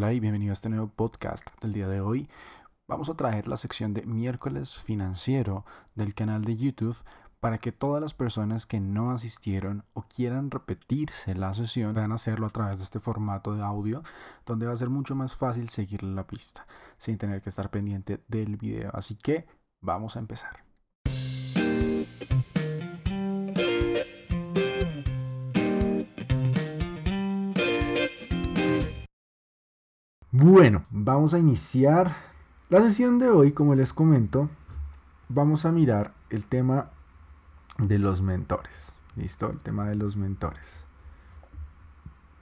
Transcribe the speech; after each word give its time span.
Hola 0.00 0.14
y 0.14 0.20
bienvenido 0.20 0.52
a 0.52 0.54
este 0.54 0.70
nuevo 0.70 0.86
podcast 0.88 1.46
del 1.60 1.74
día 1.74 1.86
de 1.86 2.00
hoy. 2.00 2.26
Vamos 2.88 3.10
a 3.10 3.16
traer 3.16 3.46
la 3.46 3.58
sección 3.58 3.92
de 3.92 4.06
miércoles 4.06 4.78
financiero 4.78 5.66
del 5.94 6.14
canal 6.14 6.42
de 6.42 6.56
YouTube 6.56 6.96
para 7.38 7.58
que 7.58 7.70
todas 7.70 8.00
las 8.00 8.14
personas 8.14 8.64
que 8.64 8.80
no 8.80 9.10
asistieron 9.10 9.84
o 9.92 10.04
quieran 10.04 10.50
repetirse 10.50 11.34
la 11.34 11.52
sesión 11.52 11.92
puedan 11.92 12.12
hacerlo 12.12 12.46
a 12.46 12.50
través 12.50 12.78
de 12.78 12.84
este 12.84 12.98
formato 12.98 13.54
de 13.54 13.62
audio 13.62 14.02
donde 14.46 14.64
va 14.64 14.72
a 14.72 14.76
ser 14.76 14.88
mucho 14.88 15.14
más 15.14 15.36
fácil 15.36 15.68
seguirle 15.68 16.14
la 16.14 16.26
pista 16.26 16.66
sin 16.96 17.18
tener 17.18 17.42
que 17.42 17.50
estar 17.50 17.68
pendiente 17.68 18.24
del 18.26 18.56
video. 18.56 18.90
Así 18.94 19.16
que 19.16 19.46
vamos 19.82 20.16
a 20.16 20.20
empezar. 20.20 20.69
Bueno, 30.32 30.84
vamos 30.90 31.34
a 31.34 31.40
iniciar 31.40 32.14
la 32.68 32.80
sesión 32.82 33.18
de 33.18 33.28
hoy, 33.28 33.50
como 33.50 33.74
les 33.74 33.92
comento, 33.92 34.48
vamos 35.28 35.64
a 35.64 35.72
mirar 35.72 36.12
el 36.30 36.44
tema 36.44 36.90
de 37.78 37.98
los 37.98 38.22
mentores. 38.22 38.72
¿Listo? 39.16 39.50
El 39.50 39.58
tema 39.58 39.88
de 39.88 39.96
los 39.96 40.16
mentores. 40.16 40.64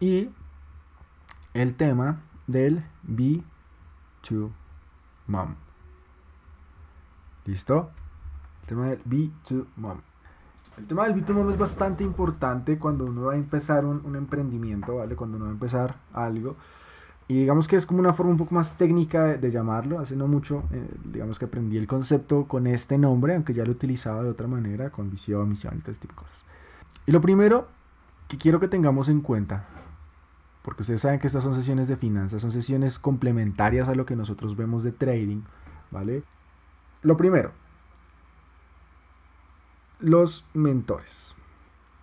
Y 0.01 0.29
el 1.55 1.77
tema 1.77 2.21
del 2.47 2.85
B2 3.07 4.51
Mom. 5.27 5.55
¿Listo? 7.47 7.91
El 8.65 8.69
tema 8.69 8.87
del 8.89 9.03
B2 9.05 9.65
Mom. 9.77 9.99
El 10.77 10.87
tema 10.87 11.09
del 11.09 11.25
B2 11.25 11.33
Mom 11.33 11.49
es 11.49 11.57
bastante 11.57 12.05
importante 12.05 12.79
cuando 12.79 13.07
uno 13.07 13.23
va 13.23 13.33
a 13.33 13.37
empezar 13.37 13.87
un, 13.87 14.05
un 14.05 14.15
emprendimiento, 14.15 14.97
¿vale? 14.97 15.17
Cuando 15.17 15.39
uno 15.39 15.47
va 15.47 15.53
a 15.53 15.55
empezar 15.55 15.97
algo. 16.13 16.57
Y 17.29 17.35
digamos 17.41 17.69
que 17.69 17.77
es 17.77 17.85
como 17.85 18.01
una 18.01 18.15
forma 18.15 18.33
un 18.33 18.39
poco 18.39 18.55
más 18.55 18.79
técnica 18.79 19.37
de, 19.37 19.51
llamarlo. 19.51 19.99
Hace 19.99 20.17
no 20.17 20.27
mucho, 20.27 20.65
eh, 20.73 20.89
digamos 21.05 21.39
que 21.39 21.45
aprendí 21.45 21.77
el 21.77 21.87
concepto 21.87 22.49
con 22.49 22.67
este 22.67 22.97
nombre, 22.97 23.35
aunque 23.35 23.53
ya 23.53 23.65
lo 23.67 23.73
utilizaba 23.73 24.23
de 24.23 24.31
otra 24.31 24.47
manera, 24.47 24.89
con 24.89 25.11
visión, 25.11 25.47
misión 25.47 25.77
y 25.77 25.81
todo 25.81 25.93
este 25.93 26.09
tipo 26.09 26.23
de 26.23 26.27
cosas. 26.27 26.45
Y 27.07 27.13
lo 27.13 27.21
primero 27.21 27.69
que 28.29 28.39
quiero 28.39 28.61
que 28.61 28.69
tengamos 28.69 29.11
en 29.11 29.21
cuenta, 29.21 29.67
porque 30.63 30.83
ustedes 30.83 31.03
saben 31.03 31.21
que 31.21 31.27
estas 31.27 31.45
son 31.45 31.55
sesiones 31.55 31.87
de 31.87 31.97
finanzas, 31.97 32.41
son 32.41 32.51
sesiones 32.51 32.99
complementarias 32.99 33.91
a 33.91 33.95
lo 33.95 34.07
que 34.07 34.17
nosotros 34.17 34.57
vemos 34.57 34.83
de 34.83 34.93
trading, 34.93 35.43
¿vale? 35.91 36.23
Lo 37.03 37.19
primero, 37.19 37.53
los 40.01 40.47
mentores. 40.55 41.35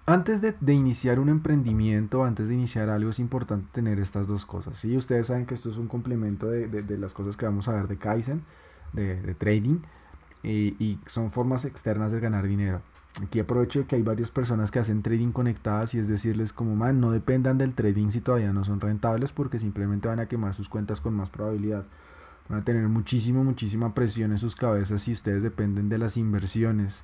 Antes 0.07 0.39
de, 0.39 0.53
iniciar 0.71 1.19
un 1.19 1.29
emprendimiento, 1.29 2.23
antes 2.23 2.47
de 2.47 2.53
iniciar 2.53 2.89
algo, 2.89 3.09
es 3.09 3.17
importante 3.17 3.67
tener 3.71 3.99
estas 3.99 4.27
dos 4.27 4.45
cosas. 4.45 4.77
¿sí? 4.77 4.95
Ustedes 4.95 5.27
saben 5.27 5.47
que 5.47 5.55
esto 5.55 5.69
es 5.69 5.77
un 5.77 5.87
complemento 5.87 6.47
de, 6.47 6.97
las 6.99 7.13
cosas 7.13 7.35
que 7.35 7.45
vamos 7.45 7.67
a 7.67 7.73
ver 7.73 7.87
de 7.87 7.97
Kaizen, 7.97 8.43
de, 8.93 9.33
trading, 9.33 9.79
y, 10.43 10.99
son 11.07 11.31
formas 11.31 11.65
externas 11.65 12.11
de 12.11 12.19
ganar 12.19 12.47
dinero. 12.47 12.81
Aquí 13.23 13.39
aprovecho 13.39 13.87
que 13.87 13.95
hay 13.95 14.03
varias 14.03 14.29
personas 14.29 14.69
que 14.69 14.77
hacen 14.77 15.01
trading 15.01 15.31
conectadas 15.31 15.95
y 15.95 15.99
es 15.99 16.07
decirles 16.07 16.53
como, 16.53 16.75
man, 16.75 16.99
no 16.99 17.11
dependan 17.11 17.57
del 17.57 17.73
trading 17.73 18.09
si 18.09 18.21
todavía 18.21 18.53
no 18.53 18.63
son 18.63 18.81
rentables 18.81 19.31
porque 19.31 19.57
simplemente 19.57 20.07
van 20.07 20.19
a 20.19 20.27
quemar 20.27 20.53
sus 20.53 20.69
cuentas 20.69 21.01
con 21.01 21.15
más 21.15 21.29
probabilidad. 21.29 21.85
Van 22.47 22.59
a 22.59 22.63
tener 22.63 22.87
muchísimo, 22.89 23.43
muchísima 23.43 23.95
presión 23.95 24.31
en 24.31 24.37
sus 24.37 24.55
cabezas 24.55 25.01
si 25.01 25.13
ustedes 25.13 25.41
dependen 25.41 25.89
de 25.89 25.97
las 25.97 26.17
inversiones 26.17 27.03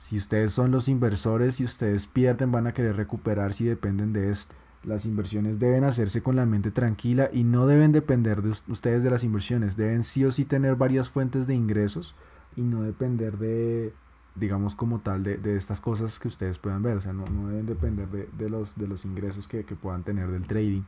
si 0.00 0.16
ustedes 0.16 0.52
son 0.52 0.70
los 0.70 0.88
inversores 0.88 1.60
y 1.60 1.64
ustedes 1.64 2.06
pierden, 2.06 2.52
van 2.52 2.66
a 2.66 2.72
querer 2.72 2.96
recuperar 2.96 3.54
si 3.54 3.64
dependen 3.64 4.12
de 4.12 4.30
esto. 4.30 4.54
Las 4.84 5.04
inversiones 5.04 5.58
deben 5.58 5.82
hacerse 5.82 6.22
con 6.22 6.36
la 6.36 6.46
mente 6.46 6.70
tranquila 6.70 7.28
y 7.32 7.42
no 7.42 7.66
deben 7.66 7.90
depender 7.90 8.40
de 8.40 8.54
ustedes 8.68 9.02
de 9.02 9.10
las 9.10 9.24
inversiones. 9.24 9.76
Deben 9.76 10.04
sí 10.04 10.24
o 10.24 10.30
sí 10.30 10.44
tener 10.44 10.76
varias 10.76 11.10
fuentes 11.10 11.48
de 11.48 11.54
ingresos 11.54 12.14
y 12.54 12.60
no 12.60 12.82
depender 12.82 13.36
de, 13.38 13.92
digamos 14.36 14.76
como 14.76 15.00
tal, 15.00 15.24
de, 15.24 15.56
estas 15.56 15.80
cosas 15.80 16.20
que 16.20 16.28
ustedes 16.28 16.58
puedan 16.58 16.84
ver. 16.84 16.98
O 16.98 17.00
sea, 17.00 17.12
no, 17.12 17.24
deben 17.48 17.66
depender 17.66 18.06
de, 18.08 18.48
los, 18.48 18.76
de 18.76 18.86
los 18.86 19.04
ingresos 19.04 19.48
que, 19.48 19.64
que 19.64 19.74
puedan 19.74 20.04
tener 20.04 20.30
del 20.30 20.46
trading. 20.46 20.82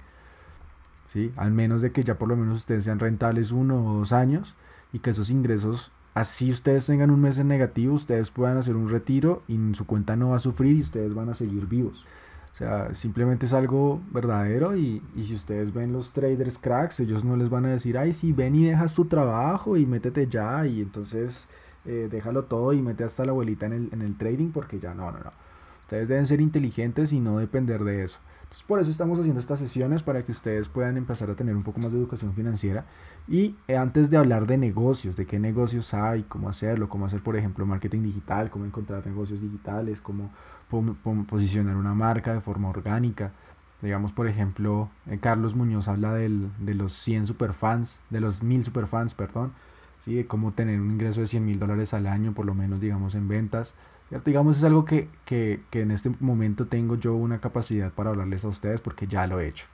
¿sí? 1.12 1.32
Al 1.36 1.50
menos 1.50 1.82
de 1.82 1.90
que 1.90 2.04
ya 2.04 2.18
por 2.18 2.28
lo 2.28 2.36
menos 2.36 2.58
ustedes 2.58 2.84
sean 2.84 3.00
rentables 3.00 3.50
uno 3.50 3.84
o 3.84 3.98
dos 3.98 4.12
años 4.12 4.54
y 4.92 5.00
que 5.00 5.10
esos 5.10 5.28
ingresos 5.28 5.90
Así 6.18 6.50
ustedes 6.50 6.84
tengan 6.84 7.12
un 7.12 7.20
mes 7.20 7.38
en 7.38 7.46
negativo, 7.46 7.94
ustedes 7.94 8.32
puedan 8.32 8.56
hacer 8.56 8.74
un 8.74 8.88
retiro 8.88 9.44
y 9.46 9.56
su 9.74 9.86
cuenta 9.86 10.16
no 10.16 10.30
va 10.30 10.36
a 10.36 10.40
sufrir 10.40 10.76
y 10.76 10.80
ustedes 10.80 11.14
van 11.14 11.28
a 11.28 11.34
seguir 11.34 11.68
vivos. 11.68 12.04
O 12.52 12.56
sea, 12.56 12.92
simplemente 12.96 13.46
es 13.46 13.52
algo 13.52 14.00
verdadero 14.10 14.76
y, 14.76 15.00
si 15.14 15.36
ustedes 15.36 15.72
ven 15.72 15.92
los 15.92 16.12
traders 16.12 16.58
cracks, 16.58 16.98
ellos 16.98 17.24
no 17.24 17.36
les 17.36 17.48
van 17.50 17.66
a 17.66 17.68
decir, 17.68 17.96
ay, 17.96 18.12
sí, 18.12 18.32
ven 18.32 18.56
y 18.56 18.64
dejas 18.64 18.94
tu 18.94 19.04
trabajo 19.04 19.76
y 19.76 19.86
métete 19.86 20.26
ya 20.26 20.66
y 20.66 20.80
entonces 20.80 21.46
eh, 21.84 22.08
déjalo 22.10 22.46
todo 22.46 22.72
y 22.72 22.82
mete 22.82 23.04
hasta 23.04 23.24
la 23.24 23.30
abuelita 23.30 23.66
en 23.66 23.74
el, 23.74 23.88
en 23.92 24.02
el 24.02 24.16
trading 24.16 24.50
porque 24.50 24.80
ya 24.80 24.94
no, 24.94 25.12
no, 25.12 25.20
no. 25.20 25.32
Ustedes 25.82 26.08
deben 26.08 26.26
ser 26.26 26.40
inteligentes 26.40 27.12
y 27.12 27.20
no 27.20 27.38
depender 27.38 27.84
de 27.84 28.02
eso. 28.02 28.18
Por 28.66 28.80
eso 28.80 28.90
estamos 28.90 29.18
haciendo 29.18 29.40
estas 29.40 29.60
sesiones 29.60 30.02
para 30.02 30.24
que 30.24 30.32
ustedes 30.32 30.68
puedan 30.68 30.96
empezar 30.96 31.30
a 31.30 31.34
tener 31.34 31.56
un 31.56 31.62
poco 31.62 31.80
más 31.80 31.92
de 31.92 31.98
educación 31.98 32.34
financiera. 32.34 32.84
Y 33.26 33.56
eh, 33.66 33.76
antes 33.76 34.10
de 34.10 34.16
hablar 34.16 34.46
de 34.46 34.58
negocios, 34.58 35.16
de 35.16 35.26
qué 35.26 35.38
negocios 35.38 35.94
hay, 35.94 36.24
cómo 36.24 36.48
hacerlo, 36.48 36.88
cómo 36.88 37.06
hacer, 37.06 37.22
por 37.22 37.36
ejemplo, 37.36 37.64
marketing 37.64 38.02
digital, 38.02 38.50
cómo 38.50 38.64
encontrar 38.66 39.06
negocios 39.06 39.40
digitales, 39.40 40.00
cómo, 40.00 40.30
posicionar 41.26 41.76
una 41.76 41.94
marca 41.94 42.34
de 42.34 42.40
forma 42.40 42.68
orgánica. 42.68 43.32
Digamos, 43.80 44.12
por 44.12 44.26
ejemplo, 44.26 44.90
eh, 45.06 45.18
Carlos 45.18 45.54
Muñoz 45.54 45.88
habla 45.88 46.12
del, 46.12 46.50
de 46.58 46.74
los 46.74 46.92
100 46.92 47.26
superfans, 47.26 47.98
de 48.10 48.20
los 48.20 48.42
1000 48.42 48.66
superfans, 48.66 49.14
perdón, 49.14 49.52
¿sí? 50.00 50.14
de 50.14 50.26
cómo 50.26 50.52
tener 50.52 50.80
un 50.80 50.90
ingreso 50.90 51.20
de 51.20 51.26
100 51.26 51.44
mil 51.44 51.58
dólares 51.58 51.94
al 51.94 52.06
año, 52.06 52.32
por 52.32 52.46
lo 52.46 52.54
menos, 52.54 52.80
digamos, 52.80 53.14
en 53.14 53.28
ventas. 53.28 53.74
Digamos, 54.24 54.56
es 54.56 54.64
algo 54.64 54.86
que, 54.86 55.08
que, 55.26 55.60
que, 55.70 55.82
en 55.82 55.90
este 55.90 56.10
momento 56.20 56.66
tengo 56.66 56.94
yo 56.94 57.14
una 57.14 57.40
capacidad 57.40 57.92
para 57.92 58.10
hablarles 58.10 58.44
a 58.44 58.48
ustedes 58.48 58.80
porque 58.80 59.06
ya 59.06 59.26
lo 59.26 59.38
he 59.38 59.48
hecho. 59.48 59.66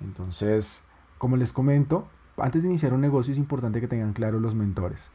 Entonces, 0.00 0.82
como 1.18 1.36
les 1.36 1.52
comento, 1.52 2.06
antes 2.38 2.62
de 2.62 2.68
iniciar 2.68 2.94
un 2.94 3.02
negocio 3.02 3.32
es 3.32 3.38
importante 3.38 3.80
que 3.80 3.88
tengan 3.88 4.14
claro 4.14 4.40
los 4.40 4.54
mentores. 4.54 5.10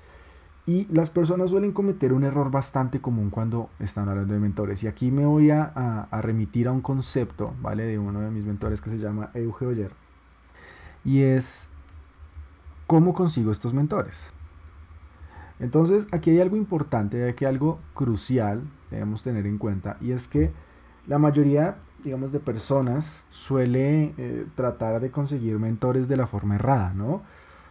Y 0.68 0.86
las 0.94 1.10
personas 1.10 1.50
suelen 1.50 1.72
cometer 1.72 2.14
un 2.14 2.24
error 2.24 2.52
bastante 2.52 3.02
común 3.02 3.32
cuando 3.32 3.70
están 3.80 4.10
hablando 4.10 4.34
de 4.34 4.40
mentores. 4.40 4.84
Y 4.84 4.88
aquí 4.88 5.10
me 5.10 5.26
voy 5.26 5.50
a, 5.50 5.64
a, 5.64 6.22
remitir 6.22 6.68
a 6.68 6.72
un 6.72 6.82
concepto, 6.82 7.54
¿vale? 7.62 7.84
De 7.84 7.98
uno 7.98 8.22
de 8.22 8.30
mis 8.30 8.46
mentores 8.46 8.80
que 8.80 8.92
se 8.92 9.00
llama 9.00 9.32
Euge 9.34 9.66
Oyer. 9.66 9.92
Y 11.04 11.24
es, 11.24 11.68
¿cómo 12.86 13.14
consigo 13.14 13.52
estos 13.52 13.74
mentores? 13.74 14.16
Entonces, 15.62 16.06
aquí 16.12 16.32
hay 16.32 16.42
algo 16.42 16.58
importante, 16.58 17.24
hay 17.24 17.46
algo 17.46 17.80
crucial 17.94 18.62
debemos 18.92 19.24
tener 19.24 19.48
en 19.48 19.58
cuenta, 19.58 19.98
y 20.02 20.12
es 20.12 20.28
que 20.28 20.52
la 21.08 21.18
mayoría, 21.18 21.78
digamos, 22.04 22.32
de 22.32 22.40
personas 22.40 23.26
suele 23.30 24.14
eh, 24.18 24.46
tratar 24.56 25.02
de 25.02 25.10
conseguir 25.10 25.58
mentores 25.58 26.08
de 26.08 26.18
la 26.18 26.28
forma 26.28 26.56
errada, 26.56 26.94
¿no? 26.94 27.22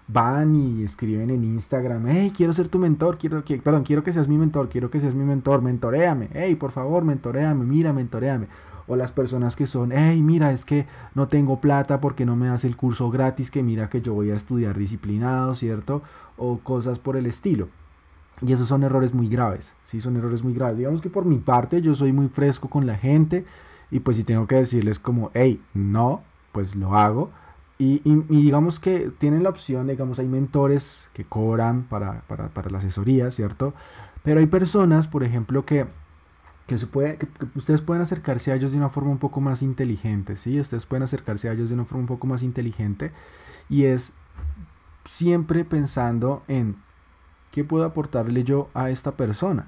Van 0.08 0.56
y 0.56 0.82
escriben 0.82 1.30
en 1.30 1.44
Instagram, 1.44 2.08
hey, 2.08 2.32
quiero 2.36 2.52
ser 2.52 2.68
tu 2.68 2.78
mentor, 2.78 3.18
quiero 3.18 3.44
que, 3.44 3.58
perdón, 3.58 3.84
quiero 3.84 4.02
que 4.02 4.12
seas 4.12 4.26
mi 4.26 4.38
mentor, 4.38 4.68
quiero 4.68 4.90
que 4.90 4.98
seas 4.98 5.14
mi 5.14 5.24
mentor, 5.24 5.62
mentoreame, 5.62 6.30
hey, 6.32 6.56
por 6.56 6.72
favor, 6.72 7.04
mentoreame, 7.04 7.64
mira, 7.64 7.92
mentoreame. 7.92 8.46
O 8.90 8.96
las 8.96 9.12
personas 9.12 9.54
que 9.54 9.68
son, 9.68 9.92
hey, 9.92 10.20
mira, 10.20 10.50
es 10.50 10.64
que 10.64 10.84
no 11.14 11.28
tengo 11.28 11.60
plata 11.60 12.00
porque 12.00 12.26
no 12.26 12.34
me 12.34 12.48
hace 12.48 12.66
el 12.66 12.76
curso 12.76 13.08
gratis, 13.08 13.48
que 13.48 13.62
mira 13.62 13.88
que 13.88 14.02
yo 14.02 14.14
voy 14.14 14.32
a 14.32 14.34
estudiar 14.34 14.76
disciplinado, 14.76 15.54
¿cierto? 15.54 16.02
O 16.36 16.58
cosas 16.58 16.98
por 16.98 17.16
el 17.16 17.26
estilo. 17.26 17.68
Y 18.42 18.52
esos 18.52 18.66
son 18.66 18.82
errores 18.82 19.14
muy 19.14 19.28
graves, 19.28 19.72
¿sí? 19.84 20.00
Son 20.00 20.16
errores 20.16 20.42
muy 20.42 20.54
graves. 20.54 20.78
Digamos 20.78 21.00
que 21.00 21.08
por 21.08 21.24
mi 21.24 21.38
parte 21.38 21.80
yo 21.82 21.94
soy 21.94 22.12
muy 22.12 22.26
fresco 22.26 22.68
con 22.68 22.84
la 22.84 22.96
gente 22.96 23.44
y 23.92 24.00
pues 24.00 24.16
si 24.16 24.24
tengo 24.24 24.48
que 24.48 24.56
decirles 24.56 24.98
como, 24.98 25.30
hey, 25.34 25.62
no, 25.72 26.22
pues 26.50 26.74
lo 26.74 26.96
hago. 26.96 27.30
Y, 27.78 28.02
digamos 28.28 28.80
que 28.80 29.12
tienen 29.18 29.44
la 29.44 29.50
opción, 29.50 29.86
digamos, 29.86 30.18
hay 30.18 30.26
mentores 30.26 31.08
que 31.14 31.24
cobran 31.24 31.84
para, 31.84 32.24
la 32.68 32.78
asesoría, 32.78 33.30
¿cierto? 33.30 33.72
Pero 34.24 34.40
hay 34.40 34.46
personas, 34.46 35.06
por 35.06 35.22
ejemplo, 35.22 35.64
que, 35.64 35.86
que, 36.70 36.78
se 36.78 36.86
puede, 36.86 37.16
que, 37.16 37.26
ustedes 37.56 37.80
pueden 37.82 38.00
acercarse 38.00 38.52
a 38.52 38.54
ellos 38.54 38.70
de 38.70 38.78
una 38.78 38.90
forma 38.90 39.10
un 39.10 39.18
poco 39.18 39.40
más 39.40 39.60
inteligente, 39.60 40.36
¿sí? 40.36 40.60
Ustedes 40.60 40.86
pueden 40.86 41.02
acercarse 41.02 41.48
a 41.48 41.52
ellos 41.52 41.68
de 41.68 41.74
una 41.74 41.84
forma 41.84 42.02
un 42.02 42.06
poco 42.06 42.28
más 42.28 42.44
inteligente 42.44 43.10
y 43.68 43.86
es 43.86 44.12
siempre 45.04 45.64
pensando 45.64 46.44
en 46.46 46.76
¿qué 47.50 47.64
puedo 47.64 47.84
aportarle 47.84 48.44
yo 48.44 48.70
a 48.72 48.90
esta 48.90 49.16
persona? 49.16 49.66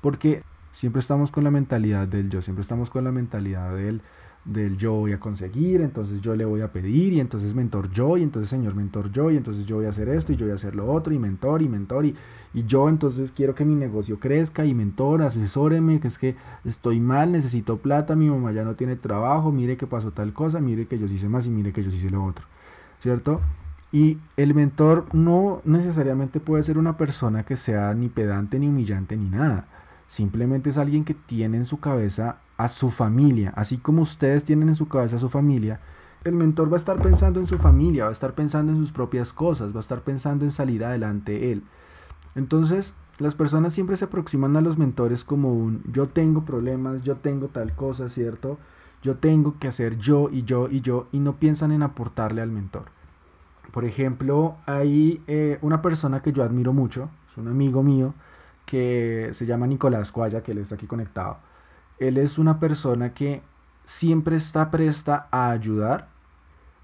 Porque 0.00 0.42
siempre 0.72 0.98
estamos 0.98 1.30
con 1.30 1.44
la 1.44 1.52
mentalidad 1.52 2.08
del 2.08 2.30
yo, 2.30 2.42
siempre 2.42 2.62
estamos 2.62 2.90
con 2.90 3.04
la 3.04 3.12
mentalidad 3.12 3.72
del, 3.72 4.02
del 4.44 4.76
yo 4.76 4.92
voy 4.92 5.12
a 5.12 5.20
conseguir, 5.20 5.80
entonces 5.80 6.20
yo 6.20 6.36
le 6.36 6.44
voy 6.44 6.60
a 6.60 6.72
pedir, 6.72 7.12
y 7.12 7.20
entonces 7.20 7.54
mentor 7.54 7.90
yo, 7.90 8.16
y 8.16 8.22
entonces 8.22 8.50
señor 8.50 8.74
mentor 8.74 9.10
yo, 9.10 9.30
y 9.30 9.36
entonces 9.36 9.64
yo 9.66 9.76
voy 9.76 9.86
a 9.86 9.90
hacer 9.90 10.08
esto, 10.08 10.32
y 10.32 10.36
yo 10.36 10.46
voy 10.46 10.52
a 10.52 10.56
hacer 10.56 10.74
lo 10.74 10.90
otro, 10.92 11.14
y 11.14 11.18
mentor, 11.18 11.62
y 11.62 11.68
mentor, 11.68 12.06
y, 12.06 12.14
y 12.52 12.64
yo 12.64 12.88
entonces 12.88 13.32
quiero 13.32 13.54
que 13.54 13.64
mi 13.64 13.74
negocio 13.74 14.20
crezca, 14.20 14.64
y 14.64 14.74
mentor, 14.74 15.22
asesóreme, 15.22 16.00
que 16.00 16.08
es 16.08 16.18
que 16.18 16.36
estoy 16.64 17.00
mal, 17.00 17.32
necesito 17.32 17.78
plata, 17.78 18.16
mi 18.16 18.28
mamá 18.28 18.52
ya 18.52 18.64
no 18.64 18.74
tiene 18.74 18.96
trabajo, 18.96 19.52
mire 19.52 19.76
que 19.76 19.86
pasó 19.86 20.10
tal 20.10 20.32
cosa, 20.32 20.60
mire 20.60 20.86
que 20.86 20.98
yo 20.98 21.06
hice 21.06 21.28
más, 21.28 21.46
y 21.46 21.50
mire 21.50 21.72
que 21.72 21.82
yo 21.82 21.90
hice 21.90 22.10
lo 22.10 22.24
otro. 22.24 22.44
¿cierto? 23.04 23.42
Y 23.92 24.16
el 24.38 24.54
mentor 24.54 25.04
no 25.12 25.60
necesariamente 25.64 26.40
puede 26.40 26.62
ser 26.62 26.78
una 26.78 26.96
persona 26.96 27.44
que 27.44 27.56
sea 27.56 27.92
ni 27.92 28.08
pedante, 28.08 28.58
ni 28.58 28.66
humillante, 28.66 29.14
ni 29.14 29.28
nada. 29.28 29.66
Simplemente 30.08 30.70
es 30.70 30.78
alguien 30.78 31.04
que 31.04 31.12
tiene 31.12 31.58
en 31.58 31.66
su 31.66 31.78
cabeza 31.80 32.38
a 32.56 32.68
su 32.68 32.90
familia, 32.90 33.52
así 33.56 33.78
como 33.78 34.02
ustedes 34.02 34.44
tienen 34.44 34.68
en 34.68 34.76
su 34.76 34.88
cabeza 34.88 35.16
a 35.16 35.20
su 35.20 35.28
familia. 35.28 35.80
El 36.24 36.34
mentor 36.34 36.70
va 36.70 36.76
a 36.76 36.78
estar 36.78 37.02
pensando 37.02 37.40
en 37.40 37.46
su 37.46 37.58
familia, 37.58 38.04
va 38.04 38.10
a 38.10 38.12
estar 38.12 38.34
pensando 38.34 38.72
en 38.72 38.78
sus 38.78 38.92
propias 38.92 39.32
cosas, 39.32 39.74
va 39.74 39.78
a 39.78 39.80
estar 39.80 40.00
pensando 40.00 40.44
en 40.44 40.52
salir 40.52 40.84
adelante 40.84 41.52
él. 41.52 41.62
Entonces, 42.34 42.94
las 43.18 43.34
personas 43.34 43.72
siempre 43.72 43.96
se 43.96 44.06
aproximan 44.06 44.56
a 44.56 44.60
los 44.60 44.78
mentores 44.78 45.22
como 45.22 45.52
un 45.52 45.82
yo 45.92 46.08
tengo 46.08 46.44
problemas, 46.44 47.02
yo 47.02 47.16
tengo 47.16 47.48
tal 47.48 47.74
cosa, 47.74 48.08
¿cierto? 48.08 48.58
Yo 49.02 49.16
tengo 49.16 49.58
que 49.58 49.68
hacer 49.68 49.98
yo 49.98 50.30
y 50.32 50.44
yo 50.44 50.68
y 50.70 50.80
yo 50.80 51.08
y 51.12 51.18
no 51.18 51.36
piensan 51.36 51.72
en 51.72 51.82
aportarle 51.82 52.40
al 52.40 52.50
mentor. 52.50 52.84
Por 53.72 53.84
ejemplo, 53.84 54.56
hay 54.66 55.22
eh, 55.26 55.58
una 55.60 55.82
persona 55.82 56.22
que 56.22 56.32
yo 56.32 56.42
admiro 56.42 56.72
mucho, 56.72 57.10
es 57.30 57.36
un 57.36 57.48
amigo 57.48 57.82
mío, 57.82 58.14
que 58.64 59.30
se 59.34 59.46
llama 59.46 59.66
Nicolás 59.66 60.10
Cuaya, 60.10 60.42
que 60.42 60.52
él 60.52 60.58
está 60.58 60.76
aquí 60.76 60.86
conectado. 60.86 61.38
Él 61.98 62.18
es 62.18 62.38
una 62.38 62.58
persona 62.58 63.14
que 63.14 63.42
siempre 63.84 64.36
está 64.36 64.70
presta 64.70 65.28
a 65.30 65.50
ayudar, 65.50 66.08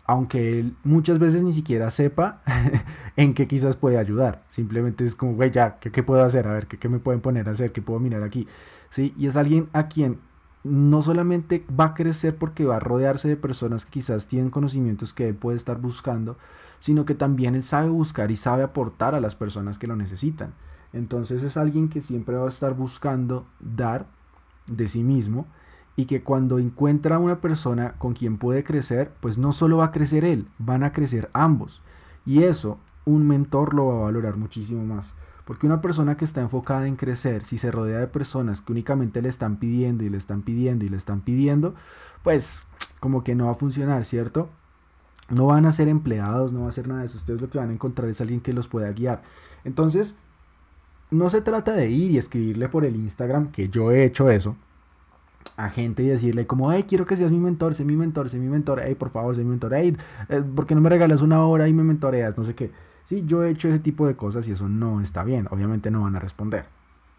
aunque 0.07 0.61
él 0.61 0.75
muchas 0.85 1.19
veces 1.19 1.43
ni 1.43 1.53
siquiera 1.53 1.91
sepa 1.91 2.41
en 3.17 3.35
qué 3.35 3.47
quizás 3.47 3.77
puede 3.77 3.99
ayudar. 3.99 4.43
Simplemente 4.49 5.05
es 5.05 5.15
como, 5.15 5.35
güey, 5.35 5.51
ya, 5.51 5.79
¿qué, 5.79 6.03
puedo 6.03 6.25
hacer? 6.25 6.47
A 6.47 6.53
ver, 6.53 6.67
¿qué, 6.67 6.79
¿qué, 6.79 6.89
me 6.89 6.99
pueden 6.99 7.21
poner 7.21 7.49
a 7.49 7.53
hacer? 7.53 7.73
¿Qué 7.73 7.83
puedo 7.83 8.01
mirar 8.01 8.23
aquí? 8.23 8.47
¿Sí? 8.91 9.15
Y 9.17 9.27
es 9.27 9.37
alguien 9.37 9.69
a 9.73 9.89
quien 9.89 10.19
no 10.63 11.01
solamente 11.03 11.65
va 11.79 11.87
a 11.87 11.95
crecer 11.95 12.37
porque 12.37 12.65
va 12.65 12.77
a 12.77 12.81
rodearse 12.81 13.29
de 13.29 13.37
personas 13.37 13.85
que 13.85 13.93
quizás 13.93 14.27
tienen 14.27 14.51
conocimientos 14.51 15.13
que 15.13 15.29
él 15.29 15.35
puede 15.35 15.57
estar 15.57 15.81
buscando, 15.81 16.37
sino 16.81 17.05
que 17.05 17.15
también 17.15 17.55
él 17.55 17.63
sabe 17.63 17.89
buscar 17.89 18.31
y 18.31 18.37
sabe 18.37 18.63
aportar 18.63 19.15
a 19.15 19.21
las 19.21 19.35
personas 19.35 19.79
que 19.79 19.87
lo 19.87 19.97
necesitan. 19.97 20.53
Entonces 20.93 21.43
es 21.43 21.57
alguien 21.57 21.89
que 21.89 22.01
siempre 22.01 22.37
va 22.37 22.47
a 22.47 22.49
estar 22.49 22.75
buscando 22.75 23.47
dar 23.61 24.07
de 24.71 24.89
sí 24.89 25.03
mismo 25.03 25.47
y 25.97 26.07
que 26.07 26.23
cuando 26.23 26.59
encuentra 26.59 27.19
una 27.19 27.41
persona 27.41 27.95
con 27.99 28.15
quien 28.15 28.39
puede 28.39 28.65
crecer, 28.65 29.13
pues 29.21 29.37
no 29.37 29.53
solo 29.53 29.79
va 29.79 29.87
a 29.87 29.93
crecer 29.93 30.25
él, 30.25 30.47
van 30.59 30.83
a 30.83 30.93
crecer 30.93 31.29
ambos. 31.35 31.83
Y 32.25 32.45
eso 32.45 32.79
un 33.05 33.27
mentor 33.27 33.75
lo 33.75 33.87
va 33.87 33.95
a 33.97 34.05
valorar 34.05 34.37
muchísimo 34.37 34.85
más. 34.85 35.13
Porque 35.45 35.67
una 35.67 35.81
persona 35.81 36.17
que 36.17 36.25
está 36.25 36.41
enfocada 36.41 36.87
en 36.87 36.97
crecer, 36.97 37.45
si 37.45 37.59
se 37.59 37.71
rodea 37.71 37.99
de 37.99 38.07
personas 38.07 38.61
que 38.61 38.73
únicamente 38.73 39.21
le 39.21 39.29
están 39.29 39.57
pidiendo 39.57 40.05
y 40.05 40.09
le 40.09 40.17
están 40.17 40.43
pidiendo 40.43 40.85
y 40.85 40.89
le 40.89 40.97
están 40.97 41.23
pidiendo, 41.23 41.75
pues 42.23 42.67
como 43.01 43.25
que 43.25 43.35
no 43.35 43.47
va 43.47 43.53
a 43.53 43.57
funcionar, 43.57 44.05
¿cierto? 44.05 44.49
No 45.29 45.47
van 45.47 45.67
a 45.67 45.73
ser 45.73 45.89
empleados, 45.89 46.53
no 46.53 46.63
va 46.63 46.69
a 46.69 46.73
ser 46.73 46.89
nada 46.89 47.01
de 47.01 47.07
eso. 47.07 47.19
Ustedes 47.19 47.41
lo 47.41 47.51
que 47.51 47.59
van 47.59 47.71
a 47.71 47.73
encontrar 47.73 48.09
es 48.09 48.21
alguien 48.21 48.41
que 48.41 48.53
los 48.53 48.69
pueda 48.69 48.93
guiar. 48.93 49.23
Entonces, 49.65 50.17
no 51.11 51.31
se 51.31 51.41
trata 51.41 51.73
de 51.73 51.91
ir 51.91 52.13
y 52.13 52.19
escribirle 52.19 52.69
por 52.69 52.85
el 52.85 52.97
Instagram, 52.97 53.51
que 53.51 53.69
yo 53.69 53.91
he 53.91 54.05
hecho 54.05 54.31
eso, 54.31 54.57
a 55.57 55.69
gente 55.71 56.03
y 56.03 56.09
decirle 56.09 56.47
como, 56.47 56.73
hey, 56.73 56.85
quiero 56.89 57.07
que 57.07 57.17
seas 57.17 57.31
mi 57.31 57.39
mentor, 57.39 57.75
sé 57.75 57.85
mi 57.85 57.97
mentor, 57.97 58.31
sé 58.31 58.39
mi 58.39 58.49
mentor, 58.49 58.81
hey, 58.85 58.95
por 58.95 59.11
favor, 59.11 59.35
sé 59.35 59.43
mi 59.43 59.51
mentor, 59.51 59.73
hey, 59.75 59.97
eh, 60.29 60.43
¿por 60.55 60.67
qué 60.67 60.75
no 60.75 60.81
me 60.81 60.89
regalas 60.89 61.23
una 61.23 61.45
hora 61.47 61.69
y 61.69 61.73
me 61.73 61.83
mentoreas? 61.83 62.37
No 62.37 62.45
sé 62.45 62.55
qué. 62.55 62.71
Sí, 63.05 63.25
yo 63.27 63.43
he 63.43 63.51
hecho 63.51 63.69
ese 63.69 63.81
tipo 63.81 64.07
de 64.07 64.15
cosas 64.15 64.47
y 64.47 64.53
eso 64.53 64.69
no 64.69 65.01
está 65.01 65.25
bien, 65.25 65.49
obviamente 65.51 65.91
no 65.91 66.03
van 66.03 66.17
a 66.17 66.21
responder. 66.21 66.67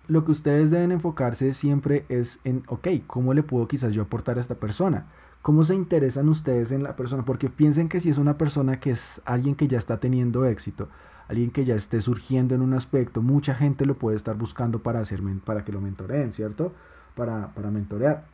Lo 0.07 0.25
que 0.25 0.31
ustedes 0.31 0.71
deben 0.71 0.91
enfocarse 0.91 1.53
siempre 1.53 2.05
es 2.09 2.39
en, 2.43 2.63
ok, 2.67 2.87
¿cómo 3.07 3.33
le 3.33 3.43
puedo 3.43 3.67
quizás 3.67 3.93
yo 3.93 4.01
aportar 4.01 4.37
a 4.37 4.41
esta 4.41 4.55
persona? 4.55 5.05
¿Cómo 5.41 5.63
se 5.63 5.75
interesan 5.75 6.29
ustedes 6.29 6.71
en 6.71 6.83
la 6.83 6.95
persona? 6.95 7.23
Porque 7.25 7.49
piensen 7.49 7.89
que 7.89 7.99
si 7.99 8.09
es 8.09 8.17
una 8.17 8.37
persona 8.37 8.79
que 8.79 8.91
es 8.91 9.21
alguien 9.25 9.55
que 9.55 9.67
ya 9.67 9.77
está 9.77 9.99
teniendo 9.99 10.45
éxito, 10.45 10.87
alguien 11.31 11.49
que 11.49 11.63
ya 11.63 11.75
esté 11.75 12.01
surgiendo 12.01 12.55
en 12.55 12.61
un 12.61 12.73
aspecto, 12.73 13.21
mucha 13.21 13.55
gente 13.55 13.85
lo 13.85 13.95
puede 13.95 14.17
estar 14.17 14.35
buscando 14.35 14.79
para, 14.79 14.99
hacer, 14.99 15.21
para 15.45 15.63
que 15.63 15.71
lo 15.71 15.79
mentoreen, 15.79 16.33
¿cierto? 16.33 16.73
Para, 17.15 17.53
para 17.53 17.71
mentorear. 17.71 18.25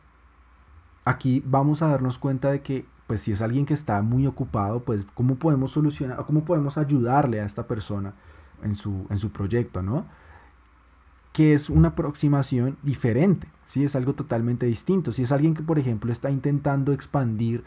Aquí 1.04 1.42
vamos 1.46 1.80
a 1.80 1.86
darnos 1.86 2.18
cuenta 2.18 2.50
de 2.50 2.60
que, 2.60 2.84
pues 3.06 3.20
si 3.20 3.30
es 3.30 3.40
alguien 3.40 3.66
que 3.66 3.74
está 3.74 4.02
muy 4.02 4.26
ocupado, 4.26 4.80
pues 4.80 5.06
cómo 5.14 5.36
podemos 5.36 5.70
solucionar, 5.70 6.26
cómo 6.26 6.44
podemos 6.44 6.76
ayudarle 6.76 7.40
a 7.40 7.46
esta 7.46 7.68
persona 7.68 8.14
en 8.64 8.74
su, 8.74 9.06
en 9.10 9.20
su 9.20 9.30
proyecto, 9.30 9.80
¿no? 9.80 10.04
Que 11.32 11.54
es 11.54 11.70
una 11.70 11.88
aproximación 11.88 12.78
diferente, 12.82 13.46
¿sí? 13.68 13.84
Es 13.84 13.94
algo 13.94 14.14
totalmente 14.14 14.66
distinto. 14.66 15.12
Si 15.12 15.22
es 15.22 15.30
alguien 15.30 15.54
que, 15.54 15.62
por 15.62 15.78
ejemplo, 15.78 16.10
está 16.10 16.30
intentando 16.30 16.92
expandir, 16.92 17.62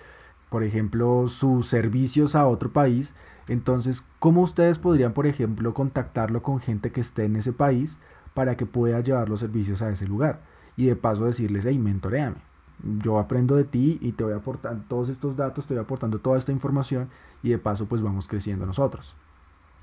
por 0.51 0.65
ejemplo, 0.65 1.29
sus 1.29 1.65
servicios 1.65 2.35
a 2.35 2.45
otro 2.45 2.73
país, 2.73 3.15
entonces, 3.47 4.03
¿cómo 4.19 4.41
ustedes 4.41 4.79
podrían, 4.79 5.13
por 5.13 5.25
ejemplo, 5.25 5.73
contactarlo 5.73 6.43
con 6.43 6.59
gente 6.59 6.91
que 6.91 6.99
esté 6.99 7.23
en 7.23 7.37
ese 7.37 7.53
país 7.53 7.97
para 8.33 8.57
que 8.57 8.65
pueda 8.65 8.99
llevar 8.99 9.29
los 9.29 9.39
servicios 9.39 9.81
a 9.81 9.89
ese 9.89 10.05
lugar? 10.05 10.41
Y 10.75 10.87
de 10.87 10.97
paso 10.97 11.23
decirles, 11.23 11.65
hey, 11.65 11.79
mentoreame. 11.79 12.35
Yo 13.01 13.17
aprendo 13.17 13.55
de 13.55 13.63
ti 13.63 13.97
y 14.01 14.11
te 14.11 14.25
voy 14.25 14.33
aportando 14.33 14.83
todos 14.89 15.07
estos 15.07 15.37
datos, 15.37 15.67
te 15.67 15.73
voy 15.73 15.83
aportando 15.83 16.19
toda 16.19 16.37
esta 16.37 16.51
información 16.51 17.07
y 17.41 17.51
de 17.51 17.57
paso 17.57 17.85
pues 17.85 18.01
vamos 18.01 18.27
creciendo 18.27 18.65
nosotros. 18.65 19.15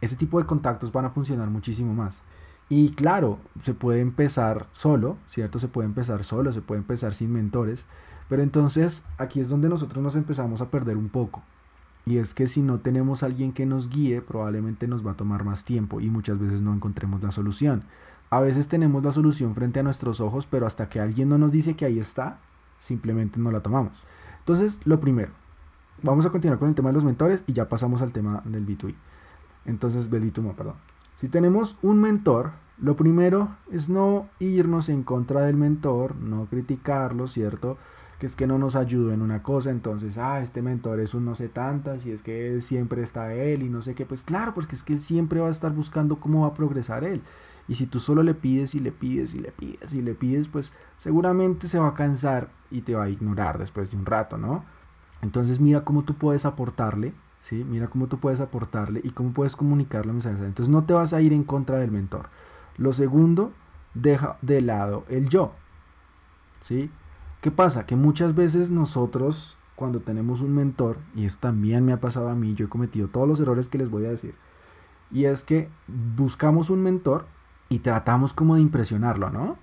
Ese 0.03 0.17
tipo 0.17 0.39
de 0.39 0.45
contactos 0.45 0.93
van 0.93 1.07
a 1.07 1.11
funcionar 1.11 1.49
muchísimo 1.49 1.95
más. 1.95 2.21
Y 2.69 2.91
claro, 2.91 3.39
se 3.63 3.73
puede 3.73 4.01
empezar 4.01 4.67
solo, 4.73 5.17
¿cierto? 5.29 5.61
Se 5.61 5.69
puede 5.69 5.87
empezar 5.87 6.25
solo, 6.25 6.53
se 6.53 6.61
puede 6.61 6.81
empezar 6.83 7.15
sin 7.15 7.33
mentores, 7.33 7.87
pero 8.29 8.43
entonces 8.43 9.05
aquí 9.17 9.41
es 9.41 9.49
donde 9.49 9.69
nosotros 9.69 10.03
nos 10.03 10.17
empezamos 10.17 10.61
a 10.61 10.71
perder 10.71 10.97
un 10.97 11.09
poco. 11.09 11.43
Y 12.07 12.19
es 12.19 12.35
que 12.35 12.47
si 12.47 12.63
no 12.63 12.79
tenemos 12.79 13.23
alguien 13.23 13.53
que 13.53 13.67
nos 13.67 13.91
guíe, 13.91 14.23
probablemente 14.23 14.89
nos 14.89 15.07
va 15.07 15.13
a 15.13 15.17
tomar 15.17 15.45
más 15.45 15.65
tiempo 15.65 16.01
y 16.01 16.09
muchas 16.09 16.39
veces 16.39 16.63
no 16.63 16.73
encontremos 16.73 17.23
la 17.23 17.31
solución. 17.31 17.83
A 18.31 18.41
veces 18.41 18.69
tenemos 18.69 19.05
la 19.05 19.13
solución 19.13 19.55
frente 19.55 19.81
a 19.81 19.83
nuestros 19.83 20.21
ojos, 20.21 20.47
pero 20.47 20.67
hasta 20.67 20.89
que 20.89 21.01
alguien 21.01 21.29
no 21.29 21.39
nos 21.39 21.53
dice 21.53 21.75
que 21.75 21.85
ahí 21.85 21.99
está, 21.99 22.39
simplemente 22.79 23.39
no 23.39 23.51
la 23.51 23.61
tomamos. 23.61 23.93
Entonces, 24.41 24.81
lo 24.85 25.01
primero, 25.01 25.31
vamos 26.03 26.25
a 26.25 26.31
continuar 26.31 26.59
con 26.59 26.69
el 26.69 26.75
tema 26.75 26.91
de 26.91 26.95
los 26.95 27.05
mentores 27.05 27.45
y 27.47 27.53
ya 27.53 27.69
pasamos 27.69 28.01
al 28.01 28.13
tema 28.13 28.43
del 28.45 28.67
B2B. 28.67 28.95
Entonces, 29.67 30.11
del 30.11 30.33
B2B, 30.33 30.55
perdón. 30.55 30.77
Si 31.21 31.29
tenemos 31.29 31.77
un 31.83 32.01
mentor, 32.01 32.53
lo 32.81 32.97
primero 32.97 33.49
es 33.71 33.89
no 33.89 34.29
irnos 34.39 34.89
en 34.89 35.03
contra 35.03 35.43
del 35.43 35.57
mentor, 35.57 36.17
no 36.17 36.47
criticarlo, 36.47 37.29
¿cierto? 37.29 37.77
Que 38.19 38.27
es 38.27 38.35
que 38.35 38.47
no 38.47 38.59
nos 38.59 38.75
ayudó 38.75 39.13
en 39.13 39.23
una 39.23 39.43
cosa, 39.43 39.71
entonces, 39.71 40.19
ah, 40.19 40.41
este 40.41 40.61
mentor 40.61 41.01
es 41.01 41.15
un 41.15 41.25
no 41.25 41.35
sé 41.35 41.49
tantas, 41.49 42.05
y 42.05 42.11
es 42.11 42.23
que 42.23 42.61
siempre 42.61 43.03
está 43.03 43.33
él 43.33 43.63
y 43.63 43.69
no 43.69 43.83
sé 43.83 43.95
qué, 43.95 44.07
pues 44.07 44.23
claro, 44.23 44.55
porque 44.55 44.75
es 44.75 44.83
que 44.83 44.95
él 44.95 45.01
siempre 45.01 45.41
va 45.41 45.49
a 45.49 45.53
estar 45.53 45.73
buscando 45.73 46.19
cómo 46.19 46.43
va 46.43 46.49
a 46.49 46.55
progresar 46.55 47.05
él. 47.05 47.23
Y 47.69 47.75
si 47.75 47.87
tú 47.87 48.01
solo 48.01 48.23
le 48.23 48.35
pides 48.35 48.75
y 48.75 48.81
le 48.81 48.93
pides 48.93 49.35
y 49.35 49.39
le 49.41 49.53
pides 49.53 49.93
y 49.93 50.03
le 50.03 50.15
pides, 50.15 50.49
pues 50.49 50.73
seguramente 50.97 51.69
se 51.69 51.79
va 51.79 51.89
a 51.89 51.95
cansar 51.95 52.49
y 52.71 52.81
te 52.81 52.95
va 52.95 53.05
a 53.05 53.11
ignorar 53.11 53.59
después 53.59 53.91
de 53.91 53.99
un 53.99 54.07
rato, 54.07 54.39
¿no? 54.39 54.65
Entonces 55.21 55.61
mira 55.61 55.85
cómo 55.85 56.03
tú 56.05 56.15
puedes 56.15 56.47
aportarle, 56.47 57.13
¿sí? 57.43 57.65
Mira 57.65 57.89
cómo 57.89 58.07
tú 58.07 58.19
puedes 58.19 58.41
aportarle 58.41 59.01
y 59.05 59.11
cómo 59.11 59.33
puedes 59.33 59.55
comunicarle 59.55 60.13
mensajes. 60.13 60.41
Entonces 60.41 60.73
no 60.73 60.85
te 60.85 60.95
vas 60.95 61.13
a 61.13 61.21
ir 61.21 61.33
en 61.35 61.45
contra 61.45 61.77
del 61.79 61.91
mentor. 61.91 62.31
Lo 62.79 62.95
segundo, 62.95 63.53
deja 63.93 64.39
de 64.41 64.63
lado 64.63 65.05
el 65.09 65.29
yo, 65.29 65.53
¿sí? 66.65 66.91
¿Qué 67.41 67.51
pasa? 67.53 67.87
Que 67.87 67.95
muchas 67.95 68.35
veces 68.35 68.71
nosotros, 68.71 69.57
cuando 69.77 70.01
tenemos 70.01 70.41
un 70.41 70.55
mentor, 70.55 70.99
y 71.15 71.25
esto 71.25 71.39
también 71.41 71.85
me 71.85 71.93
ha 71.93 72.01
pasado 72.01 72.29
a 72.29 72.35
mí, 72.35 72.55
yo 72.55 72.67
he 72.67 72.69
cometido 72.69 73.09
todos 73.09 73.29
los 73.29 73.39
errores 73.39 73.69
que 73.69 73.79
les 73.79 73.91
voy 73.91 74.07
a 74.07 74.11
decir, 74.11 74.35
y 75.13 75.25
es 75.25 75.45
que 75.45 75.69
buscamos 75.87 76.69
un 76.69 76.83
mentor 76.83 77.27
y 77.69 77.79
tratamos 77.79 78.33
como 78.33 78.57
de 78.57 78.63
impresionarlo, 78.63 79.31
¿no? 79.31 79.57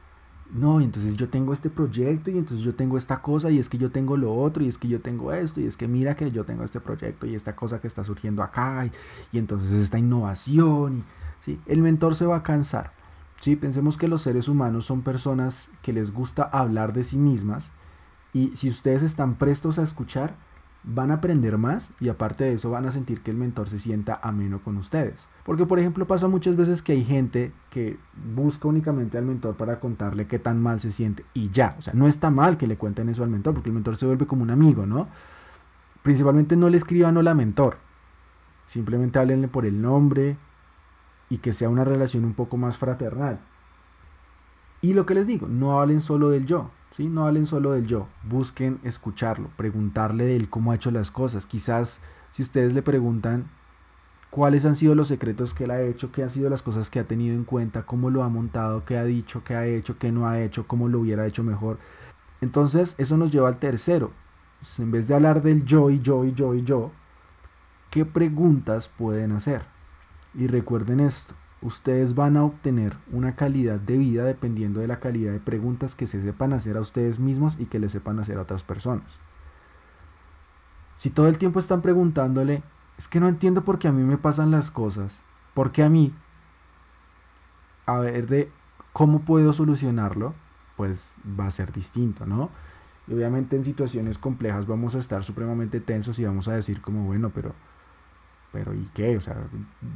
No, 0.54 0.80
entonces 0.80 1.16
yo 1.16 1.28
tengo 1.28 1.54
este 1.54 1.70
proyecto 1.70 2.30
y 2.30 2.38
entonces 2.38 2.64
yo 2.64 2.76
tengo 2.76 2.98
esta 2.98 3.22
cosa 3.22 3.50
y 3.50 3.60
es 3.60 3.68
que 3.68 3.80
yo 3.80 3.92
tengo 3.92 4.16
lo 4.16 4.34
otro 4.34 4.64
y 4.64 4.68
es 4.68 4.78
que 4.78 4.88
yo 4.88 5.02
tengo 5.02 5.34
esto 5.34 5.60
y 5.60 5.66
es 5.66 5.76
que 5.76 5.88
mira 5.88 6.16
que 6.16 6.30
yo 6.32 6.46
tengo 6.46 6.64
este 6.64 6.80
proyecto 6.80 7.26
y 7.26 7.34
esta 7.36 7.56
cosa 7.56 7.82
que 7.82 7.88
está 7.88 8.04
surgiendo 8.04 8.44
acá 8.44 8.90
y, 9.32 9.38
entonces 9.38 9.72
esta 9.72 9.98
innovación. 9.98 11.00
Y, 11.00 11.04
¿sí? 11.42 11.60
El 11.66 11.82
mentor 11.82 12.16
se 12.16 12.26
va 12.26 12.38
a 12.38 12.44
cansar 12.44 12.92
¿sí? 13.40 13.56
Pensemos 13.56 13.98
que 13.98 14.08
los 14.08 14.22
seres 14.22 14.48
humanos 14.48 14.86
son 14.86 15.02
personas 15.02 15.70
que 15.82 15.94
les 15.94 16.12
gusta 16.12 16.44
hablar 16.44 16.94
de 16.94 17.04
sí 17.04 17.18
mismas 17.18 17.72
y 18.34 18.56
si 18.58 18.70
ustedes 18.70 19.04
están 19.04 19.36
prestos 19.36 19.80
a 19.80 19.84
escuchar, 19.84 20.36
van 20.88 21.10
a 21.10 21.16
aprender 21.16 21.58
más 21.58 21.92
y 22.00 22.10
aparte 22.10 22.44
de 22.44 22.54
eso 22.54 22.70
van 22.70 22.86
a 22.86 22.92
sentir 22.92 23.22
que 23.22 23.32
el 23.32 23.38
mentor 23.38 23.70
se 23.70 23.80
sienta 23.80 24.20
ameno 24.22 24.60
con 24.60 24.78
ustedes. 24.78 25.28
Porque 25.44 25.66
por 25.66 25.80
ejemplo 25.80 26.06
pasa 26.06 26.28
muchas 26.28 26.56
veces 26.56 26.82
que 26.82 26.92
hay 26.92 27.04
gente 27.04 27.52
que 27.72 27.98
busca 28.36 28.68
únicamente 28.68 29.18
al 29.18 29.26
mentor 29.26 29.56
para 29.56 29.80
contarle 29.80 30.28
qué 30.28 30.38
tan 30.38 30.62
mal 30.62 30.80
se 30.80 30.92
siente 30.92 31.26
y 31.34 31.50
ya, 31.50 31.76
o 31.80 31.82
sea, 31.82 31.94
no 31.94 32.08
está 32.08 32.30
mal 32.30 32.58
que 32.58 32.68
le 32.68 32.78
cuenten 32.78 33.10
eso 33.10 33.24
al 33.24 33.30
mentor 33.30 33.54
porque 33.54 33.70
el 33.70 33.76
mentor 33.76 33.98
se 33.98 34.06
vuelve 34.06 34.28
como 34.28 34.44
un 34.44 34.52
amigo, 34.52 34.86
¿no? 34.86 35.08
Principalmente 36.04 36.56
no 36.56 36.70
le 36.70 36.78
escriban 36.78 37.18
hola 37.18 37.34
mentor, 37.34 37.78
simplemente 38.68 39.18
háblenle 39.18 39.48
por 39.48 39.66
el 39.66 39.82
nombre, 39.82 40.38
y 41.36 41.40
que 41.40 41.52
sea 41.52 41.68
una 41.68 41.84
relación 41.84 42.24
un 42.24 42.34
poco 42.34 42.56
más 42.56 42.78
fraternal. 42.78 43.40
Y 44.80 44.94
lo 44.94 45.06
que 45.06 45.16
les 45.16 45.28
digo, 45.28 45.48
no 45.50 45.82
hablen 45.82 46.00
solo 46.00 46.30
del 46.30 46.46
yo, 46.46 46.72
¿sí? 46.92 47.08
No 47.08 47.28
hablen 47.28 47.46
solo 47.46 47.74
del 47.74 47.88
yo, 47.88 48.08
busquen 48.24 48.80
escucharlo, 48.84 49.50
preguntarle 49.58 50.24
de 50.24 50.38
él 50.38 50.50
cómo 50.50 50.72
ha 50.72 50.76
hecho 50.76 50.92
las 50.92 51.12
cosas. 51.12 51.46
Quizás 51.46 52.00
si 52.32 52.42
ustedes 52.42 52.74
le 52.74 52.82
preguntan 52.82 53.50
cuáles 54.30 54.64
han 54.64 54.78
sido 54.78 54.96
los 54.96 55.10
secretos 55.10 55.54
que 55.54 55.66
él 55.66 55.72
ha 55.72 55.82
hecho, 55.82 56.14
qué 56.14 56.24
han 56.24 56.30
sido 56.30 56.50
las 56.50 56.62
cosas 56.62 56.90
que 56.90 57.00
ha 57.00 57.04
tenido 57.04 57.36
en 57.36 57.44
cuenta, 57.44 57.84
cómo 57.86 58.10
lo 58.10 58.24
ha 58.24 58.30
montado, 58.30 58.86
qué 58.86 58.98
ha 58.98 59.04
dicho, 59.04 59.44
qué 59.44 59.56
ha 59.56 59.68
hecho, 59.68 59.98
qué 59.98 60.14
no 60.14 60.30
ha 60.30 60.40
hecho, 60.40 60.66
cómo 60.68 60.88
lo 60.88 61.02
hubiera 61.02 61.28
hecho 61.28 61.44
mejor. 61.44 61.80
Entonces 62.40 62.96
eso 62.98 63.18
nos 63.18 63.30
lleva 63.30 63.50
al 63.50 63.60
tercero. 63.60 64.12
En 64.78 64.90
vez 64.90 65.10
de 65.10 65.16
hablar 65.16 65.42
del 65.42 65.66
yo 65.66 65.90
y 65.90 66.00
yo 66.00 66.24
y 66.24 66.34
yo 66.34 66.56
y 66.56 66.64
yo, 66.64 66.92
¿qué 67.92 68.06
preguntas 68.06 68.88
pueden 68.88 69.34
hacer? 69.34 69.75
Y 70.38 70.48
recuerden 70.48 71.00
esto, 71.00 71.34
ustedes 71.62 72.14
van 72.14 72.38
a 72.38 72.44
obtener 72.44 72.98
una 73.12 73.36
calidad 73.36 73.80
de 73.80 73.98
vida 73.98 74.24
dependiendo 74.26 74.82
de 74.82 74.88
la 74.88 75.00
calidad 75.00 75.32
de 75.32 75.40
preguntas 75.40 75.96
que 75.96 76.08
se 76.08 76.22
sepan 76.22 76.54
hacer 76.54 76.78
a 76.78 76.82
ustedes 76.82 77.20
mismos 77.20 77.56
y 77.60 77.66
que 77.66 77.80
le 77.80 77.90
sepan 77.90 78.20
hacer 78.20 78.38
a 78.38 78.42
otras 78.42 78.64
personas. 78.64 79.20
Si 80.98 81.10
todo 81.10 81.28
el 81.28 81.38
tiempo 81.38 81.60
están 81.60 81.82
preguntándole, 81.82 82.64
es 82.98 83.08
que 83.08 83.20
no 83.20 83.28
entiendo 83.28 83.64
por 83.64 83.80
qué 83.80 83.88
a 83.88 83.92
mí 83.92 84.04
me 84.04 84.18
pasan 84.18 84.52
las 84.52 84.72
cosas, 84.72 85.20
por 85.54 85.72
qué 85.72 85.84
a 85.84 85.90
mí, 85.90 86.14
a 87.86 87.98
ver 87.98 88.28
de 88.28 88.52
cómo 88.94 89.22
puedo 89.22 89.54
solucionarlo, 89.54 90.34
pues 90.78 91.14
va 91.40 91.48
a 91.48 91.52
ser 91.52 91.72
distinto, 91.72 92.26
¿no? 92.26 92.50
Y 93.08 93.14
obviamente 93.14 93.56
en 93.56 93.64
situaciones 93.64 94.18
complejas 94.18 94.68
vamos 94.68 94.96
a 94.96 95.00
estar 95.00 95.24
supremamente 95.24 95.80
tensos 95.80 96.18
y 96.20 96.26
vamos 96.26 96.48
a 96.48 96.54
decir 96.54 96.82
como, 96.82 97.04
bueno, 97.04 97.32
pero, 97.34 97.54
pero 98.56 98.74
¿y 98.74 98.90
qué? 98.94 99.18
O 99.18 99.22
sea, 99.22 99.36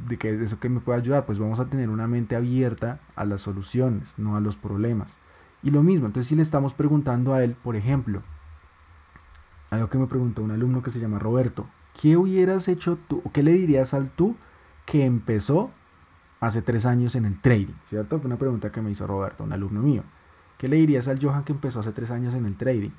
¿de 0.06 0.18
qué 0.18 0.34
es 0.34 0.40
eso 0.42 0.60
que 0.60 0.68
me 0.68 0.80
puede 0.80 0.98
ayudar? 0.98 1.24
Pues 1.24 1.38
vamos 1.38 1.58
a 1.60 1.64
tener 1.64 1.88
una 1.88 2.06
mente 2.06 2.36
abierta 2.36 3.00
a 3.16 3.24
las 3.24 3.40
soluciones, 3.40 4.12
no 4.18 4.36
a 4.36 4.40
los 4.40 4.56
problemas. 4.56 5.16
Y 5.62 5.70
lo 5.70 5.82
mismo, 5.82 6.04
entonces 6.04 6.28
si 6.28 6.36
le 6.36 6.42
estamos 6.42 6.74
preguntando 6.74 7.32
a 7.32 7.42
él, 7.42 7.54
por 7.54 7.74
ejemplo, 7.74 8.22
algo 9.70 9.88
que 9.88 9.96
me 9.96 10.06
preguntó 10.08 10.42
un 10.42 10.50
alumno 10.50 10.82
que 10.82 10.90
se 10.90 11.00
llama 11.00 11.18
Roberto, 11.18 11.68
¿qué 11.98 12.18
hubieras 12.18 12.68
hecho 12.68 12.98
tú, 13.08 13.22
o 13.24 13.32
qué 13.32 13.42
le 13.42 13.54
dirías 13.54 13.94
al 13.94 14.10
tú 14.10 14.36
que 14.84 15.06
empezó 15.06 15.70
hace 16.40 16.60
tres 16.60 16.84
años 16.84 17.14
en 17.14 17.24
el 17.24 17.40
trading? 17.40 17.72
¿Cierto? 17.86 18.18
Fue 18.18 18.26
una 18.26 18.36
pregunta 18.36 18.70
que 18.70 18.82
me 18.82 18.90
hizo 18.90 19.06
Roberto, 19.06 19.42
un 19.42 19.54
alumno 19.54 19.80
mío. 19.80 20.02
¿Qué 20.58 20.68
le 20.68 20.76
dirías 20.76 21.08
al 21.08 21.18
Johan 21.18 21.44
que 21.44 21.52
empezó 21.52 21.80
hace 21.80 21.92
tres 21.92 22.10
años 22.10 22.34
en 22.34 22.44
el 22.44 22.56
trading? 22.56 22.90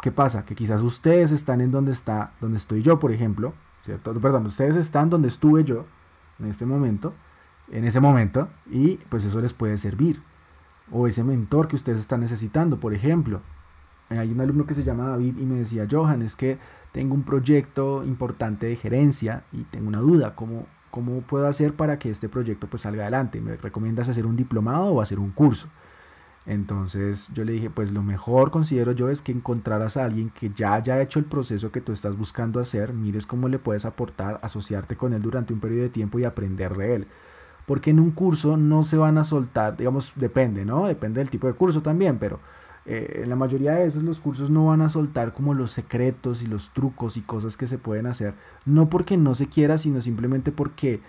¿Qué 0.00 0.12
pasa? 0.12 0.46
Que 0.46 0.54
quizás 0.54 0.80
ustedes 0.80 1.30
están 1.30 1.60
en 1.60 1.72
donde 1.72 1.92
está, 1.92 2.32
donde 2.40 2.56
estoy 2.56 2.80
yo, 2.80 2.98
por 2.98 3.12
ejemplo, 3.12 3.52
Perdón, 3.96 4.46
ustedes 4.46 4.76
están 4.76 5.10
donde 5.10 5.28
estuve 5.28 5.64
yo 5.64 5.86
en 6.38 6.46
este 6.46 6.66
momento, 6.66 7.14
en 7.70 7.84
ese 7.84 8.00
momento, 8.00 8.48
y 8.70 8.96
pues 9.08 9.24
eso 9.24 9.40
les 9.40 9.52
puede 9.52 9.78
servir. 9.78 10.22
O 10.90 11.06
ese 11.06 11.22
mentor 11.22 11.68
que 11.68 11.76
ustedes 11.76 11.98
están 11.98 12.20
necesitando, 12.20 12.78
por 12.78 12.94
ejemplo, 12.94 13.40
hay 14.10 14.32
un 14.32 14.40
alumno 14.40 14.66
que 14.66 14.74
se 14.74 14.84
llama 14.84 15.08
David 15.08 15.36
y 15.38 15.44
me 15.44 15.56
decía, 15.56 15.86
Johan, 15.90 16.22
es 16.22 16.34
que 16.34 16.58
tengo 16.92 17.14
un 17.14 17.24
proyecto 17.24 18.04
importante 18.04 18.66
de 18.66 18.76
gerencia 18.76 19.44
y 19.52 19.64
tengo 19.64 19.88
una 19.88 19.98
duda, 19.98 20.34
¿cómo, 20.34 20.66
cómo 20.90 21.20
puedo 21.20 21.46
hacer 21.46 21.74
para 21.74 21.98
que 21.98 22.10
este 22.10 22.28
proyecto 22.28 22.66
pues 22.68 22.82
salga 22.82 23.02
adelante? 23.02 23.40
¿Me 23.40 23.56
recomiendas 23.56 24.08
hacer 24.08 24.24
un 24.24 24.36
diplomado 24.36 24.86
o 24.86 25.02
hacer 25.02 25.18
un 25.18 25.30
curso? 25.30 25.68
Entonces 26.46 27.28
yo 27.34 27.44
le 27.44 27.52
dije, 27.52 27.70
pues 27.70 27.92
lo 27.92 28.02
mejor 28.02 28.50
considero 28.50 28.92
yo 28.92 29.10
es 29.10 29.20
que 29.20 29.32
encontraras 29.32 29.96
a 29.96 30.04
alguien 30.04 30.30
que 30.30 30.50
ya 30.50 30.74
haya 30.74 31.00
hecho 31.02 31.18
el 31.18 31.26
proceso 31.26 31.70
que 31.70 31.82
tú 31.82 31.92
estás 31.92 32.16
buscando 32.16 32.58
hacer, 32.58 32.94
mires 32.94 33.26
cómo 33.26 33.48
le 33.48 33.58
puedes 33.58 33.84
aportar, 33.84 34.40
asociarte 34.42 34.96
con 34.96 35.12
él 35.12 35.20
durante 35.20 35.52
un 35.52 35.60
periodo 35.60 35.82
de 35.82 35.90
tiempo 35.90 36.18
y 36.18 36.24
aprender 36.24 36.74
de 36.74 36.94
él. 36.94 37.06
Porque 37.66 37.90
en 37.90 38.00
un 38.00 38.12
curso 38.12 38.56
no 38.56 38.82
se 38.82 38.96
van 38.96 39.18
a 39.18 39.24
soltar, 39.24 39.76
digamos, 39.76 40.12
depende, 40.16 40.64
¿no? 40.64 40.86
Depende 40.86 41.20
del 41.20 41.28
tipo 41.28 41.46
de 41.46 41.52
curso 41.52 41.82
también, 41.82 42.18
pero 42.18 42.40
eh, 42.86 43.20
en 43.22 43.28
la 43.28 43.36
mayoría 43.36 43.72
de 43.72 43.84
veces 43.84 44.02
los 44.02 44.18
cursos 44.18 44.48
no 44.48 44.64
van 44.66 44.80
a 44.80 44.88
soltar 44.88 45.34
como 45.34 45.52
los 45.52 45.72
secretos 45.72 46.42
y 46.42 46.46
los 46.46 46.70
trucos 46.72 47.18
y 47.18 47.20
cosas 47.20 47.58
que 47.58 47.66
se 47.66 47.76
pueden 47.76 48.06
hacer, 48.06 48.32
no 48.64 48.88
porque 48.88 49.18
no 49.18 49.34
se 49.34 49.48
quiera, 49.48 49.76
sino 49.76 50.00
simplemente 50.00 50.50
porque 50.52 51.02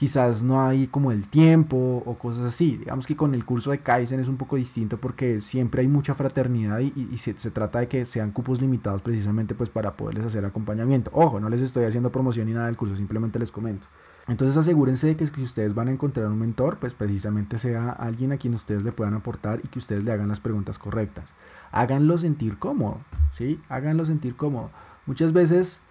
quizás 0.00 0.42
no 0.42 0.66
hay 0.66 0.86
como 0.86 1.12
el 1.12 1.28
tiempo 1.28 2.02
o 2.06 2.14
cosas 2.14 2.44
así. 2.44 2.78
Digamos 2.78 3.06
que 3.06 3.16
con 3.16 3.34
el 3.34 3.44
curso 3.44 3.70
de 3.70 3.80
Kaizen 3.80 4.18
es 4.18 4.28
un 4.28 4.38
poco 4.38 4.56
distinto 4.56 4.96
porque 4.96 5.42
siempre 5.42 5.82
hay 5.82 5.88
mucha 5.88 6.14
fraternidad 6.14 6.78
y, 6.78 7.18
se, 7.18 7.38
se, 7.38 7.50
trata 7.50 7.80
de 7.80 7.88
que 7.88 8.06
sean 8.06 8.30
cupos 8.30 8.62
limitados 8.62 9.02
precisamente 9.02 9.54
pues 9.54 9.68
para 9.68 9.98
poderles 9.98 10.24
hacer 10.24 10.42
acompañamiento. 10.46 11.10
Ojo, 11.12 11.38
no 11.38 11.50
les 11.50 11.60
estoy 11.60 11.84
haciendo 11.84 12.10
promoción 12.10 12.46
ni 12.46 12.54
nada 12.54 12.64
del 12.64 12.78
curso, 12.78 12.96
simplemente 12.96 13.38
les 13.38 13.52
comento. 13.52 13.88
Entonces 14.26 14.56
asegúrense 14.56 15.06
de 15.06 15.16
que 15.16 15.26
si 15.26 15.42
ustedes 15.42 15.74
van 15.74 15.88
a 15.88 15.90
encontrar 15.90 16.28
un 16.28 16.38
mentor, 16.38 16.78
pues 16.78 16.94
precisamente 16.94 17.58
sea 17.58 17.90
alguien 17.90 18.32
a 18.32 18.38
quien 18.38 18.54
ustedes 18.54 18.82
le 18.82 18.92
puedan 18.92 19.12
aportar 19.12 19.60
y 19.62 19.68
que 19.68 19.80
ustedes 19.80 20.02
le 20.02 20.12
hagan 20.12 20.28
las 20.28 20.40
preguntas 20.40 20.78
correctas. 20.78 21.26
Háganlo 21.72 22.16
sentir 22.16 22.58
cómodo, 22.58 23.00
¿sí? 23.34 23.60
Háganlo 23.68 24.06
sentir 24.06 24.34
cómodo. 24.34 24.70
Muchas 25.04 25.34
veces 25.34 25.82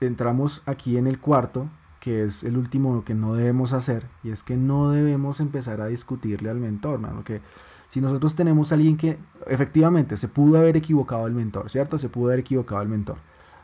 entramos 0.00 0.62
aquí 0.64 0.96
en 0.96 1.06
el 1.06 1.18
cuarto, 1.18 1.68
que 2.00 2.24
es 2.24 2.44
el 2.44 2.56
último 2.56 3.04
que 3.04 3.14
no 3.14 3.34
debemos 3.34 3.72
hacer, 3.72 4.06
y 4.22 4.30
es 4.30 4.42
que 4.42 4.56
no 4.56 4.90
debemos 4.90 5.40
empezar 5.40 5.80
a 5.80 5.86
discutirle 5.86 6.50
al 6.50 6.58
mentor, 6.58 7.00
¿no? 7.00 7.24
Que 7.24 7.40
si 7.88 8.00
nosotros 8.00 8.34
tenemos 8.34 8.72
alguien 8.72 8.96
que 8.96 9.18
efectivamente 9.46 10.16
se 10.16 10.28
pudo 10.28 10.58
haber 10.58 10.76
equivocado 10.76 11.26
el 11.26 11.34
mentor, 11.34 11.70
¿cierto? 11.70 11.98
Se 11.98 12.08
pudo 12.08 12.26
haber 12.28 12.40
equivocado 12.40 12.82
el 12.82 12.88
mentor 12.88 13.16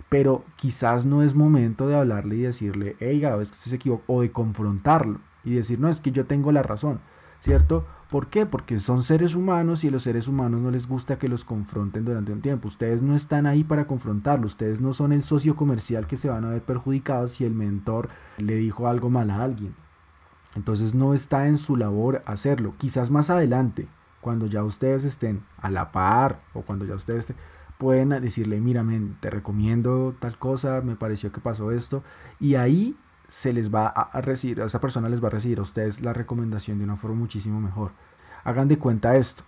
pero 0.09 0.45
quizás 0.55 1.07
no 1.07 1.23
es 1.23 1.35
momento 1.35 1.88
de 1.88 1.97
hablarle 1.97 2.37
y 2.37 2.43
decirle, 2.43 2.97
hey, 3.00 3.25
es 3.41 3.50
que 3.50 3.57
se 3.57 3.75
equivocó, 3.75 4.05
o 4.14 4.23
de 4.23 4.31
confrontarlo 4.31 5.19
y 5.43 5.55
decir, 5.55 5.81
no, 5.81 5.88
es 5.88 6.00
que 6.00 6.12
yo 6.12 6.26
tengo 6.26 6.53
la 6.53 6.62
razón, 6.62 7.00
¿cierto? 7.44 7.84
¿Por 8.10 8.28
qué? 8.28 8.46
Porque 8.46 8.78
son 8.78 9.02
seres 9.02 9.34
humanos 9.34 9.84
y 9.84 9.88
a 9.88 9.90
los 9.90 10.04
seres 10.04 10.28
humanos 10.28 10.62
no 10.62 10.70
les 10.70 10.88
gusta 10.88 11.18
que 11.18 11.28
los 11.28 11.44
confronten 11.44 12.04
durante 12.04 12.32
un 12.32 12.40
tiempo. 12.40 12.68
Ustedes 12.68 13.02
no 13.02 13.14
están 13.14 13.44
ahí 13.46 13.64
para 13.64 13.86
confrontarlo, 13.86 14.46
ustedes 14.46 14.80
no 14.80 14.94
son 14.94 15.12
el 15.12 15.22
socio 15.22 15.54
comercial 15.54 16.06
que 16.06 16.16
se 16.16 16.30
van 16.30 16.46
a 16.46 16.50
ver 16.50 16.62
perjudicados 16.62 17.32
si 17.32 17.44
el 17.44 17.52
mentor 17.52 18.08
le 18.38 18.56
dijo 18.56 18.88
algo 18.88 19.10
mal 19.10 19.30
a 19.30 19.42
alguien. 19.42 19.74
Entonces 20.56 20.94
no 20.94 21.12
está 21.12 21.46
en 21.46 21.58
su 21.58 21.76
labor 21.76 22.22
hacerlo. 22.24 22.74
Quizás 22.78 23.10
más 23.10 23.28
adelante, 23.28 23.88
cuando 24.22 24.46
ya 24.46 24.64
ustedes 24.64 25.04
estén 25.04 25.42
a 25.58 25.68
la 25.68 25.92
par 25.92 26.40
o 26.54 26.62
cuando 26.62 26.86
ya 26.86 26.94
ustedes 26.94 27.20
estén, 27.20 27.36
pueden 27.76 28.08
decirle, 28.08 28.58
mira, 28.60 28.82
te 29.20 29.28
recomiendo 29.28 30.14
tal 30.18 30.38
cosa, 30.38 30.80
me 30.80 30.96
pareció 30.96 31.30
que 31.30 31.40
pasó 31.40 31.72
esto, 31.72 32.02
y 32.40 32.54
ahí 32.54 32.96
se 33.28 33.52
les 33.52 33.75
va 33.75 33.87
a 33.87 34.21
recibir, 34.21 34.61
a 34.61 34.66
esa 34.66 34.81
persona 34.81 35.09
les 35.09 35.23
va 35.23 35.28
a 35.28 35.31
recibir 35.31 35.59
a 35.59 35.62
ustedes 35.62 36.00
la 36.00 36.12
recomendación 36.12 36.78
de 36.78 36.85
una 36.85 36.97
forma 36.97 37.16
muchísimo 37.16 37.61
mejor. 37.61 37.93
Hagan 38.45 38.69
de 38.69 38.78
cuenta 38.78 39.16
esto. 39.16 39.43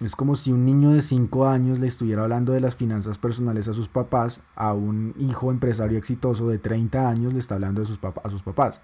Es 0.00 0.16
como 0.16 0.34
si 0.34 0.52
un 0.52 0.64
niño 0.64 0.90
de 0.90 1.02
5 1.02 1.46
años 1.46 1.78
le 1.78 1.86
estuviera 1.86 2.22
hablando 2.22 2.52
de 2.52 2.60
las 2.60 2.74
finanzas 2.74 3.16
personales 3.16 3.68
a 3.68 3.72
sus 3.72 3.88
papás, 3.88 4.40
a 4.56 4.72
un 4.72 5.14
hijo 5.18 5.50
empresario 5.50 5.96
exitoso 5.96 6.48
de 6.48 6.58
30 6.58 7.08
años 7.08 7.32
le 7.32 7.38
está 7.38 7.54
hablando 7.54 7.80
de 7.80 7.86
sus 7.86 8.00
a 8.02 8.28
sus 8.28 8.42
papás. 8.42 8.80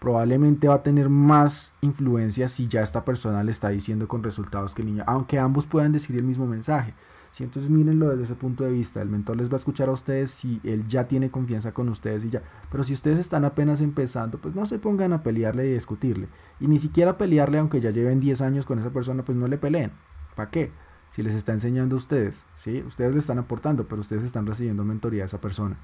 Probablemente 0.00 0.68
va 0.68 0.76
a 0.76 0.82
tener 0.82 1.08
más 1.08 1.72
influencia 1.80 2.48
si 2.48 2.68
ya 2.68 2.82
esta 2.82 3.04
persona 3.04 3.42
le 3.44 3.50
está 3.52 3.68
diciendo 3.68 4.08
con 4.08 4.22
resultados 4.22 4.74
que 4.74 4.82
el 4.82 4.88
niño, 4.88 5.04
aunque 5.06 5.38
ambos 5.38 5.66
puedan 5.66 5.92
decir 5.92 6.16
el 6.16 6.24
mismo 6.24 6.46
mensaje. 6.46 6.94
Si 7.32 7.44
entonces 7.44 7.70
mírenlo 7.70 8.08
desde 8.08 8.24
ese 8.24 8.34
punto 8.34 8.64
de 8.64 8.72
vista, 8.72 9.00
el 9.00 9.08
mentor 9.08 9.36
les 9.36 9.48
va 9.48 9.54
a 9.54 9.56
escuchar 9.56 9.88
a 9.88 9.92
ustedes 9.92 10.30
si 10.30 10.60
él 10.64 10.86
ya 10.88 11.06
tiene 11.06 11.30
confianza 11.30 11.72
con 11.72 11.88
ustedes 11.88 12.24
y 12.24 12.30
ya. 12.30 12.42
Pero 12.70 12.82
si 12.84 12.92
ustedes 12.94 13.18
están 13.18 13.44
apenas 13.44 13.80
empezando, 13.80 14.38
pues 14.38 14.54
no 14.54 14.66
se 14.66 14.78
pongan 14.78 15.12
a 15.12 15.22
pelearle 15.22 15.66
y 15.66 15.74
discutirle. 15.74 16.28
Y 16.60 16.66
ni 16.66 16.78
siquiera 16.78 17.18
pelearle 17.18 17.58
aunque 17.58 17.80
ya 17.80 17.90
lleven 17.90 18.20
10 18.20 18.40
años 18.40 18.64
con 18.64 18.78
esa 18.78 18.90
persona, 18.90 19.24
pues 19.24 19.36
no 19.36 19.46
le 19.46 19.58
peleen. 19.58 19.92
¿Para 20.34 20.50
qué? 20.50 20.72
Si 21.12 21.22
les 21.22 21.34
está 21.34 21.52
enseñando 21.52 21.96
a 21.96 21.98
ustedes, 21.98 22.42
¿sí? 22.56 22.82
Ustedes 22.86 23.12
le 23.12 23.18
están 23.18 23.38
aportando, 23.38 23.88
pero 23.88 24.00
ustedes 24.00 24.24
están 24.24 24.46
recibiendo 24.46 24.84
mentoría 24.84 25.22
a 25.22 25.26
esa 25.26 25.40
persona. 25.40 25.76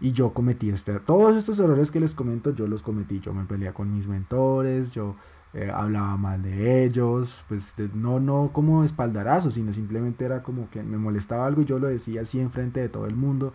Y 0.00 0.12
yo 0.12 0.32
cometí 0.34 0.70
este, 0.70 0.98
todos 0.98 1.36
estos 1.36 1.58
errores 1.60 1.90
que 1.90 2.00
les 2.00 2.12
comento, 2.12 2.52
yo 2.52 2.66
los 2.66 2.82
cometí. 2.82 3.20
Yo 3.20 3.32
me 3.32 3.44
peleé 3.44 3.72
con 3.72 3.94
mis 3.94 4.08
mentores, 4.08 4.90
yo 4.90 5.14
eh, 5.54 5.70
hablaba 5.72 6.16
mal 6.16 6.42
de 6.42 6.84
ellos, 6.84 7.44
pues 7.48 7.74
no, 7.94 8.20
no 8.20 8.50
como 8.52 8.84
espaldarazo, 8.84 9.50
sino 9.50 9.72
simplemente 9.72 10.24
era 10.24 10.42
como 10.42 10.70
que 10.70 10.82
me 10.82 10.96
molestaba 10.96 11.46
algo 11.46 11.62
y 11.62 11.66
yo 11.66 11.78
lo 11.78 11.88
decía 11.88 12.22
así 12.22 12.40
enfrente 12.40 12.80
de 12.80 12.88
todo 12.88 13.06
el 13.06 13.16
mundo. 13.16 13.52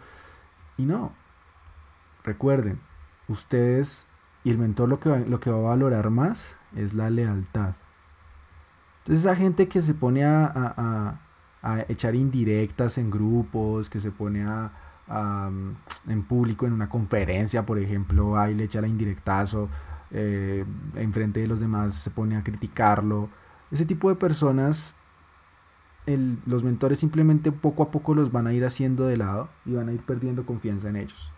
Y 0.78 0.84
no, 0.84 1.12
recuerden, 2.24 2.80
ustedes 3.28 4.06
y 4.44 4.52
el 4.52 4.60
mentor 4.60 4.90
lo 4.90 5.00
que, 5.00 5.10
va, 5.10 5.18
lo 5.20 5.40
que 5.40 5.50
va 5.50 5.58
a 5.58 5.76
valorar 5.76 6.10
más 6.12 6.56
es 6.76 6.94
la 6.94 7.10
lealtad. 7.10 7.74
Entonces 9.00 9.26
esa 9.26 9.36
gente 9.36 9.68
que 9.68 9.82
se 9.82 9.94
pone 9.94 10.24
a, 10.24 11.20
a, 11.64 11.86
echar 11.90 12.16
indirectas 12.16 12.98
en 12.98 13.10
grupos, 13.10 13.90
que 13.90 14.00
se 14.00 14.12
pone 14.12 14.46
a, 14.46 14.72
en 16.08 16.24
público 16.24 16.66
en 16.66 16.74
una 16.74 16.88
conferencia, 16.90 17.66
por 17.66 17.80
ejemplo, 17.80 18.38
ahí 18.38 18.54
le 18.54 18.66
echa 18.66 18.82
la 18.82 18.88
indirectazo 18.88 19.68
eh, 20.12 20.66
enfrente 20.96 21.40
de 21.40 21.48
los 21.48 21.60
demás 21.60 21.96
se 21.96 22.10
pone 22.10 22.38
a 22.38 22.44
criticarlo. 22.44 23.30
Ese 23.72 23.86
tipo 23.86 24.10
de 24.10 24.16
personas, 24.16 24.96
los 26.46 26.64
mentores 26.64 27.00
simplemente 27.00 27.52
poco 27.52 27.84
a 27.84 27.92
poco 27.92 28.16
los 28.16 28.32
van 28.32 28.48
a 28.48 28.54
ir 28.54 28.66
haciendo 28.66 29.06
de 29.06 29.18
lado 29.18 29.50
y 29.66 29.74
van 29.74 29.90
a 29.90 29.94
ir 29.94 30.02
perdiendo 30.02 30.46
confianza 30.46 30.90
en 30.90 30.96
ellos. 30.96 31.32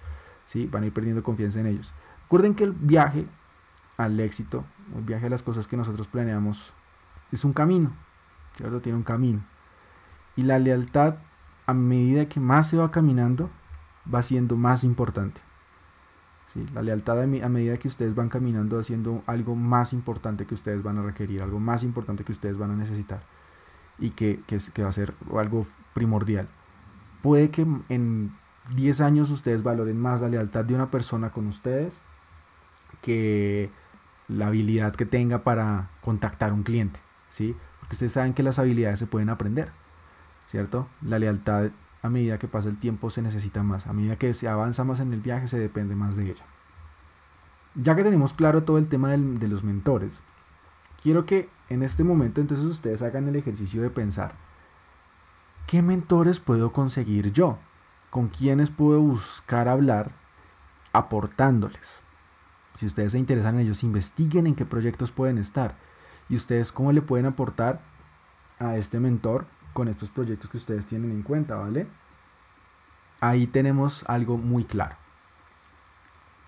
¿sí? 0.45 0.67
Van 0.67 0.83
a 0.83 0.87
ir 0.87 0.93
perdiendo 0.93 1.23
confianza 1.23 1.59
en 1.59 1.67
ellos. 1.67 1.91
Recuerden 2.23 2.55
que 2.55 2.63
el 2.63 2.73
viaje 2.73 3.25
al 3.97 4.19
éxito, 4.19 4.63
el 4.95 5.03
viaje 5.03 5.25
a 5.25 5.29
las 5.29 5.43
cosas 5.43 5.67
que 5.67 5.75
nosotros 5.75 6.07
planeamos, 6.07 6.73
es 7.31 7.43
un 7.43 7.53
camino, 7.53 7.91
¿cierto? 8.55 8.81
Tiene 8.81 8.97
un 8.97 9.03
camino. 9.03 9.41
Y 10.35 10.43
la 10.43 10.57
lealtad, 10.57 11.15
a 11.65 11.73
medida 11.73 12.29
que 12.29 12.39
más 12.39 12.69
se 12.69 12.77
va 12.77 12.91
caminando, 12.91 13.49
va 14.11 14.23
siendo 14.23 14.55
más 14.55 14.83
importante. 14.83 15.41
La 16.73 16.81
lealtad 16.81 17.21
a, 17.21 17.27
medida 17.27 17.77
que 17.77 17.87
ustedes 17.87 18.15
van 18.15 18.29
caminando 18.29 18.79
haciendo 18.79 19.23
algo 19.27 19.55
más 19.55 19.93
importante 19.93 20.45
que 20.45 20.55
ustedes 20.55 20.81
van 20.81 20.97
a 20.97 21.03
requerir, 21.03 21.43
algo 21.43 21.59
más 21.59 21.83
importante 21.83 22.23
que 22.23 22.31
ustedes 22.31 22.57
van 22.57 22.71
a 22.71 22.75
necesitar 22.75 23.21
y 23.99 24.11
que, 24.11 24.39
va 24.81 24.89
a 24.89 24.91
ser 24.91 25.13
algo 25.35 25.67
primordial. 25.93 26.47
Puede 27.21 27.51
que 27.51 27.67
en 27.89 28.35
10 28.75 29.01
años 29.01 29.29
ustedes 29.29 29.61
valoren 29.61 29.99
más 29.99 30.21
la 30.21 30.29
lealtad 30.29 30.65
de 30.65 30.73
una 30.73 30.89
persona 30.89 31.31
con 31.31 31.47
ustedes 31.47 32.01
que 33.01 33.69
la 34.27 34.47
habilidad 34.47 34.95
que 34.95 35.05
tenga 35.05 35.43
para 35.43 35.89
contactar 36.01 36.53
un 36.53 36.63
cliente, 36.63 36.99
¿sí? 37.29 37.55
Porque 37.79 37.95
ustedes 37.95 38.13
saben 38.13 38.33
que 38.33 38.43
las 38.43 38.57
habilidades 38.57 38.99
se 38.99 39.07
pueden 39.07 39.29
aprender, 39.29 39.71
¿cierto? 40.47 40.87
La 41.01 41.19
lealtad 41.19 41.71
a 42.01 42.09
medida 42.09 42.39
que 42.39 42.47
pasa 42.47 42.69
el 42.69 42.79
tiempo 42.79 43.09
se 43.09 43.21
necesita 43.21 43.63
más, 43.63 43.87
a 43.87 43.93
medida 43.93 44.15
que 44.15 44.33
se 44.33 44.47
avanza 44.47 44.83
más 44.83 44.99
en 44.99 45.13
el 45.13 45.21
viaje 45.21 45.47
se 45.47 45.59
depende 45.59 45.95
más 45.95 46.15
de 46.15 46.31
ella. 46.31 46.45
Ya 47.75 47.95
que 47.95 48.03
tenemos 48.03 48.33
claro 48.33 48.63
todo 48.63 48.77
el 48.77 48.87
tema 48.87 49.09
de 49.09 49.47
los 49.47 49.63
mentores, 49.63 50.21
quiero 51.01 51.25
que 51.25 51.49
en 51.69 51.83
este 51.83 52.03
momento 52.03 52.41
entonces 52.41 52.65
ustedes 52.65 53.01
hagan 53.01 53.27
el 53.27 53.35
ejercicio 53.35 53.81
de 53.81 53.89
pensar, 53.89 54.33
¿qué 55.67 55.81
mentores 55.81 56.39
puedo 56.39 56.71
conseguir 56.71 57.31
yo? 57.31 57.57
¿Con 58.09 58.29
quiénes 58.29 58.69
puedo 58.69 58.99
buscar 58.99 59.67
hablar 59.67 60.11
aportándoles? 60.93 62.01
Si 62.79 62.85
ustedes 62.85 63.11
se 63.11 63.19
interesan 63.19 63.55
en 63.55 63.61
ellos, 63.61 63.83
investiguen 63.83 64.47
en 64.47 64.55
qué 64.55 64.65
proyectos 64.65 65.11
pueden 65.11 65.37
estar 65.37 65.75
y 66.29 66.37
ustedes 66.37 66.71
cómo 66.71 66.91
le 66.91 67.01
pueden 67.01 67.25
aportar 67.25 67.81
a 68.57 68.77
este 68.77 68.99
mentor 68.99 69.45
con 69.73 69.87
estos 69.87 70.09
proyectos 70.09 70.49
que 70.49 70.57
ustedes 70.57 70.85
tienen 70.85 71.11
en 71.11 71.23
cuenta, 71.23 71.55
¿vale? 71.55 71.87
Ahí 73.21 73.47
tenemos 73.47 74.03
algo 74.07 74.37
muy 74.37 74.63
claro. 74.63 74.95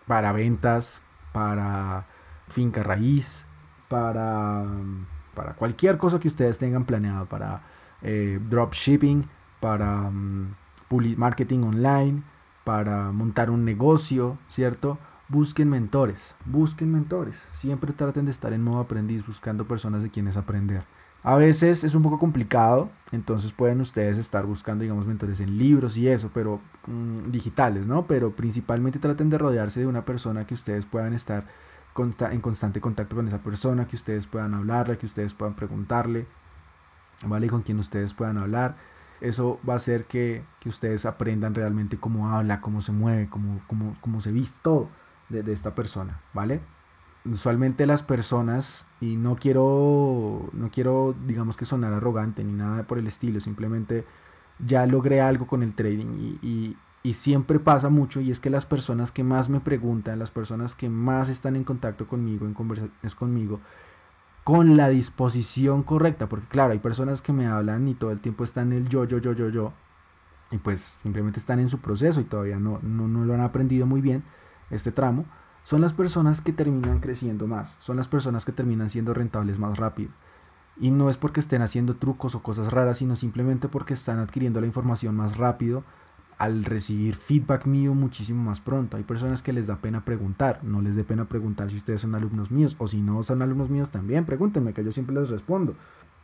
Para 0.08 0.32
ventas, 0.32 1.01
para 1.34 2.06
finca 2.50 2.84
raíz, 2.84 3.46
para, 3.88 4.63
para 5.34 5.54
cualquier 5.54 5.98
cosa 5.98 6.20
que 6.20 6.28
ustedes 6.28 6.58
tengan 6.58 6.86
planeado, 6.86 7.25
para 7.25 7.62
eh, 8.01 8.40
dropshipping, 8.50 9.28
para 9.60 10.08
um, 10.08 10.54
marketing 11.18 11.63
online, 11.63 12.24
para 12.63 13.12
montar 13.12 13.50
un 13.50 13.63
negocio, 13.66 14.38
¿cierto? 14.50 14.98
busquen 15.32 15.70
mentores, 15.70 16.20
busquen 16.46 16.92
mentores. 16.92 17.36
Siempre 17.54 17.94
traten 17.94 18.25
de 18.25 18.32
estar 18.32 18.51
en 18.51 18.63
modo 18.63 18.82
aprendiz, 18.82 19.25
buscando 19.25 19.66
personas 19.66 20.04
de 20.04 20.10
quienes 20.10 20.36
aprender. 20.36 20.84
A 21.24 21.36
veces 21.36 21.84
es 21.84 21.94
un 21.94 22.01
poco 22.01 22.18
complicado, 22.18 22.90
entonces 23.12 23.51
pueden 23.51 23.82
ustedes 23.82 24.18
estar 24.18 24.46
buscando, 24.46 24.82
digamos, 24.82 25.06
mentores 25.06 25.40
en 25.40 25.58
libros 25.58 25.96
y 25.98 26.08
eso, 26.08 26.32
pero 26.34 26.60
mm, 26.88 27.32
digitales, 27.32 27.86
¿no? 27.88 28.08
Pero 28.08 28.32
principalmente 28.36 28.98
traten 29.00 29.30
de 29.30 29.38
rodearse 29.38 29.80
de 29.80 29.88
una 29.88 30.04
persona 30.04 30.48
que 30.48 30.56
ustedes 30.56 30.86
puedan 30.86 31.13
estar 31.13 31.46
en 32.32 32.42
constante 32.42 32.82
contacto 32.82 33.16
con 33.16 33.28
esa 33.28 33.40
persona, 33.44 33.88
que 33.88 33.96
ustedes 33.96 34.25
puedan 34.28 34.54
hablarle, 34.54 34.98
que 34.98 35.06
ustedes 35.06 35.34
puedan 35.34 35.56
preguntarle, 35.56 36.25
¿vale? 37.25 37.48
Con 37.48 37.62
quien 37.62 37.80
ustedes 37.80 38.13
puedan 38.13 38.38
hablar. 38.38 38.75
Eso 39.20 39.60
va 39.68 39.74
a 39.74 39.78
hacer 39.78 40.06
que, 40.06 40.44
que 40.60 40.70
ustedes 40.70 41.06
aprendan 41.06 41.54
realmente 41.54 41.98
cómo 41.98 42.30
habla, 42.30 42.62
cómo 42.62 42.82
se 42.82 42.92
mueve, 42.92 43.30
cómo, 43.30 43.62
cómo, 43.68 43.96
cómo 44.01 44.22
se 44.22 44.32
viste, 44.32 44.58
todo 44.63 44.90
de, 45.30 45.54
esta 45.54 45.75
persona, 45.75 46.20
¿vale? 46.34 46.62
Usualmente 47.24 47.86
las 47.86 48.01
personas, 48.01 48.86
y 49.00 49.16
no 49.16 49.36
quiero, 49.36 50.50
no 50.54 50.70
quiero, 50.72 51.16
digamos 51.28 51.56
que 51.56 51.66
sonar 51.66 51.94
arrogante 51.94 52.44
ni 52.44 52.54
nada 52.54 52.84
por 52.84 52.98
el 52.98 53.08
estilo, 53.08 53.40
simplemente 53.40 54.06
ya 54.66 54.86
logré 54.86 55.22
algo 55.22 55.48
con 55.48 55.63
el 55.63 55.74
trading 55.74 56.38
y, 56.42 56.77
y, 57.03 57.14
siempre 57.14 57.60
pasa 57.60 57.90
mucho 57.90 58.22
y 58.22 58.31
es 58.31 58.40
que 58.40 58.50
las 58.50 58.66
personas 58.66 59.12
que 59.12 59.24
más 59.24 59.50
me 59.50 59.60
preguntan, 59.60 60.20
las 60.20 60.31
personas 60.31 60.75
que 60.75 60.90
más 60.90 61.29
están 61.29 61.55
en 61.55 61.64
contacto 61.64 62.07
conmigo, 62.07 62.46
en 62.46 62.53
conversaciones 62.53 63.16
conmigo, 63.16 63.60
con 64.44 64.77
la 64.77 64.90
disposición 64.90 65.84
correcta, 65.84 66.27
porque 66.27 66.48
claro, 66.48 66.74
hay 66.74 66.79
personas 66.79 67.22
que 67.22 67.34
me 67.34 67.48
hablan 67.48 67.88
y 67.88 67.96
todo 67.96 68.12
el 68.12 68.20
tiempo 68.20 68.44
están 68.44 68.72
en 68.72 68.79
el 68.79 68.90
yo, 68.90 69.05
yo, 69.05 69.18
yo, 69.18 69.34
yo, 69.34 69.50
yo, 69.50 69.74
y 70.51 70.57
pues 70.57 70.81
simplemente 70.81 71.40
están 71.40 71.60
en 71.60 71.70
su 71.70 71.79
proceso 71.79 72.20
y 72.20 72.25
todavía 72.25 72.57
no, 72.60 72.79
no, 72.81 73.07
no 73.07 73.25
lo 73.25 73.34
han 73.34 73.42
aprendido 73.42 73.86
muy 73.86 74.01
bien, 74.01 74.24
este 74.70 74.92
tramo, 74.92 75.25
son 75.63 75.81
las 75.81 75.93
personas 75.93 76.41
que 76.41 76.53
terminan 76.53 77.00
creciendo 77.00 77.47
más, 77.47 77.75
son 77.79 77.97
las 77.97 78.07
personas 78.07 78.45
que 78.45 78.51
terminan 78.51 78.89
siendo 78.89 79.13
rentables 79.13 79.59
más 79.59 79.77
rápido. 79.77 80.11
Y 80.79 80.91
no 80.91 81.09
es 81.09 81.17
porque 81.17 81.39
estén 81.39 81.61
haciendo 81.61 81.95
trucos 81.95 82.33
o 82.33 82.41
cosas 82.41 82.71
raras, 82.71 82.97
sino 82.97 83.15
simplemente 83.15 83.67
porque 83.67 83.93
están 83.93 84.19
adquiriendo 84.19 84.61
la 84.61 84.67
información 84.67 85.15
más 85.15 85.37
rápido 85.37 85.83
al 86.37 86.63
recibir 86.63 87.15
feedback 87.15 87.67
mío 87.67 87.93
muchísimo 87.93 88.43
más 88.43 88.59
pronto. 88.59 88.97
Hay 88.97 89.03
personas 89.03 89.43
que 89.43 89.53
les 89.53 89.67
da 89.67 89.75
pena 89.75 90.03
preguntar, 90.03 90.59
no 90.63 90.81
les 90.81 90.95
dé 90.95 91.03
pena 91.03 91.25
preguntar 91.25 91.69
si 91.69 91.77
ustedes 91.77 92.01
son 92.01 92.15
alumnos 92.15 92.50
míos 92.50 92.75
o 92.79 92.87
si 92.87 93.00
no 93.00 93.21
son 93.21 93.43
alumnos 93.43 93.69
míos 93.69 93.91
también, 93.91 94.25
pregúntenme 94.25 94.74
que 94.74 94.83
yo 94.83 94.91
siempre 94.91 95.15
les 95.15 95.29
respondo. 95.29 95.75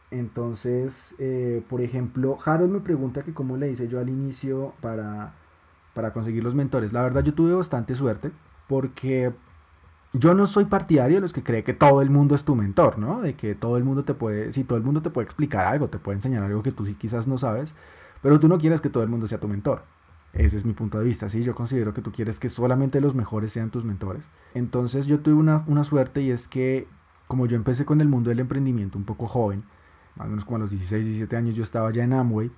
Entonces, 0.09 1.13
eh, 1.19 1.61
por 1.69 1.81
ejemplo, 1.81 2.39
Harold 2.43 2.71
me 2.71 2.79
pregunta 2.79 3.21
que 3.21 3.33
cómo 3.33 3.57
le 3.57 3.69
hice 3.69 3.87
yo 3.89 3.99
al 3.99 4.09
inicio 4.09 4.73
para 4.81 5.33
para 5.97 6.13
conseguir 6.13 6.43
los 6.43 6.53
mentores. 6.53 6.93
La 6.93 7.01
verdad 7.01 7.23
yo 7.23 7.33
tuve 7.33 7.55
bastante 7.55 7.95
suerte 7.95 8.31
porque 8.67 9.33
yo 10.13 10.33
no 10.33 10.47
soy 10.47 10.65
partidario 10.65 11.17
de 11.17 11.21
los 11.21 11.33
que 11.33 11.43
cree 11.43 11.63
que 11.63 11.73
todo 11.73 12.01
el 12.01 12.09
mundo 12.09 12.35
es 12.35 12.43
tu 12.43 12.55
mentor, 12.55 12.97
¿no? 12.97 13.21
De 13.21 13.35
que 13.35 13.55
todo 13.55 13.77
el 13.77 13.83
mundo 13.83 14.03
te 14.03 14.13
puede, 14.13 14.53
si 14.53 14.63
todo 14.63 14.77
el 14.77 14.83
mundo 14.83 15.01
te 15.01 15.09
puede 15.09 15.25
explicar 15.25 15.65
algo, 15.65 15.89
te 15.89 15.99
puede 15.99 16.17
enseñar 16.17 16.43
algo 16.43 16.63
que 16.63 16.71
tú 16.71 16.85
sí 16.85 16.95
quizás 16.95 17.27
no 17.27 17.37
sabes, 17.37 17.75
pero 18.21 18.39
tú 18.39 18.47
no 18.47 18.57
quieres 18.57 18.81
que 18.81 18.89
todo 18.89 19.03
el 19.03 19.09
mundo 19.09 19.27
sea 19.27 19.39
tu 19.39 19.47
mentor. 19.47 19.83
Ese 20.33 20.57
es 20.57 20.65
mi 20.65 20.73
punto 20.73 20.99
de 20.99 21.05
vista, 21.05 21.29
¿sí? 21.29 21.43
Yo 21.43 21.55
considero 21.55 21.93
que 21.93 22.01
tú 22.01 22.11
quieres 22.11 22.39
que 22.39 22.49
solamente 22.49 23.01
los 23.01 23.15
mejores 23.15 23.51
sean 23.51 23.69
tus 23.69 23.83
mentores. 23.83 24.29
Entonces 24.53 25.05
yo 25.07 25.19
tuve 25.19 25.35
una, 25.35 25.63
una 25.67 25.83
suerte 25.83 26.21
y 26.21 26.31
es 26.31 26.47
que 26.47 26.87
como 27.27 27.45
yo 27.45 27.55
empecé 27.55 27.85
con 27.85 28.01
el 28.01 28.07
mundo 28.07 28.29
del 28.29 28.39
emprendimiento 28.39 28.97
un 28.97 29.03
poco 29.03 29.27
joven, 29.27 29.63
más 30.15 30.27
o 30.27 30.29
menos 30.29 30.45
como 30.45 30.57
a 30.57 30.59
los 30.59 30.71
16, 30.71 31.05
17 31.05 31.35
años 31.35 31.55
yo 31.55 31.63
estaba 31.63 31.91
ya 31.91 32.03
en 32.03 32.13
Amway, 32.13 32.51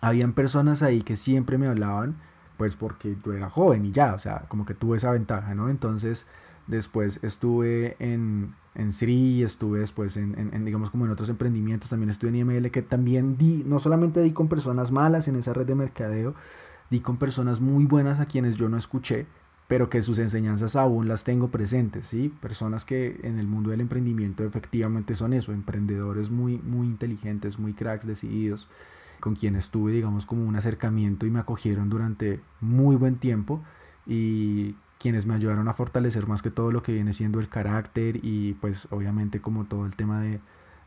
habían 0.00 0.32
personas 0.32 0.82
ahí 0.82 1.02
que 1.02 1.16
siempre 1.16 1.58
me 1.58 1.68
hablaban 1.68 2.16
pues 2.62 2.76
porque 2.76 3.16
yo 3.26 3.32
era 3.32 3.50
joven 3.50 3.84
y 3.86 3.90
ya, 3.90 4.14
o 4.14 4.20
sea, 4.20 4.44
como 4.46 4.64
que 4.64 4.72
tuve 4.72 4.96
esa 4.96 5.10
ventaja, 5.10 5.52
¿no? 5.52 5.68
Entonces, 5.68 6.26
después 6.68 7.18
estuve 7.24 7.96
en, 7.98 8.54
en 8.76 8.92
SRI, 8.92 9.42
estuve 9.42 9.80
después 9.80 10.16
en, 10.16 10.38
en, 10.38 10.64
digamos, 10.64 10.90
como 10.90 11.04
en 11.04 11.10
otros 11.10 11.28
emprendimientos, 11.28 11.90
también 11.90 12.10
estuve 12.10 12.30
en 12.30 12.36
IML, 12.36 12.70
que 12.70 12.82
también 12.82 13.36
di, 13.36 13.64
no 13.66 13.80
solamente 13.80 14.22
di 14.22 14.30
con 14.30 14.46
personas 14.46 14.92
malas 14.92 15.26
en 15.26 15.34
esa 15.34 15.52
red 15.52 15.66
de 15.66 15.74
mercadeo, 15.74 16.36
di 16.88 17.00
con 17.00 17.16
personas 17.16 17.60
muy 17.60 17.84
buenas 17.84 18.20
a 18.20 18.26
quienes 18.26 18.54
yo 18.54 18.68
no 18.68 18.76
escuché, 18.76 19.26
pero 19.66 19.90
que 19.90 20.00
sus 20.00 20.20
enseñanzas 20.20 20.76
aún 20.76 21.08
las 21.08 21.24
tengo 21.24 21.48
presentes, 21.50 22.06
¿sí? 22.06 22.32
Personas 22.40 22.84
que 22.84 23.18
en 23.24 23.40
el 23.40 23.48
mundo 23.48 23.70
del 23.70 23.80
emprendimiento 23.80 24.44
efectivamente 24.44 25.16
son 25.16 25.32
eso, 25.32 25.50
emprendedores 25.50 26.30
muy, 26.30 26.58
muy 26.58 26.86
inteligentes, 26.86 27.58
muy 27.58 27.72
cracks, 27.72 28.06
decididos, 28.06 28.68
con 29.22 29.36
quienes 29.36 29.70
tuve, 29.70 29.92
digamos, 29.92 30.26
como 30.26 30.44
un 30.44 30.56
acercamiento 30.56 31.26
y 31.26 31.30
me 31.30 31.38
acogieron 31.38 31.88
durante 31.88 32.40
muy 32.60 32.96
buen 32.96 33.16
tiempo 33.16 33.62
y 34.04 34.74
quienes 34.98 35.26
me 35.26 35.34
ayudaron 35.34 35.68
a 35.68 35.74
fortalecer 35.74 36.26
más 36.26 36.42
que 36.42 36.50
todo 36.50 36.72
lo 36.72 36.82
que 36.82 36.92
viene 36.92 37.12
siendo 37.12 37.38
el 37.38 37.48
carácter 37.48 38.18
y 38.22 38.54
pues 38.54 38.88
obviamente 38.90 39.40
como 39.40 39.64
todo 39.64 39.86
el 39.86 39.94
tema 39.94 40.20
de, 40.20 40.40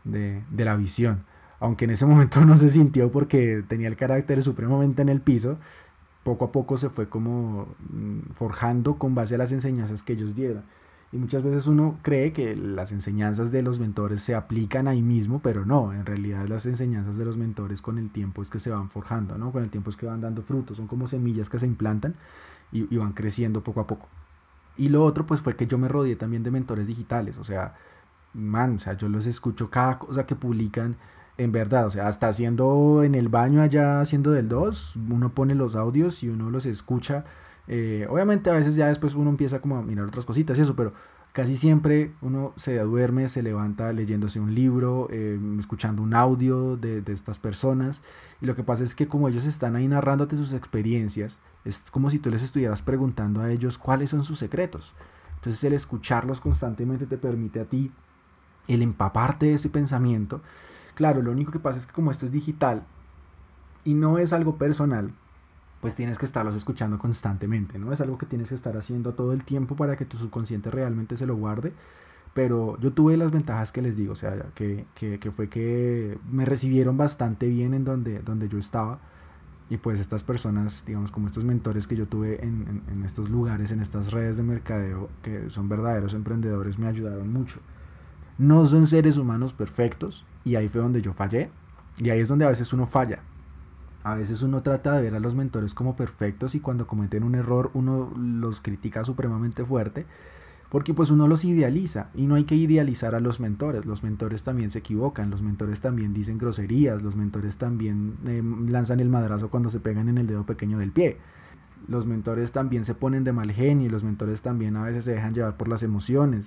de, 0.04 0.66
la 0.66 0.76
visión. 0.76 1.24
Aunque 1.62 1.86
en 1.86 1.92
ese 1.92 2.06
momento 2.12 2.44
no 2.46 2.58
se 2.58 2.70
sintió 2.70 3.10
porque 3.10 3.64
tenía 3.68 3.88
el 3.88 3.96
carácter 3.96 4.44
supremamente 4.44 5.02
en 5.02 5.08
el 5.10 5.22
piso, 5.22 5.58
poco 6.24 6.44
a 6.46 6.52
poco 6.52 6.78
se 6.78 6.90
fue 6.90 7.08
como 7.08 7.70
mm, 7.90 8.34
forjando 8.34 8.96
con 8.96 9.16
base 9.16 9.36
a 9.36 9.38
las 9.38 9.54
enseñanzas 9.54 10.04
que 10.04 10.14
ellos 10.14 10.36
dieron. 10.36 10.64
Y 11.16 11.18
muchas 11.18 11.44
veces 11.44 11.66
uno 11.66 11.98
cree 12.02 12.34
que 12.34 12.58
las 12.58 12.92
enseñanzas 12.92 13.50
de 13.50 13.62
los 13.62 13.80
mentores 13.80 14.22
se 14.22 14.36
aplican 14.36 14.90
ahí 14.90 15.02
mismo, 15.02 15.40
pero 15.40 15.66
no, 15.66 15.94
en 15.94 16.06
realidad 16.06 16.46
las 16.50 16.66
enseñanzas 16.66 17.16
de 17.18 17.24
los 17.24 17.38
mentores 17.38 17.82
con 17.82 17.98
el 17.98 18.10
tiempo 18.10 18.42
es 18.42 18.50
que 18.50 18.60
se 18.60 18.70
van 18.70 18.90
forjando, 18.90 19.38
¿no? 19.38 19.54
Con 19.54 19.64
el 19.64 19.70
tiempo 19.70 19.90
es 19.90 19.96
que 19.96 20.06
van 20.06 20.20
dando 20.20 20.42
frutos, 20.42 20.76
son 20.76 20.88
como 20.88 21.08
semillas 21.08 21.50
que 21.50 21.58
se 21.58 21.68
implantan 21.68 22.16
y, 22.74 22.94
y 22.94 22.98
van 22.98 23.14
creciendo 23.14 23.64
poco 23.64 23.80
a 23.80 23.88
poco. 23.88 24.10
Y 24.76 24.90
lo 24.90 25.06
otro 25.06 25.26
pues 25.26 25.40
fue 25.40 25.56
que 25.56 25.68
yo 25.68 25.78
me 25.78 25.88
rodeé 25.88 26.18
también 26.18 26.44
de 26.44 26.52
mentores 26.52 26.86
digitales, 26.86 27.38
o 27.38 27.46
sea, 27.46 27.76
man, 28.34 28.76
o 28.76 28.80
sea, 28.80 28.98
yo 28.98 29.08
los 29.08 29.26
escucho 29.26 29.70
cada 29.70 30.00
cosa 30.00 30.26
que 30.26 30.36
publican, 30.36 30.98
en 31.38 31.54
verdad, 31.54 31.88
o 31.88 31.92
sea, 31.92 32.10
hasta 32.10 32.28
haciendo 32.28 33.04
en 33.06 33.16
el 33.16 33.30
baño 33.30 33.62
allá, 33.62 34.02
haciendo 34.02 34.32
del 34.32 34.50
2, 34.50 34.98
uno 35.10 35.30
pone 35.30 35.56
los 35.56 35.78
audios 35.78 36.24
y 36.24 36.28
uno 36.28 36.50
los 36.50 36.66
escucha 36.66 37.24
eh, 37.68 38.08
obviamente 38.10 38.50
a 38.50 38.54
veces 38.54 38.76
ya 38.76 38.88
después 38.88 39.16
uno 39.16 39.30
empieza 39.30 39.60
como 39.60 39.78
a 39.78 39.82
mirar 39.82 40.06
otras 40.06 40.26
cositas 40.26 40.58
y 40.58 40.62
eso, 40.62 40.76
pero 40.76 40.94
casi 41.34 41.58
siempre 41.58 42.12
uno 42.22 42.54
se 42.56 42.78
duerme, 42.80 43.28
se 43.28 43.44
levanta 43.44 43.92
leyéndose 43.92 44.40
un 44.40 44.56
libro, 44.56 45.08
eh, 45.12 45.40
escuchando 45.60 46.02
un 46.02 46.14
audio 46.14 46.78
de, 46.78 47.02
de, 47.02 47.14
estas 47.14 47.40
personas. 47.40 48.02
Y 48.42 48.46
lo 48.46 48.56
que 48.56 48.64
pasa 48.64 48.84
es 48.84 48.96
que 48.96 49.08
como 49.08 49.28
ellos 49.28 49.46
están 49.46 49.76
ahí 49.76 49.88
narrándote 49.88 50.36
sus 50.36 50.54
experiencias, 50.54 51.40
es 51.66 51.84
como 51.92 52.10
si 52.10 52.20
tú 52.20 52.30
les 52.30 52.42
estuvieras 52.42 52.82
preguntando 52.82 53.42
a 53.42 53.52
ellos 53.52 53.78
cuáles 53.78 54.12
son 54.12 54.24
sus 54.24 54.40
secretos. 54.40 54.94
Entonces 55.36 55.64
el 55.64 55.74
escucharlos 55.74 56.40
constantemente 56.40 57.06
te 57.06 57.18
permite 57.18 57.60
a 57.60 57.66
ti 57.66 57.92
el 58.68 58.82
empaparte 58.82 59.48
de 59.48 59.54
ese 59.56 59.70
pensamiento. 59.70 60.42
Claro, 60.96 61.22
lo 61.22 61.32
único 61.32 61.52
que 61.52 61.60
pasa 61.60 61.80
es 61.80 61.86
que 61.86 61.94
como 61.94 62.12
esto 62.12 62.26
es 62.26 62.32
digital 62.32 62.84
y 63.84 63.94
no 63.94 64.18
es 64.18 64.34
algo 64.34 64.56
personal, 64.56 65.12
pues 65.86 65.94
tienes 65.94 66.18
que 66.18 66.26
estarlos 66.26 66.56
escuchando 66.56 66.98
constantemente, 66.98 67.78
¿no? 67.78 67.94
Es 67.94 68.02
algo 68.02 68.18
que 68.18 68.26
tienes 68.26 68.50
que 68.50 68.56
estar 68.56 68.76
haciendo 68.76 69.14
todo 69.14 69.34
el 69.34 69.44
tiempo 69.44 69.76
para 69.76 69.96
que 69.96 70.04
tu 70.04 70.18
subconsciente 70.18 70.72
realmente 70.72 71.16
se 71.16 71.28
lo 71.28 71.36
guarde. 71.36 71.74
Pero 72.34 72.80
yo 72.80 72.92
tuve 72.92 73.16
las 73.18 73.30
ventajas 73.30 73.72
que 73.72 73.84
les 73.84 73.96
digo, 73.96 74.14
o 74.14 74.16
sea, 74.16 74.48
que, 74.56 74.88
que, 74.96 75.30
fue 75.30 75.48
que 75.48 76.18
me 76.28 76.44
recibieron 76.44 76.98
bastante 76.98 77.48
bien 77.50 77.76
en 77.76 77.84
donde, 77.84 78.18
donde 78.24 78.50
yo 78.50 78.58
estaba. 78.58 78.98
Y 79.70 79.78
pues 79.78 80.00
estas 80.00 80.24
personas, 80.24 80.84
digamos, 80.88 81.12
como 81.12 81.28
estos 81.28 81.44
mentores 81.44 81.86
que 81.86 81.96
yo 81.96 82.08
tuve 82.08 82.44
en, 82.44 82.66
en, 82.68 82.82
en, 82.92 83.06
estos 83.06 83.30
lugares, 83.30 83.70
en 83.70 83.80
estas 83.80 84.12
redes 84.12 84.38
de 84.38 84.42
mercadeo, 84.42 85.12
que 85.22 85.52
son 85.52 85.70
verdaderos 85.70 86.16
emprendedores, 86.16 86.80
me 86.80 86.88
ayudaron 86.88 87.32
mucho. 87.32 87.60
No 88.40 88.66
son 88.66 88.88
seres 88.88 89.18
humanos 89.18 89.54
perfectos 89.54 90.26
y 90.44 90.56
ahí 90.56 90.68
fue 90.68 90.82
donde 90.82 91.04
yo 91.04 91.14
fallé. 91.14 91.52
Y 91.98 92.10
ahí 92.10 92.22
es 92.22 92.28
donde 92.28 92.46
a 92.46 92.50
veces 92.50 92.74
uno 92.74 92.88
falla. 92.88 93.20
A 94.06 94.14
veces 94.14 94.44
uno 94.44 94.62
trata 94.62 94.94
de 94.94 95.02
ver 95.02 95.16
a 95.16 95.20
los 95.20 95.34
mentores 95.34 95.74
como 95.74 95.96
perfectos 95.96 96.54
y 96.54 96.60
cuando 96.60 96.86
cometen 96.86 97.24
un 97.24 97.34
error 97.34 97.72
uno 97.74 98.14
los 98.16 98.62
critica 98.62 99.04
supremamente 99.04 99.66
fuerte 99.66 100.06
porque 100.70 100.94
pues 100.94 101.10
uno 101.10 101.28
los 101.28 101.44
idealiza 101.44 102.10
y 102.14 102.28
no 102.28 102.36
hay 102.36 102.44
que 102.44 102.54
idealizar 102.54 103.16
a 103.16 103.20
los 103.20 103.40
mentores. 103.40 103.88
Los 103.88 104.04
mentores 104.04 104.44
también 104.44 104.70
se 104.70 104.78
equivocan, 104.78 105.32
los 105.32 105.42
mentores 105.42 105.82
también 105.82 106.14
dicen 106.14 106.38
groserías, 106.38 107.02
los 107.02 107.16
mentores 107.16 107.58
también 107.58 108.18
eh, 108.28 108.44
lanzan 108.68 109.00
el 109.00 109.10
madrazo 109.10 109.50
cuando 109.50 109.72
se 109.72 109.80
pegan 109.80 110.08
en 110.08 110.20
el 110.20 110.28
dedo 110.28 110.46
pequeño 110.46 110.78
del 110.78 110.92
pie. 110.92 111.18
Los 111.88 112.06
mentores 112.06 112.52
también 112.52 112.86
se 112.86 112.94
ponen 112.94 113.24
de 113.24 113.34
mal 113.34 113.52
genio 113.52 113.90
los 113.90 114.04
mentores 114.04 114.44
también 114.44 114.76
a 114.76 114.84
veces 114.84 115.06
se 115.06 115.14
dejan 115.14 115.34
llevar 115.34 115.58
por 115.58 115.68
las 115.68 115.82
emociones 115.82 116.46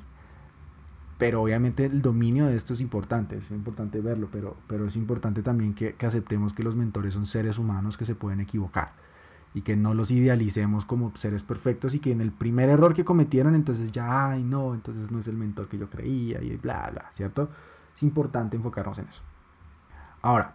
pero 1.18 1.42
obviamente 1.42 1.84
el 1.84 2.00
dominio 2.00 2.46
de 2.46 2.56
esto 2.56 2.74
es 2.74 2.80
importante, 2.80 3.36
es 3.36 3.50
importante 3.50 4.00
verlo, 4.00 4.28
pero, 4.30 4.56
pero 4.68 4.86
es 4.86 4.94
importante 4.94 5.42
también 5.42 5.74
que, 5.74 5.94
que, 5.94 6.06
aceptemos 6.06 6.54
que 6.54 6.62
los 6.62 6.76
mentores 6.76 7.14
son 7.14 7.26
seres 7.26 7.58
humanos 7.58 7.96
que 7.96 8.04
se 8.04 8.14
pueden 8.14 8.40
equivocar 8.40 8.92
y 9.52 9.62
que 9.62 9.76
no 9.76 9.94
los 9.94 10.12
idealicemos 10.12 10.84
como 10.84 11.14
seres 11.16 11.42
perfectos 11.42 11.94
y 11.94 11.98
que 11.98 12.12
en 12.12 12.20
el 12.20 12.30
primer 12.30 12.68
error 12.68 12.94
que 12.94 13.04
cometieron 13.04 13.56
entonces 13.56 13.90
ya, 13.90 14.30
ay 14.30 14.44
no, 14.44 14.74
entonces 14.74 15.10
no 15.10 15.18
es 15.18 15.26
el 15.26 15.36
mentor 15.36 15.68
que 15.68 15.78
yo 15.78 15.90
creía 15.90 16.40
y 16.40 16.56
bla, 16.56 16.88
bla, 16.92 17.10
¿cierto? 17.14 17.48
Es 17.96 18.02
importante 18.04 18.56
enfocarnos 18.56 18.98
en 18.98 19.08
eso. 19.08 19.22
Ahora, 20.22 20.54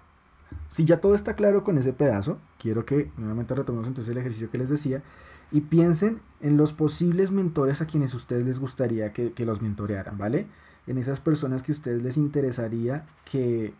si 0.69 0.85
ya 0.85 1.01
todo 1.01 1.15
está 1.15 1.35
claro 1.35 1.63
con 1.63 1.77
ese 1.77 1.91
pedazo, 1.91 2.37
quiero 2.57 2.85
que 2.85 3.11
nuevamente 3.17 3.53
retomemos 3.53 3.87
entonces 3.87 4.11
el 4.11 4.19
ejercicio 4.19 4.49
que 4.49 4.59
les 4.59 4.69
decía 4.69 5.01
y 5.53 5.61
piensen 5.61 6.19
en 6.41 6.57
los 6.57 6.73
posibles 6.73 7.31
mentores 7.31 7.79
a 7.79 7.85
quienes 7.85 8.13
ustedes 8.15 8.43
les 8.43 8.59
gustaría 8.59 9.13
que, 9.13 9.31
que 9.31 9.45
los 9.45 9.61
mentorearan, 9.61 10.17
¿vale? 10.17 10.47
En 10.87 10.97
esas 10.97 11.21
personas 11.21 11.63
que 11.63 11.71
a 11.71 11.75
ustedes 11.75 12.01
les 12.01 12.17
interesaría 12.17 13.05
que, 13.23 13.73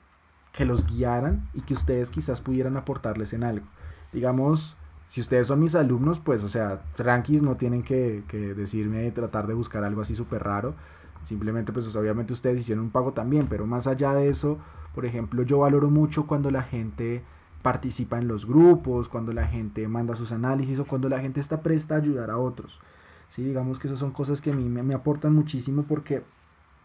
que 0.54 0.66
los 0.66 0.86
guiaran 0.88 1.50
y 1.54 1.62
que 1.62 1.74
ustedes 1.74 2.12
quizás 2.12 2.40
pudieran 2.40 2.78
aportarles 2.78 3.34
en 3.34 3.44
algo. 3.44 3.66
Digamos, 4.14 4.78
si 5.10 5.20
ustedes 5.20 5.48
son 5.48 5.60
mis 5.60 5.74
alumnos, 5.74 6.20
pues, 6.20 6.44
o 6.44 6.50
sea, 6.50 6.84
tranquis, 6.96 7.42
no 7.42 7.58
tienen 7.58 7.82
que, 7.82 8.24
que 8.28 8.54
decirme 8.54 9.12
tratar 9.12 9.48
de 9.48 9.56
buscar 9.56 9.84
algo 9.84 10.02
así 10.02 10.16
súper 10.16 10.44
raro. 10.44 10.76
Simplemente, 11.24 11.74
pues, 11.74 11.94
obviamente 11.96 12.34
ustedes 12.34 12.62
hicieron 12.62 12.86
un 12.86 12.92
pago 12.92 13.14
también, 13.14 13.48
pero 13.48 13.66
más 13.66 13.88
allá 13.88 14.14
de 14.14 14.30
eso, 14.30 14.60
por 14.94 15.06
ejemplo, 15.06 15.42
yo 15.42 15.60
valoro 15.60 15.90
mucho 15.90 16.28
cuando 16.28 16.52
la 16.52 16.62
gente 16.62 17.24
participa 17.64 18.20
en 18.20 18.28
los 18.28 18.46
grupos, 18.46 19.08
cuando 19.08 19.34
la 19.34 19.48
gente 19.48 19.88
manda 19.88 20.16
sus 20.16 20.32
análisis 20.32 20.78
o 20.78 20.86
cuando 20.86 21.10
la 21.10 21.20
gente 21.20 21.40
está 21.40 21.62
presta 21.62 21.96
a 21.96 21.98
ayudar 21.98 22.30
a 22.30 22.38
otros. 22.38 22.80
Sí, 23.30 23.42
digamos 23.42 23.80
que 23.80 23.88
esas 23.88 24.00
son 24.00 24.12
cosas 24.12 24.42
que 24.42 24.52
a 24.52 24.54
mí 24.54 24.70
me, 24.70 24.94
aportan 24.94 25.34
muchísimo 25.34 25.86
porque 25.88 26.22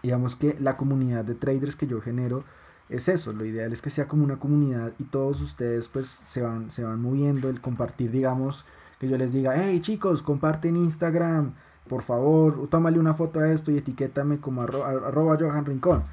digamos 0.03 0.37
que 0.37 0.57
la 0.61 0.77
comunidad 0.79 1.25
de 1.25 1.35
traders 1.35 1.77
que 1.77 1.87
yo 1.87 2.01
genero 2.01 2.45
es 2.89 3.09
eso, 3.09 3.35
lo 3.35 3.45
ideal 3.45 3.73
es 3.73 3.83
que 3.83 3.91
sea 3.91 4.09
como 4.09 4.25
una 4.25 4.39
comunidad 4.39 4.93
y 4.99 5.05
todos 5.05 5.43
ustedes 5.43 5.89
pues 5.89 6.07
se 6.07 6.41
van, 6.41 6.71
se 6.71 6.85
van 6.85 7.03
moviendo, 7.03 7.51
el 7.51 7.61
compartir 7.61 8.11
digamos 8.11 8.65
que 8.99 9.09
yo 9.09 9.19
les 9.19 9.33
diga, 9.33 9.53
hey 9.57 9.81
chicos, 9.81 10.23
comparten 10.23 10.77
Instagram, 10.77 11.53
por 11.89 12.03
favor, 12.03 12.69
tómale 12.71 12.99
una 12.99 13.15
foto 13.15 13.41
a 13.41 13.53
esto 13.53 13.71
y 13.71 13.79
etiquétame 13.79 14.39
como 14.39 14.63
arroba, 14.63 14.89
arroba 14.89 15.37
Johan 15.39 15.67
Rincón. 15.67 16.05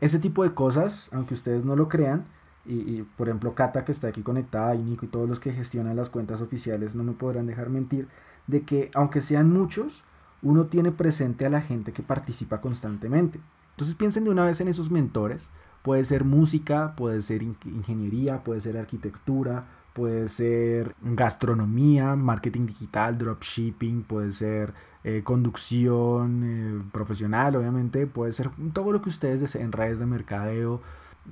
Ese 0.00 0.18
tipo 0.18 0.44
de 0.44 0.54
cosas, 0.54 1.08
aunque 1.12 1.34
ustedes 1.34 1.64
no 1.64 1.74
lo 1.74 1.88
crean, 1.88 2.26
y, 2.66 3.02
por 3.02 3.28
ejemplo 3.28 3.54
Cata 3.54 3.84
que 3.84 3.92
está 3.92 4.08
aquí 4.08 4.22
conectada 4.22 4.74
y 4.74 4.82
Nico 4.82 5.04
y 5.04 5.08
todos 5.08 5.28
los 5.28 5.38
que 5.38 5.52
gestionan 5.52 5.96
las 5.96 6.10
cuentas 6.10 6.40
oficiales 6.40 6.94
no 6.94 7.04
me 7.04 7.12
podrán 7.12 7.46
dejar 7.46 7.68
mentir 7.68 8.08
de 8.46 8.62
que 8.62 8.90
aunque 8.94 9.20
sean 9.20 9.52
muchos, 9.52 10.02
uno 10.42 10.66
tiene 10.66 10.92
presente 10.92 11.46
a 11.46 11.50
la 11.50 11.60
gente 11.60 11.92
que 11.92 12.02
participa 12.02 12.60
constantemente. 12.60 13.40
Entonces 13.70 13.96
piensen 13.96 14.24
de 14.24 14.30
una 14.30 14.44
vez 14.44 14.60
en 14.60 14.68
esos 14.68 14.90
mentores. 14.90 15.50
Puede 15.82 16.04
ser 16.04 16.24
música, 16.24 16.94
puede 16.96 17.20
ser 17.22 17.42
ingeniería, 17.42 18.42
puede 18.44 18.60
ser 18.60 18.78
arquitectura, 18.78 19.66
puede 19.92 20.28
ser 20.28 20.94
gastronomía, 21.02 22.16
marketing 22.16 22.66
digital, 22.66 23.18
dropshipping, 23.18 24.02
puede 24.02 24.30
ser 24.32 24.74
eh, 25.04 25.22
conducción 25.22 26.42
eh, 26.44 26.82
profesional, 26.92 27.56
obviamente, 27.56 28.06
puede 28.06 28.32
ser 28.32 28.50
todo 28.72 28.92
lo 28.92 29.02
que 29.02 29.10
ustedes 29.10 29.40
deseen, 29.40 29.72
redes 29.72 29.98
de 29.98 30.06
mercadeo, 30.06 30.80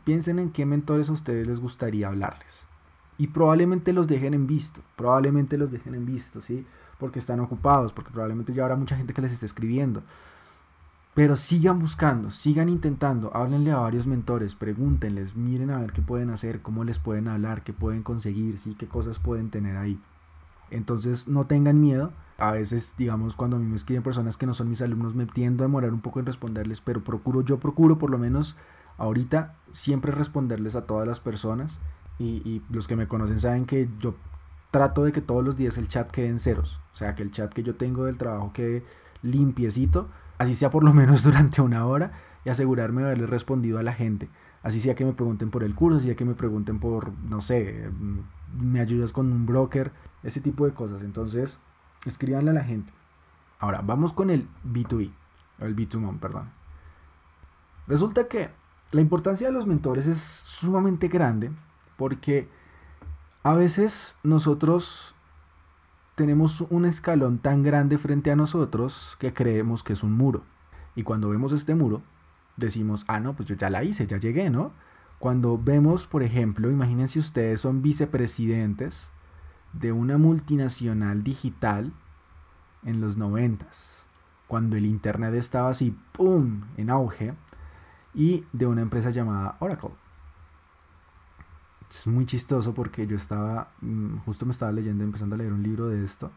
piensen 0.05 0.39
en 0.39 0.51
qué 0.51 0.67
mentores 0.67 1.09
a 1.09 1.13
ustedes 1.13 1.47
les 1.47 1.61
gustaría 1.61 2.09
hablarles. 2.09 2.67
Y 3.19 3.29
probablemente 3.29 3.93
los 3.93 4.09
dejen 4.09 4.35
en 4.35 4.47
visto, 4.47 4.81
probablemente 4.97 5.57
los 5.59 5.71
dejen 5.71 5.95
en 5.95 6.07
visto, 6.07 6.41
¿sí? 6.41 6.67
Porque 6.99 7.19
están 7.19 7.41
ocupados, 7.41 7.93
porque 7.93 8.11
probablemente 8.11 8.53
ya 8.53 8.63
habrá 8.63 8.77
mucha 8.77 8.97
gente 8.97 9.13
que 9.13 9.23
les 9.23 9.33
esté 9.33 9.47
escribiendo. 9.47 10.03
Pero 11.15 11.37
sigan 11.37 11.79
buscando, 11.79 12.31
sigan 12.31 12.71
intentando, 12.71 13.31
háblenle 13.37 13.71
a 13.71 13.77
varios 13.77 14.07
mentores, 14.07 14.55
pregúntenles, 14.55 15.37
miren 15.37 15.71
a 15.71 15.79
ver 15.79 15.93
qué 15.93 16.01
pueden 16.01 16.31
hacer, 16.31 16.63
cómo 16.63 16.85
les 16.85 16.99
pueden 16.99 17.29
hablar, 17.29 17.63
qué 17.63 17.75
pueden 17.75 18.03
conseguir, 18.03 18.59
¿sí? 18.59 18.75
qué 18.79 18.87
cosas 18.87 19.19
pueden 19.19 19.51
tener 19.51 19.77
ahí. 19.77 20.01
Entonces 20.71 21.29
no 21.29 21.45
tengan 21.45 21.81
miedo. 21.81 22.13
A 22.39 22.53
veces, 22.53 22.93
digamos, 22.97 23.37
cuando 23.37 23.57
a 23.57 23.59
mí 23.61 23.67
me 23.67 23.77
escriben 23.77 24.03
personas 24.03 24.39
que 24.39 24.47
no 24.47 24.55
son 24.55 24.71
mis 24.71 24.81
alumnos, 24.81 25.15
me 25.15 25.27
tiendo 25.27 25.63
a 25.63 25.67
demorar 25.67 25.93
un 25.93 26.01
poco 26.01 26.19
en 26.19 26.27
responderles, 26.27 26.81
pero 26.81 27.05
procuro, 27.05 27.43
yo 27.43 27.61
procuro 27.61 27.99
por 27.99 28.11
lo 28.11 28.19
menos 28.19 28.57
ahorita 28.99 29.55
siempre 29.73 30.13
responderles 30.13 30.75
a 30.75 30.87
todas 30.87 31.07
las 31.07 31.21
personas 31.21 31.81
y, 32.19 32.63
los 32.71 32.87
que 32.87 32.95
me 32.95 33.09
conocen 33.09 33.41
saben 33.41 33.65
que 33.65 33.89
yo 33.99 34.15
trato 34.71 35.05
de 35.05 35.13
que 35.13 35.21
todos 35.21 35.45
los 35.45 35.57
días 35.57 35.77
el 35.77 35.89
chat 35.89 36.11
quede 36.11 36.29
en 36.29 36.39
ceros, 36.39 36.79
o 36.93 36.97
sea, 36.97 37.15
que 37.15 37.23
el 37.23 37.33
chat 37.33 37.53
que 37.53 37.63
yo 37.63 37.75
tengo 37.75 38.05
del 38.05 38.17
trabajo 38.17 38.53
quede 38.53 38.85
limpiecito, 39.23 40.09
así 40.39 40.55
sea 40.55 40.71
por 40.71 40.85
lo 40.85 40.93
menos 40.95 41.25
durante 41.25 41.61
una 41.61 41.85
hora 41.87 42.13
y 42.45 42.51
asegurarme 42.51 43.03
de 43.03 43.09
haberle 43.09 43.27
respondido 43.27 43.79
a 43.79 43.83
la 43.83 43.93
gente, 43.93 44.29
así 44.63 44.81
sea 44.81 44.95
que 44.95 45.05
me 45.05 45.13
pregunten 45.13 45.51
por 45.51 45.65
el 45.65 45.75
curso, 45.75 45.99
así 45.99 46.07
sea 46.07 46.17
que 46.17 46.25
me 46.25 46.35
pregunten 46.35 46.79
por, 46.79 47.13
no 47.25 47.41
sé, 47.41 47.91
me 48.57 48.81
ayudas 48.81 49.13
con 49.13 49.33
un 49.33 49.47
broker, 49.47 49.93
ese 50.23 50.41
tipo 50.41 50.65
de 50.65 50.73
cosas, 50.73 51.03
entonces 51.03 51.59
escríbanle 52.07 52.51
a 52.51 52.55
la 52.55 52.65
gente. 52.65 52.93
Ahora, 53.59 53.81
vamos 53.83 54.13
con 54.13 54.31
el 54.31 54.49
B2B, 54.65 55.11
el 55.61 55.77
B2MOM, 55.77 56.19
perdón. 56.19 56.51
Resulta 57.87 58.27
que 58.27 58.51
la 58.93 59.01
importancia 59.01 59.47
de 59.47 59.53
los 59.53 59.67
mentores 59.67 60.07
es 60.07 60.19
sumamente 60.19 61.09
grande 61.09 61.51
porque 61.97 62.47
a 63.43 63.55
veces 63.55 64.17
nosotros 64.23 65.15
tenemos 66.15 66.61
un 66.69 66.85
escalón 66.85 67.39
tan 67.39 67.63
grande 67.63 67.97
frente 67.97 68.31
a 68.31 68.37
nosotros 68.37 69.17
que 69.19 69.33
creemos 69.33 69.83
que 69.83 69.95
es 69.95 70.03
un 70.03 70.13
muro. 70.13 70.43
Y 70.95 71.05
cuando 71.05 71.31
vemos 71.31 71.53
este 71.53 71.75
muro, 71.75 72.03
decimos, 72.59 73.05
ah, 73.09 73.19
no, 73.19 73.35
pues 73.35 73.49
yo 73.49 73.55
ya 73.55 73.71
la 73.71 73.83
hice, 73.83 74.07
ya 74.07 74.19
llegué, 74.19 74.51
¿no? 74.51 74.73
Cuando 75.19 75.59
vemos, 75.59 76.07
por 76.07 76.23
ejemplo, 76.23 76.71
imagínense 76.71 77.19
ustedes 77.19 77.63
son 77.63 77.81
vicepresidentes 77.81 79.11
de 79.73 79.93
una 79.93 80.19
multinacional 80.19 81.23
digital 81.23 81.93
en 82.85 83.01
los 83.01 83.17
noventas, 83.17 84.05
cuando 84.49 84.77
el 84.77 84.85
Internet 84.85 85.35
estaba 85.35 85.71
así, 85.71 85.97
¡pum!, 86.13 86.63
en 86.77 86.91
auge 86.91 87.33
y 88.15 88.45
de 88.53 88.67
una 88.67 88.83
empresa 88.83 89.11
llamada 89.11 89.57
Oracle. 89.61 89.91
Es 91.91 92.07
muy 92.07 92.27
chistoso 92.27 92.73
porque 92.75 93.07
yo 93.07 93.17
estaba, 93.17 93.69
mm, 93.81 94.19
justo 94.25 94.47
me 94.47 94.53
estaba 94.53 94.73
leyendo, 94.73 95.05
empezando 95.05 95.35
a 95.35 95.39
leer 95.39 95.53
un 95.53 95.63
libro 95.63 95.89
de 95.89 96.05
esto, 96.05 96.31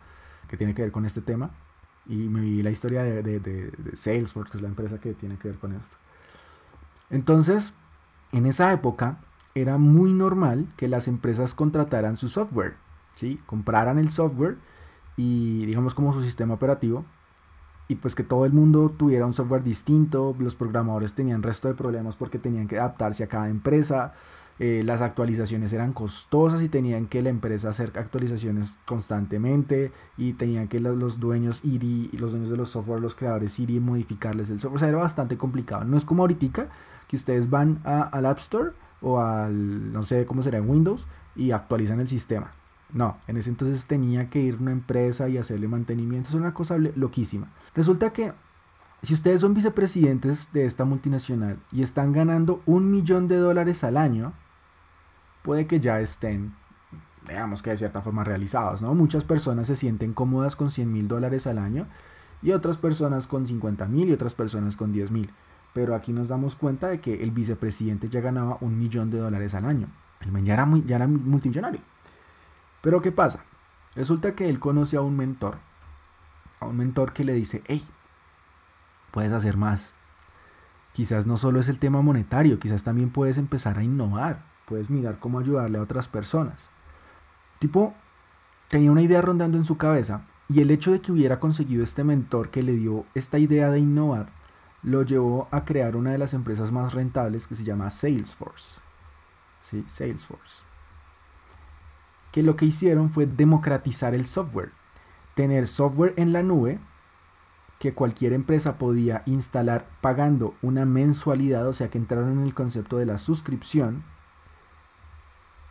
que 0.48 0.58
tiene 0.58 0.74
que 0.74 0.82
ver 0.82 0.92
con 0.92 1.06
este 1.06 1.22
tema, 1.22 1.52
y 2.08 2.16
me 2.16 2.42
vi 2.42 2.62
la 2.62 2.72
historia 2.72 3.04
de, 3.04 3.24
de, 3.40 3.72
Salesforce, 3.96 4.52
que 4.52 4.58
es 4.58 4.62
la 4.62 4.68
empresa 4.70 5.00
que 5.00 5.14
tiene 5.14 5.38
que 5.38 5.48
ver 5.48 5.58
con 5.58 5.74
esto. 5.74 5.96
Entonces, 7.10 7.74
en 8.32 8.46
esa 8.46 8.72
época 8.74 9.18
era 9.56 9.78
muy 9.78 10.14
normal 10.14 10.68
que 10.78 10.88
las 10.88 11.08
empresas 11.08 11.54
contrataran 11.54 12.18
su 12.18 12.30
software, 12.30 12.76
¿sí? 13.16 13.40
compraran 13.46 13.98
el 13.98 14.12
software 14.12 14.58
y 15.16 15.66
digamos 15.66 15.94
como 15.94 16.14
su 16.14 16.22
sistema 16.22 16.56
operativo 16.56 17.06
y 17.88 17.96
pues 17.96 18.16
que 18.16 18.24
todo 18.24 18.46
el 18.46 18.54
mundo 18.54 18.94
tuviera 18.98 19.26
un 19.26 19.34
software 19.34 19.64
distinto, 19.64 20.36
los 20.40 20.56
programadores 20.56 21.14
tenían 21.14 21.44
resto 21.44 21.68
de 21.68 21.76
problemas 21.76 22.16
porque 22.16 22.40
tenían 22.40 22.68
que 22.68 22.80
adaptarse 22.80 23.24
a 23.24 23.28
cada 23.28 23.50
empresa, 23.50 24.14
eh, 24.58 24.84
las 24.86 25.02
actualizaciones 25.02 25.74
eran 25.74 25.92
costosas 25.92 26.62
y 26.62 26.70
tenían 26.70 27.08
que 27.08 27.22
la 27.22 27.30
empresa 27.30 27.70
hacer 27.70 27.92
actualizaciones 27.96 28.74
constantemente 28.86 29.92
y 30.18 30.34
tenían 30.34 30.70
que 30.70 30.80
los, 30.80 31.20
dueños 31.20 31.64
ir 31.66 31.84
y 31.84 32.10
los 32.18 32.32
dueños 32.32 32.50
de 32.50 32.58
los 32.58 32.70
software, 32.70 33.02
los 33.02 33.16
creadores 33.16 33.60
ir 33.60 33.70
y 33.70 33.80
modificarles 33.80 34.50
el 34.50 34.62
software, 34.62 34.78
o 34.78 34.80
sea, 34.80 34.90
era 34.90 34.98
bastante 34.98 35.38
complicado, 35.38 35.84
no 35.84 35.98
es 35.98 36.06
como 36.06 36.24
ahorita 36.24 36.68
que 37.08 37.16
ustedes 37.16 37.50
van 37.50 37.82
al 37.84 38.26
App 38.26 38.40
Store 38.40 38.72
o 39.02 39.20
al, 39.20 39.92
no 39.92 40.04
sé 40.04 40.26
cómo 40.26 40.42
será 40.42 40.58
en 40.58 40.70
Windows 40.70 41.06
y 41.36 41.52
actualizan 41.52 42.00
el 42.00 42.08
sistema. 42.08 42.52
No, 42.94 43.18
en 43.28 43.38
ese 43.38 43.50
entonces 43.50 43.86
tenía 43.86 44.30
que 44.30 44.40
ir 44.40 44.56
a 44.56 44.62
una 44.62 44.72
empresa 44.72 45.28
y 45.28 45.38
hacerle 45.38 45.68
mantenimiento. 45.68 46.30
Es 46.30 46.36
una 46.36 46.54
cosa 46.54 46.78
loquísima. 46.78 47.48
Resulta 47.74 48.12
que 48.12 48.32
si 49.02 49.14
ustedes 49.14 49.42
son 49.42 49.54
vicepresidentes 49.54 50.52
de 50.54 50.66
esta 50.66 50.86
multinacional 50.86 51.60
y 51.72 51.84
están 51.84 52.14
ganando 52.14 52.62
un 52.66 52.90
millón 52.90 53.28
de 53.28 53.38
dólares 53.38 53.84
al 53.84 53.98
año, 53.98 54.34
puede 55.44 55.68
que 55.68 55.80
ya 55.80 56.00
estén, 56.00 56.56
digamos 57.28 57.62
que 57.62 57.72
de 57.72 57.78
cierta 57.78 58.02
forma 58.02 58.24
realizados, 58.24 58.82
¿no? 58.82 58.94
Muchas 58.96 59.24
personas 59.24 59.68
se 59.68 59.76
sienten 59.76 60.14
cómodas 60.14 60.56
con 60.56 60.72
100 60.72 60.92
mil 60.92 61.08
dólares 61.08 61.46
al 61.48 61.60
año 61.60 61.88
y 62.42 62.52
otras 62.52 62.78
personas 62.78 63.28
con 63.28 63.46
50 63.46 63.86
mil 63.88 64.10
y 64.10 64.14
otras 64.14 64.34
personas 64.34 64.76
con 64.76 64.92
10 64.92 65.12
mil. 65.12 65.30
Pero 65.74 65.94
aquí 65.94 66.14
nos 66.14 66.28
damos 66.28 66.56
cuenta 66.56 66.88
de 66.88 67.02
que 67.02 67.22
el 67.22 67.32
vicepresidente 67.32 68.10
ya 68.10 68.22
ganaba 68.22 68.58
un 68.62 68.80
millón 68.80 69.12
de 69.12 69.20
dólares 69.20 69.54
al 69.54 69.66
año. 69.66 69.88
El 70.22 70.32
muy, 70.32 70.42
ya 70.86 70.96
era 70.96 71.08
multimillonario. 71.08 71.82
Pero 72.86 73.02
¿qué 73.02 73.12
pasa? 73.12 73.40
Resulta 73.96 74.36
que 74.36 74.48
él 74.48 74.60
conoce 74.60 74.96
a 74.96 75.02
un 75.02 75.18
mentor, 75.18 75.58
a 76.60 76.68
un 76.68 76.78
mentor 76.78 77.14
que 77.14 77.24
le 77.24 77.34
dice, 77.34 77.64
hey, 77.66 77.84
puedes 79.10 79.34
hacer 79.34 79.58
más. 79.58 79.96
Quizás 80.94 81.26
no 81.26 81.38
solo 81.38 81.60
es 81.60 81.68
el 81.68 81.80
tema 81.80 82.04
monetario, 82.04 82.60
quizás 82.60 82.84
también 82.84 83.10
puedes 83.10 83.40
empezar 83.40 83.80
a 83.80 83.84
innovar, 83.84 84.44
puedes 84.68 84.92
mirar 84.92 85.18
cómo 85.18 85.40
ayudarle 85.40 85.80
a 85.80 85.82
otras 85.82 86.08
personas. 86.08 86.70
Tipo, 87.58 87.96
tenía 88.68 88.92
una 88.92 89.02
idea 89.02 89.20
rondando 89.20 89.58
en 89.58 89.66
su 89.66 89.78
cabeza 89.78 90.22
y 90.48 90.62
el 90.62 90.70
hecho 90.70 90.92
de 90.92 91.02
que 91.02 91.12
hubiera 91.12 91.40
conseguido 91.40 91.84
este 91.84 92.04
mentor 92.04 92.52
que 92.52 92.62
le 92.62 92.74
dio 92.74 93.08
esta 93.16 93.40
idea 93.40 93.72
de 93.72 93.80
innovar, 93.80 94.28
lo 94.84 95.02
llevó 95.02 95.48
a 95.50 95.66
crear 95.66 95.96
una 95.96 96.12
de 96.12 96.20
las 96.20 96.36
empresas 96.36 96.72
más 96.72 96.94
rentables 96.94 97.48
que 97.48 97.56
se 97.56 97.64
llama 97.64 97.90
Salesforce. 97.90 98.80
¿Sí? 99.72 99.84
Salesforce. 99.88 100.75
Que 102.36 102.44
lo 102.44 102.58
que 102.58 102.66
hicieron 102.66 103.12
fue 103.12 103.28
democratizar 103.28 104.14
el 104.14 104.26
software. 104.26 104.72
Tener 105.36 105.68
software 105.68 106.14
en 106.18 106.34
la 106.34 106.44
nube 106.44 106.80
que 107.80 107.94
cualquier 107.94 108.34
empresa 108.34 108.78
podía 108.78 109.24
instalar 109.26 109.88
pagando 110.02 110.54
una 110.62 110.84
mensualidad, 110.84 111.66
o 111.66 111.72
sea 111.72 111.88
que 111.90 111.98
entraron 111.98 112.34
en 112.34 112.46
el 112.46 112.54
concepto 112.54 112.98
de 112.98 113.06
la 113.06 113.20
suscripción. 113.20 114.04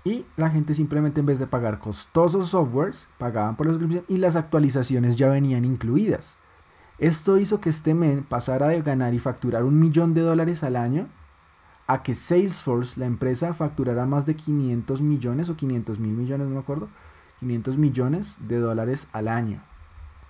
Y 0.05 0.24
la 0.38 0.48
gente 0.48 0.72
simplemente 0.72 1.20
en 1.20 1.27
vez 1.27 1.38
de 1.38 1.46
pagar 1.46 1.81
costosos 1.81 2.48
softwares, 2.48 3.09
pagaban 3.18 3.57
por 3.57 3.66
la 3.66 3.74
suscripción 3.74 4.07
y 4.09 4.16
las 4.16 4.35
actualizaciones 4.35 5.16
ya 5.16 5.29
venían 5.29 5.66
incluidas. 5.66 6.38
Esto 6.98 7.37
hizo 7.37 7.61
que 7.61 7.68
este 7.68 7.92
men 7.92 8.24
pasara 8.24 8.68
de 8.68 8.81
ganar 8.81 9.12
y 9.12 9.18
facturar 9.18 9.64
un 9.64 9.79
millón 9.79 10.14
de 10.14 10.22
dólares 10.22 10.64
al 10.64 10.77
año 10.77 11.09
a 11.87 12.03
que 12.03 12.14
Salesforce, 12.14 12.99
la 12.99 13.07
empresa, 13.07 13.53
facturara 13.53 14.07
más 14.07 14.27
de 14.27 14.37
500 14.37 15.03
millones 15.03 15.51
o 15.51 15.57
500 15.57 15.99
mil 15.99 16.12
millones, 16.12 16.49
no 16.49 16.55
me 16.55 16.61
acuerdo, 16.61 16.88
500 17.40 17.77
millones 17.77 18.37
de 18.40 18.59
dólares 18.59 19.09
al 19.12 19.29
año. 19.29 19.62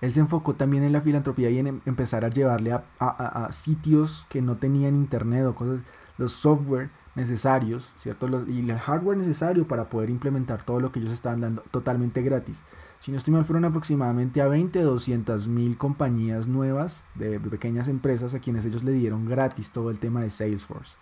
Él 0.01 0.11
se 0.11 0.19
enfocó 0.19 0.55
también 0.55 0.83
en 0.83 0.91
la 0.91 1.01
filantropía 1.01 1.49
y 1.49 1.57
en 1.59 1.67
em, 1.67 1.81
empezar 1.85 2.25
a 2.25 2.29
llevarle 2.29 2.73
a, 2.99 3.47
sitios 3.51 4.27
que 4.29 4.41
no 4.41 4.55
tenían 4.57 4.95
internet 4.95 5.45
o 5.45 5.55
cosas, 5.55 5.79
los 6.17 6.33
software 6.33 6.89
necesarios, 7.15 7.89
¿cierto? 7.97 8.27
y 8.47 8.69
el 8.69 8.77
hardware 8.77 9.17
necesario 9.17 9.65
para 9.67 9.89
poder 9.89 10.09
implementar 10.09 10.63
todo 10.63 10.81
lo 10.81 10.91
que 10.91 10.99
ellos 10.99 11.13
estaban 11.13 11.39
dando 11.41 11.61
totalmente 11.71 12.21
gratis. 12.21 12.61
Si 12.99 13.11
no 13.11 13.17
estoy 13.17 13.33
mal, 13.33 13.45
fueron 13.45 13.65
aproximadamente 13.65 14.41
a 14.41 14.47
20, 14.47 14.81
200 14.81 15.47
mil 15.47 15.77
compañías 15.77 16.47
nuevas 16.47 17.01
de 17.15 17.39
pequeñas 17.39 17.87
empresas 17.87 18.33
a 18.33 18.39
quienes 18.39 18.65
ellos 18.65 18.83
le 18.83 18.91
dieron 18.91 19.25
gratis 19.25 19.71
todo 19.71 19.89
el 19.89 19.99
tema 19.99 20.21
de 20.21 20.29
Salesforce. 20.29 20.97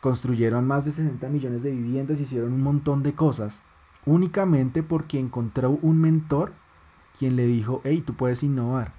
Construyeron 0.00 0.66
más 0.66 0.84
de 0.84 0.92
60 0.92 1.28
millones 1.28 1.62
de 1.62 1.70
viviendas, 1.70 2.20
hicieron 2.20 2.52
un 2.52 2.62
montón 2.62 3.02
de 3.02 3.14
cosas, 3.14 3.62
únicamente 4.06 4.82
porque 4.82 5.18
encontró 5.18 5.70
un 5.82 6.00
mentor 6.00 6.52
quien 7.18 7.36
le 7.36 7.46
dijo, 7.46 7.80
hey, 7.84 8.02
tú 8.06 8.14
puedes 8.14 8.42
innovar, 8.42 8.92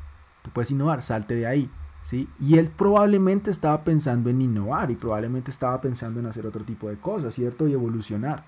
tú 0.44 0.52
puedes 0.52 0.72
innovar, 0.72 1.02
salte 1.02 1.36
de 1.36 1.48
ahí. 1.48 1.72
¿sí? 2.02 2.28
Y 2.40 2.58
él 2.58 2.70
probablemente 2.70 3.52
estaba 3.52 3.84
pensando 3.84 4.30
en 4.30 4.42
innovar 4.42 4.92
y 4.92 4.96
probablemente 4.96 5.52
estaba 5.52 5.80
pensando 5.80 6.20
en 6.20 6.26
hacer 6.26 6.46
otro 6.46 6.64
tipo 6.64 6.90
de 6.90 6.98
cosas, 6.98 7.34
¿cierto? 7.34 7.68
Y 7.68 7.74
evolucionar. 7.74 8.44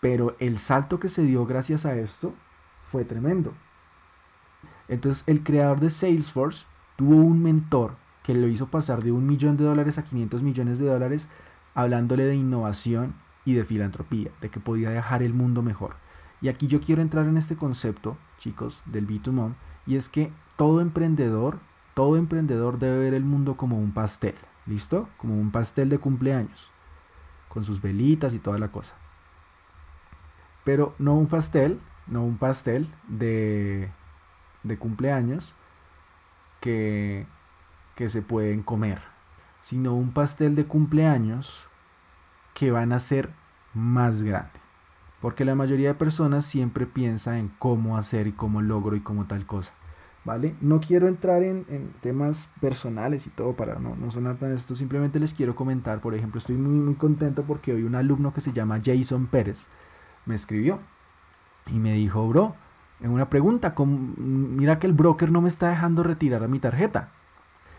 Pero 0.00 0.36
el 0.38 0.58
salto 0.58 0.98
que 0.98 1.08
se 1.08 1.22
dio 1.22 1.46
gracias 1.46 1.84
a 1.86 1.94
esto 1.94 2.34
fue 2.90 3.04
tremendo. 3.04 3.52
Entonces 4.88 5.24
el 5.26 5.42
creador 5.42 5.80
de 5.80 5.90
Salesforce 5.90 6.66
tuvo 6.96 7.16
un 7.16 7.42
mentor 7.42 7.96
que 8.22 8.34
lo 8.34 8.46
hizo 8.48 8.68
pasar 8.68 9.02
de 9.02 9.12
un 9.12 9.26
millón 9.26 9.56
de 9.56 9.64
dólares 9.64 9.98
a 9.98 10.04
500 10.04 10.42
millones 10.42 10.78
de 10.78 10.86
dólares 10.86 11.28
hablándole 11.74 12.24
de 12.24 12.36
innovación 12.36 13.14
y 13.44 13.54
de 13.54 13.64
filantropía, 13.64 14.30
de 14.40 14.48
que 14.50 14.60
podía 14.60 14.90
dejar 14.90 15.22
el 15.22 15.34
mundo 15.34 15.62
mejor. 15.62 15.96
Y 16.40 16.48
aquí 16.48 16.66
yo 16.66 16.80
quiero 16.80 17.02
entrar 17.02 17.26
en 17.26 17.36
este 17.36 17.56
concepto, 17.56 18.16
chicos, 18.38 18.82
del 18.86 19.06
B2Mom, 19.06 19.54
y 19.86 19.96
es 19.96 20.08
que 20.08 20.32
todo 20.56 20.80
emprendedor, 20.80 21.58
todo 21.94 22.16
emprendedor 22.16 22.78
debe 22.78 22.98
ver 22.98 23.14
el 23.14 23.24
mundo 23.24 23.56
como 23.56 23.78
un 23.78 23.92
pastel, 23.92 24.34
¿listo? 24.66 25.08
Como 25.18 25.34
un 25.34 25.50
pastel 25.50 25.88
de 25.88 25.98
cumpleaños, 25.98 26.68
con 27.48 27.64
sus 27.64 27.80
velitas 27.80 28.34
y 28.34 28.38
toda 28.38 28.58
la 28.58 28.68
cosa. 28.68 28.94
Pero 30.64 30.94
no 30.98 31.14
un 31.14 31.26
pastel, 31.26 31.80
no 32.06 32.24
un 32.24 32.38
pastel 32.38 32.88
de, 33.08 33.90
de 34.62 34.78
cumpleaños 34.78 35.54
que, 36.60 37.26
que 37.94 38.08
se 38.08 38.22
pueden 38.22 38.62
comer, 38.62 39.00
sino 39.62 39.94
un 39.94 40.12
pastel 40.12 40.54
de 40.54 40.64
cumpleaños 40.64 41.66
que 42.54 42.70
van 42.70 42.92
a 42.92 42.98
ser 42.98 43.30
más 43.74 44.22
grande. 44.22 44.50
Porque 45.20 45.44
la 45.44 45.54
mayoría 45.54 45.88
de 45.88 45.94
personas 45.94 46.44
siempre 46.44 46.86
piensa 46.86 47.38
en 47.38 47.48
cómo 47.58 47.96
hacer 47.96 48.26
y 48.26 48.32
cómo 48.32 48.60
logro 48.60 48.96
y 48.96 49.00
cómo 49.00 49.26
tal 49.26 49.46
cosa. 49.46 49.72
¿Vale? 50.24 50.54
No 50.60 50.80
quiero 50.80 51.08
entrar 51.08 51.42
en, 51.42 51.64
temas 52.00 52.48
personales 52.60 53.26
y 53.26 53.30
todo 53.30 53.54
para 53.54 53.80
no, 53.80 53.96
no 53.96 54.10
sonar 54.10 54.36
tan 54.36 54.52
esto. 54.52 54.74
Simplemente 54.76 55.18
les 55.18 55.34
quiero 55.34 55.56
comentar, 55.56 56.00
por 56.00 56.14
ejemplo, 56.14 56.38
estoy 56.38 56.56
muy, 56.56 56.78
muy 56.78 56.94
contento 56.94 57.42
porque 57.42 57.72
hoy 57.72 57.82
un 57.82 57.96
alumno 57.96 58.32
que 58.32 58.40
se 58.40 58.52
llama 58.52 58.80
Jason 58.84 59.26
Pérez 59.26 59.66
me 60.26 60.36
escribió 60.36 60.78
y 61.66 61.78
me 61.78 61.92
dijo, 61.94 62.26
bro, 62.28 62.54
en 63.00 63.10
una 63.10 63.28
pregunta, 63.28 63.74
mira 63.76 64.78
que 64.78 64.86
el 64.86 64.92
broker 64.92 65.32
no 65.32 65.40
me 65.40 65.48
está 65.48 65.68
dejando 65.68 66.04
retirar 66.04 66.44
a 66.44 66.48
mi 66.48 66.60
tarjeta. 66.60 67.10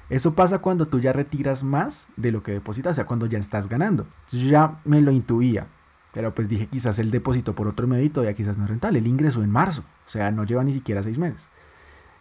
Eso 0.10 0.34
pasa 0.34 0.60
cuando 0.60 0.88
tú 0.88 1.00
ya 1.00 1.14
retiras 1.14 1.64
más 1.64 2.08
de 2.18 2.32
lo 2.32 2.44
que 2.44 2.52
depositas, 2.52 2.92
o 2.92 2.96
sea, 2.96 3.06
cuando 3.06 3.26
ya 3.26 3.40
estás 3.40 3.68
ganando. 3.68 4.06
Ya 4.32 4.80
me 4.86 5.02
lo 5.02 5.12
intuía. 5.12 5.68
Pero 6.14 6.34
pues 6.36 6.48
dije, 6.48 6.68
quizás 6.68 7.00
el 7.00 7.10
depósito 7.10 7.56
por 7.56 7.68
otro 7.68 7.88
medio 7.88 8.04
y 8.06 8.10
todavía 8.10 8.36
quizás 8.36 8.58
no 8.58 8.66
es 8.66 8.70
rentable. 8.70 9.00
El 9.00 9.08
ingreso 9.08 9.42
en 9.42 9.50
marzo, 9.50 9.84
o 10.06 10.10
sea, 10.10 10.30
no 10.30 10.44
lleva 10.44 10.64
ni 10.64 10.74
siquiera 10.74 11.02
seis 11.02 11.18
meses. 11.18 11.50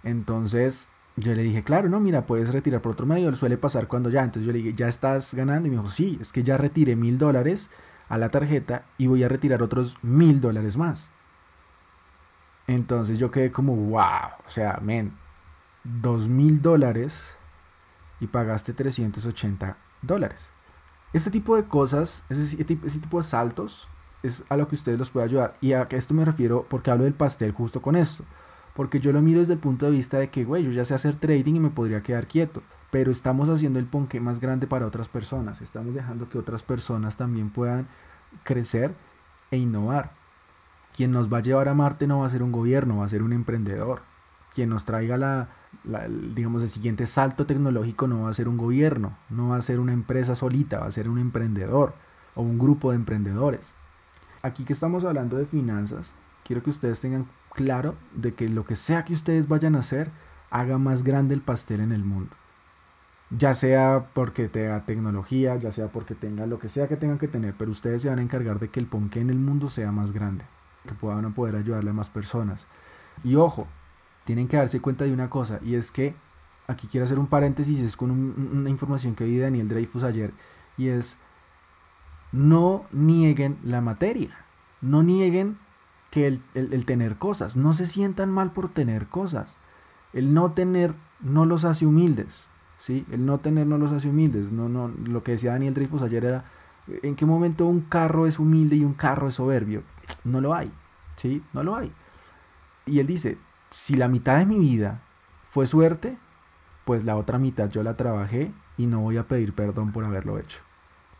Entonces 0.02 0.88
yo 1.16 1.34
le 1.34 1.42
dije, 1.42 1.62
claro, 1.62 1.88
no, 1.88 2.00
mira, 2.00 2.26
puedes 2.26 2.52
retirar 2.52 2.80
por 2.80 2.92
otro 2.92 3.04
medio, 3.04 3.34
suele 3.34 3.58
pasar 3.58 3.88
cuando 3.88 4.08
ya. 4.08 4.22
Entonces 4.22 4.46
yo 4.46 4.52
le 4.52 4.58
dije, 4.60 4.74
¿ya 4.74 4.88
estás 4.88 5.34
ganando? 5.34 5.68
Y 5.68 5.70
me 5.70 5.76
dijo, 5.76 5.90
sí, 5.90 6.18
es 6.20 6.32
que 6.32 6.42
ya 6.42 6.56
retiré 6.56 6.96
mil 6.96 7.18
dólares 7.18 7.68
a 8.08 8.16
la 8.16 8.30
tarjeta 8.30 8.84
y 8.96 9.08
voy 9.08 9.22
a 9.24 9.28
retirar 9.28 9.62
otros 9.62 9.96
mil 10.02 10.40
dólares 10.40 10.76
más. 10.76 11.10
Entonces 12.66 13.18
yo 13.18 13.30
quedé 13.30 13.52
como, 13.52 13.74
wow, 13.76 14.30
o 14.46 14.50
sea, 14.50 14.78
men, 14.82 15.12
dos 15.84 16.28
mil 16.28 16.62
dólares 16.62 17.36
y 18.22 18.28
pagaste 18.28 18.72
380 18.72 19.76
dólares. 20.00 20.48
Este 21.12 21.28
tipo 21.28 21.56
de 21.56 21.64
cosas, 21.64 22.22
ese, 22.30 22.64
tipo 22.64 23.18
de 23.18 23.24
saltos, 23.24 23.88
es 24.22 24.44
a 24.48 24.56
lo 24.56 24.68
que 24.68 24.76
ustedes 24.76 24.96
los 24.96 25.10
puede 25.10 25.26
ayudar. 25.26 25.56
Y 25.60 25.72
a 25.72 25.88
esto 25.90 26.14
me 26.14 26.24
refiero 26.24 26.64
porque 26.70 26.92
hablo 26.92 27.02
del 27.02 27.14
pastel 27.14 27.50
justo 27.50 27.82
con 27.82 27.96
esto. 27.96 28.24
Porque 28.74 29.00
yo 29.00 29.12
lo 29.12 29.20
miro 29.20 29.40
desde 29.40 29.54
el 29.54 29.58
punto 29.58 29.86
de 29.86 29.92
vista 29.92 30.20
de 30.20 30.30
que, 30.30 30.44
güey, 30.44 30.62
yo 30.62 30.70
ya 30.70 30.84
sé 30.84 30.94
hacer 30.94 31.16
trading 31.16 31.56
y 31.56 31.60
me 31.60 31.70
podría 31.70 32.04
quedar 32.04 32.28
quieto. 32.28 32.62
Pero 32.92 33.10
estamos 33.10 33.48
haciendo 33.48 33.80
el 33.80 33.86
ponque 33.86 34.20
más 34.20 34.38
grande 34.38 34.68
para 34.68 34.86
otras 34.86 35.08
personas. 35.08 35.60
Estamos 35.60 35.92
dejando 35.92 36.28
que 36.28 36.38
otras 36.38 36.62
personas 36.62 37.16
también 37.16 37.50
puedan 37.50 37.88
crecer 38.44 38.94
e 39.50 39.56
innovar. 39.56 40.12
Quien 40.96 41.10
nos 41.10 41.30
va 41.30 41.38
a 41.38 41.42
llevar 41.42 41.68
a 41.68 41.74
Marte 41.74 42.06
no 42.06 42.20
va 42.20 42.26
a 42.26 42.30
ser 42.30 42.44
un 42.44 42.52
gobierno, 42.52 42.98
va 42.98 43.06
a 43.06 43.08
ser 43.08 43.24
un 43.24 43.32
emprendedor. 43.32 44.02
Quien 44.54 44.68
nos 44.68 44.84
traiga 44.84 45.16
la, 45.16 45.48
digamos, 46.34 46.62
el 46.62 46.68
siguiente 46.68 47.06
salto 47.06 47.46
tecnológico 47.46 48.06
no 48.06 48.22
va 48.22 48.30
a 48.30 48.34
ser 48.34 48.48
un 48.48 48.56
gobierno, 48.56 49.16
no 49.30 49.48
va 49.48 49.56
a 49.56 49.62
ser 49.62 49.80
una 49.80 49.92
empresa 49.92 50.34
solita, 50.34 50.80
va 50.80 50.86
a 50.86 50.92
ser 50.92 51.08
un 51.08 51.18
emprendedor 51.18 51.94
o 52.34 52.42
un 52.42 52.58
grupo 52.58 52.90
de 52.90 52.96
emprendedores. 52.96 53.74
Aquí 54.42 54.64
que 54.64 54.72
estamos 54.72 55.04
hablando 55.04 55.36
de 55.36 55.46
finanzas, 55.46 56.14
quiero 56.44 56.62
que 56.62 56.70
ustedes 56.70 57.00
tengan 57.00 57.26
claro 57.54 57.94
de 58.14 58.34
que 58.34 58.48
lo 58.48 58.64
que 58.64 58.76
sea 58.76 59.04
que 59.04 59.14
ustedes 59.14 59.48
vayan 59.48 59.74
a 59.74 59.80
hacer, 59.80 60.10
haga 60.50 60.78
más 60.78 61.02
grande 61.02 61.34
el 61.34 61.40
pastel 61.40 61.80
en 61.80 61.92
el 61.92 62.04
mundo. 62.04 62.34
Ya 63.30 63.54
sea 63.54 64.08
porque 64.12 64.48
tenga 64.48 64.84
tecnología, 64.84 65.56
ya 65.56 65.72
sea 65.72 65.88
porque 65.88 66.14
tenga 66.14 66.46
lo 66.46 66.58
que 66.58 66.68
sea 66.68 66.88
que 66.88 66.96
tengan 66.96 67.18
que 67.18 67.28
tener, 67.28 67.54
pero 67.56 67.70
ustedes 67.70 68.02
se 68.02 68.08
van 68.08 68.18
a 68.18 68.22
encargar 68.22 68.58
de 68.58 68.68
que 68.68 68.78
el 68.78 68.86
ponque 68.86 69.20
en 69.20 69.30
el 69.30 69.38
mundo 69.38 69.70
sea 69.70 69.90
más 69.90 70.12
grande, 70.12 70.44
que 70.86 70.94
puedan 70.94 71.32
poder 71.32 71.56
ayudarle 71.56 71.90
a 71.90 71.94
más 71.94 72.10
personas. 72.10 72.66
Y 73.24 73.36
ojo, 73.36 73.66
tienen 74.24 74.48
que 74.48 74.56
darse 74.56 74.80
cuenta 74.80 75.04
de 75.04 75.12
una 75.12 75.30
cosa, 75.30 75.60
y 75.62 75.74
es 75.74 75.90
que 75.90 76.14
aquí 76.66 76.86
quiero 76.86 77.04
hacer 77.04 77.18
un 77.18 77.26
paréntesis, 77.26 77.80
es 77.80 77.96
con 77.96 78.10
una 78.10 78.70
información 78.70 79.14
que 79.14 79.24
vi 79.24 79.36
de 79.36 79.42
Daniel 79.42 79.68
Dreyfus 79.68 80.02
ayer, 80.02 80.32
y 80.76 80.88
es 80.88 81.18
no 82.32 82.86
nieguen 82.92 83.58
la 83.62 83.80
materia, 83.80 84.36
no 84.80 85.02
nieguen 85.02 85.58
que 86.12 86.26
el, 86.26 86.84
tener 86.84 87.16
cosas. 87.16 87.56
No 87.56 87.72
se 87.72 87.86
sientan 87.86 88.30
mal 88.30 88.52
por 88.52 88.68
tener 88.68 89.06
cosas. 89.06 89.56
El 90.12 90.34
no 90.34 90.52
tener 90.52 90.94
no 91.20 91.46
los 91.46 91.64
hace 91.64 91.86
humildes. 91.86 92.44
¿sí? 92.78 93.06
El 93.10 93.24
no 93.24 93.38
tener 93.38 93.66
no 93.66 93.78
los 93.78 93.92
hace 93.92 94.10
humildes. 94.10 94.52
No, 94.52 94.68
no, 94.68 94.88
lo 94.88 95.22
que 95.22 95.32
decía 95.32 95.52
Daniel 95.52 95.72
Dreyfus 95.72 96.02
ayer 96.02 96.26
era, 96.26 96.44
¿en 96.86 97.16
qué 97.16 97.24
momento 97.24 97.66
un 97.66 97.80
carro 97.80 98.26
es 98.26 98.38
humilde 98.38 98.76
y 98.76 98.84
un 98.84 98.92
carro 98.92 99.28
es 99.28 99.36
soberbio? 99.36 99.84
No 100.22 100.42
lo 100.42 100.54
hay. 100.54 100.70
¿sí? 101.16 101.42
No 101.54 101.62
lo 101.62 101.76
hay. 101.76 101.90
Y 102.84 102.98
él 102.98 103.06
dice, 103.06 103.38
si 103.72 103.96
la 103.96 104.06
mitad 104.06 104.38
de 104.38 104.46
mi 104.46 104.58
vida 104.58 105.02
fue 105.50 105.66
suerte, 105.66 106.16
pues 106.84 107.04
la 107.04 107.16
otra 107.16 107.38
mitad 107.38 107.68
yo 107.68 107.82
la 107.82 107.96
trabajé 107.96 108.52
y 108.76 108.86
no 108.86 109.00
voy 109.00 109.16
a 109.16 109.26
pedir 109.26 109.52
perdón 109.52 109.90
por 109.90 110.04
haberlo 110.04 110.38
hecho. 110.38 110.60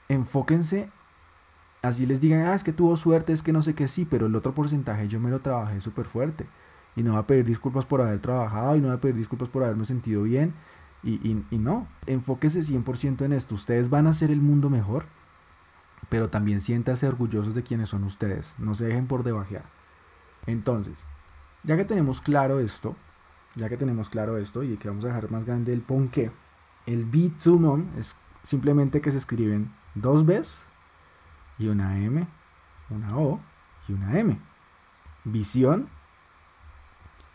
Enfóquense 0.09 0.89
así 1.83 2.07
les 2.07 2.21
digan, 2.21 2.47
ah, 2.47 2.55
es 2.55 2.65
que 2.65 2.73
tuvo 2.73 2.97
suerte, 2.97 3.33
es 3.33 3.43
que 3.43 3.53
no 3.53 3.63
sé 3.63 3.75
qué, 3.75 3.89
sí, 3.89 4.07
pero 4.09 4.27
el 4.27 4.37
otro 4.37 4.55
porcentaje 4.55 5.09
yo 5.09 5.21
me 5.21 5.31
lo 5.31 5.41
trabajé 5.41 5.81
súper 5.81 6.07
fuerte. 6.07 6.47
Y 6.95 7.03
no 7.03 7.15
va 7.15 7.21
a 7.21 7.27
pedir 7.27 7.45
disculpas 7.45 7.85
por 7.85 8.01
haber 8.01 8.21
trabajado 8.21 8.77
y 8.77 8.81
no 8.81 8.89
va 8.89 8.95
a 8.95 9.01
pedir 9.01 9.17
disculpas 9.17 9.49
por 9.49 9.65
haberme 9.65 9.85
sentido 9.85 10.23
bien. 10.23 10.55
Y, 11.03 11.15
y, 11.51 11.59
no, 11.59 11.89
enfóquese 12.07 12.61
100% 12.61 13.25
en 13.25 13.33
esto. 13.33 13.57
Ustedes 13.57 13.91
van 13.91 14.07
a 14.07 14.11
hacer 14.11 14.31
el 14.31 14.41
mundo 14.41 14.71
mejor, 14.71 15.07
pero 16.09 16.29
también 16.29 16.61
siéntase 16.61 17.09
orgullosos 17.09 17.55
de 17.55 17.63
quienes 17.65 17.89
son 17.89 18.05
ustedes. 18.05 18.55
No 18.59 18.75
se 18.75 18.85
dejen 18.85 19.09
por 19.09 19.25
debajear. 19.25 19.65
Entonces, 20.47 21.05
ya 21.65 21.77
que 21.77 21.85
tenemos 21.85 22.21
claro 22.21 22.61
esto, 22.61 22.97
ya 23.55 23.69
que 23.69 23.77
tenemos 23.77 24.09
claro 24.09 24.39
esto 24.39 24.63
y 24.63 24.77
que 24.77 24.89
vamos 24.89 25.05
a 25.05 25.09
dejar 25.09 25.31
más 25.31 25.45
grande 25.45 25.73
el 25.73 25.83
ponqué, 25.83 26.31
el 26.87 27.11
B2MOM 27.11 27.97
es 27.99 28.17
simplemente 28.43 29.01
que 29.01 29.13
se 29.13 29.19
escriben 29.19 29.73
dos 29.95 30.27
Bs 30.27 30.65
y 31.59 31.69
una 31.69 31.99
M, 31.99 32.27
una 32.91 33.17
O 33.17 33.41
y 33.89 33.93
una 33.93 34.19
M. 34.19 34.39
Visión, 35.25 35.89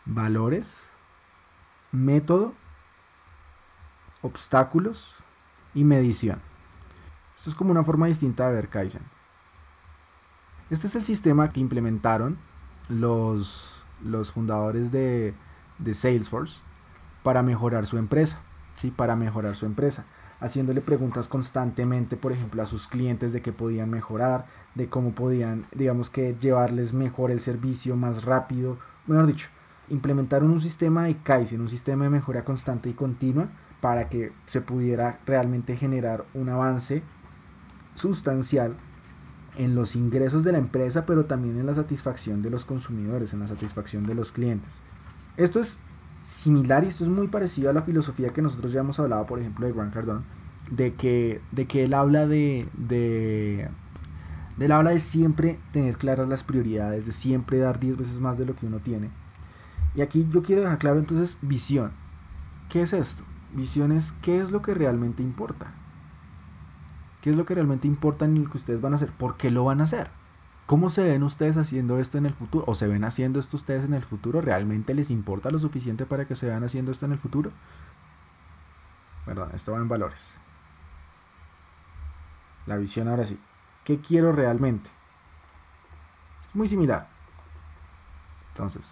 valores, 0.05 0.81
método, 1.91 2.53
obstáculos 4.21 5.15
y 5.73 5.83
medición. 5.83 6.41
Esto 7.37 7.51
es 7.51 7.55
como 7.55 7.71
una 7.71 7.83
forma 7.83 8.07
distinta 8.07 8.47
de 8.49 8.55
ver 8.55 8.67
Kaizen. 8.67 9.03
Este 10.69 10.87
es 10.87 10.95
el 10.95 11.05
sistema 11.05 11.51
que 11.51 11.61
implementaron 11.61 12.37
los, 12.89 13.76
los 14.03 14.31
fundadores 14.31 14.91
de, 14.91 15.33
Salesforce 15.93 16.59
para 17.23 17.43
mejorar 17.43 17.85
su 17.87 17.97
empresa. 17.97 18.39
¿sí? 18.75 18.91
Para 18.91 19.15
mejorar 19.15 19.55
su 19.55 19.65
empresa 19.65 20.05
haciéndole 20.39 20.81
preguntas 20.81 21.27
constantemente, 21.27 22.15
por 22.15 22.31
ejemplo, 22.31 22.61
a 22.61 22.65
sus 22.65 22.87
clientes 22.87 23.33
de 23.33 23.41
qué 23.41 23.51
podían 23.51 23.89
mejorar, 23.89 24.45
de 24.75 24.87
cómo 24.87 25.13
podían, 25.13 25.65
digamos 25.71 26.09
que 26.09 26.35
llevarles 26.39 26.93
mejor 26.93 27.31
el 27.31 27.39
servicio 27.39 27.95
más 27.95 28.23
rápido, 28.23 28.77
mejor 29.07 29.27
dicho, 29.27 29.49
implementaron 29.89 30.51
un 30.51 30.61
sistema 30.61 31.05
de 31.05 31.17
Kaizen, 31.17 31.61
un 31.61 31.69
sistema 31.69 32.03
de 32.03 32.11
mejora 32.11 32.43
constante 32.43 32.89
y 32.89 32.93
continua 32.93 33.49
para 33.81 34.09
que 34.09 34.31
se 34.47 34.61
pudiera 34.61 35.19
realmente 35.25 35.75
generar 35.77 36.25
un 36.33 36.49
avance 36.49 37.03
sustancial 37.95 38.75
en 39.57 39.75
los 39.75 39.95
ingresos 39.95 40.43
de 40.43 40.51
la 40.51 40.59
empresa, 40.59 41.05
pero 41.05 41.25
también 41.25 41.59
en 41.59 41.65
la 41.65 41.75
satisfacción 41.75 42.41
de 42.41 42.49
los 42.49 42.63
consumidores, 42.63 43.33
en 43.33 43.39
la 43.39 43.47
satisfacción 43.47 44.05
de 44.05 44.15
los 44.15 44.31
clientes. 44.31 44.71
Esto 45.35 45.59
es 45.59 45.79
similar 46.19 46.83
y 46.83 46.87
esto 46.87 47.03
es 47.03 47.09
muy 47.09 47.27
parecido 47.27 47.69
a 47.69 47.73
la 47.73 47.81
filosofía 47.81 48.29
que 48.29 48.41
nosotros 48.41 48.71
ya 48.71 48.81
hemos 48.81 48.99
hablado, 48.99 49.25
por 49.25 49.39
ejemplo, 49.39 49.65
de 49.65 49.73
Grant 49.73 49.93
Cardone, 49.93 50.21
de 50.71 50.93
que, 50.93 51.41
de 51.51 51.65
que 51.65 51.83
él 51.83 51.93
habla 51.93 52.27
de, 52.27 52.67
de, 52.77 53.67
de, 54.57 54.65
él 54.65 54.71
habla 54.71 54.91
de 54.91 54.99
siempre 54.99 55.59
tener 55.71 55.97
claras 55.97 56.27
las 56.27 56.43
prioridades, 56.43 57.05
de 57.05 57.11
siempre 57.11 57.57
dar 57.57 57.79
10 57.79 57.97
veces 57.97 58.19
más 58.19 58.37
de 58.37 58.45
lo 58.45 58.55
que 58.55 58.67
uno 58.67 58.79
tiene. 58.79 59.09
Y 59.95 60.01
aquí 60.01 60.27
yo 60.31 60.43
quiero 60.43 60.61
dejar 60.61 60.77
claro 60.77 60.99
entonces 60.99 61.37
visión. 61.41 61.91
¿Qué 62.69 62.83
es 62.83 62.93
esto? 62.93 63.23
Visión 63.53 63.91
es 63.91 64.13
qué 64.21 64.39
es 64.39 64.51
lo 64.51 64.61
que 64.61 64.73
realmente 64.73 65.23
importa. 65.23 65.73
¿Qué 67.27 67.31
es 67.31 67.37
lo 67.37 67.45
que 67.45 67.55
realmente 67.55 67.89
importa 67.89 68.23
en 68.23 68.41
lo 68.41 68.49
que 68.49 68.55
ustedes 68.55 68.79
van 68.79 68.93
a 68.93 68.95
hacer? 68.95 69.11
¿Por 69.11 69.35
qué 69.35 69.51
lo 69.51 69.65
van 69.65 69.81
a 69.81 69.83
hacer? 69.83 70.09
¿Cómo 70.65 70.89
se 70.89 71.03
ven 71.03 71.23
ustedes 71.23 71.57
haciendo 71.57 71.99
esto 71.99 72.17
en 72.17 72.25
el 72.25 72.33
futuro? 72.33 72.63
¿O 72.69 72.73
se 72.73 72.87
ven 72.87 73.03
haciendo 73.03 73.41
esto 73.41 73.57
ustedes 73.57 73.83
en 73.83 73.93
el 73.93 74.05
futuro? 74.05 74.39
¿Realmente 74.39 74.93
les 74.93 75.09
importa 75.09 75.51
lo 75.51 75.59
suficiente 75.59 76.05
para 76.05 76.23
que 76.23 76.37
se 76.37 76.47
vean 76.47 76.63
haciendo 76.63 76.89
esto 76.89 77.05
en 77.05 77.11
el 77.11 77.17
futuro? 77.17 77.51
Perdón, 79.25 79.49
esto 79.53 79.73
va 79.73 79.79
en 79.79 79.89
valores. 79.89 80.25
La 82.65 82.77
visión 82.77 83.09
ahora 83.09 83.25
sí. 83.25 83.37
¿Qué 83.83 83.99
quiero 83.99 84.31
realmente? 84.31 84.89
Es 86.47 86.55
muy 86.55 86.69
similar. 86.69 87.09
Entonces, 88.53 88.87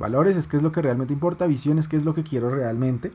valores 0.00 0.36
es 0.36 0.48
qué 0.48 0.56
es 0.56 0.64
lo 0.64 0.72
que 0.72 0.82
realmente 0.82 1.12
importa, 1.12 1.46
visión 1.46 1.78
es 1.78 1.86
qué 1.86 1.94
es 1.94 2.04
lo 2.04 2.12
que 2.12 2.24
quiero 2.24 2.50
realmente. 2.50 3.12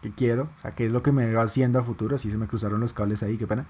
¿Qué 0.00 0.10
quiero? 0.10 0.48
O 0.58 0.60
sea, 0.60 0.72
qué 0.74 0.86
es 0.86 0.92
lo 0.92 1.02
que 1.02 1.12
me 1.12 1.26
veo 1.26 1.40
haciendo 1.40 1.78
a 1.78 1.82
futuro. 1.82 2.16
Así 2.16 2.30
se 2.30 2.36
me 2.36 2.46
cruzaron 2.46 2.80
los 2.80 2.92
cables 2.92 3.22
ahí, 3.22 3.36
qué 3.36 3.46
pena. 3.46 3.66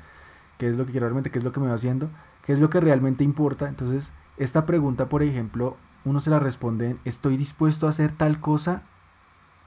¿Qué 0.58 0.68
es 0.68 0.76
lo 0.76 0.86
que 0.86 0.92
quiero 0.92 1.06
realmente? 1.06 1.30
¿Qué 1.30 1.38
es 1.38 1.44
lo 1.44 1.52
que 1.52 1.60
me 1.60 1.66
veo 1.66 1.74
haciendo? 1.74 2.10
¿Qué 2.44 2.52
es 2.52 2.60
lo 2.60 2.70
que 2.70 2.80
realmente 2.80 3.24
importa? 3.24 3.68
Entonces, 3.68 4.12
esta 4.36 4.66
pregunta, 4.66 5.08
por 5.08 5.22
ejemplo, 5.22 5.76
uno 6.04 6.20
se 6.20 6.30
la 6.30 6.38
responde 6.38 6.96
estoy 7.04 7.36
dispuesto 7.36 7.86
a 7.86 7.90
hacer 7.90 8.12
tal 8.12 8.40
cosa 8.40 8.82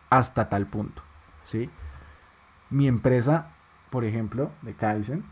hasta 0.10 0.50
tal 0.50 0.68
punto. 0.68 1.02
¿sí? 1.46 1.70
Mi 2.70 2.88
empresa, 2.88 3.52
por 3.90 4.06
ejemplo, 4.06 4.52
de 4.62 4.74
Kaizen, 4.74 5.24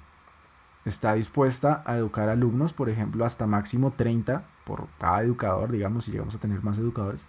está 0.85 1.13
dispuesta 1.13 1.83
a 1.85 1.97
educar 1.97 2.29
alumnos, 2.29 2.73
por 2.73 2.89
ejemplo, 2.89 3.25
hasta 3.25 3.47
máximo 3.47 3.91
30 3.91 4.43
por 4.65 4.87
cada 4.99 5.21
educador, 5.21 5.71
digamos, 5.71 6.05
si 6.05 6.11
llegamos 6.11 6.35
a 6.35 6.39
tener 6.39 6.63
más 6.63 6.77
educadores, 6.77 7.25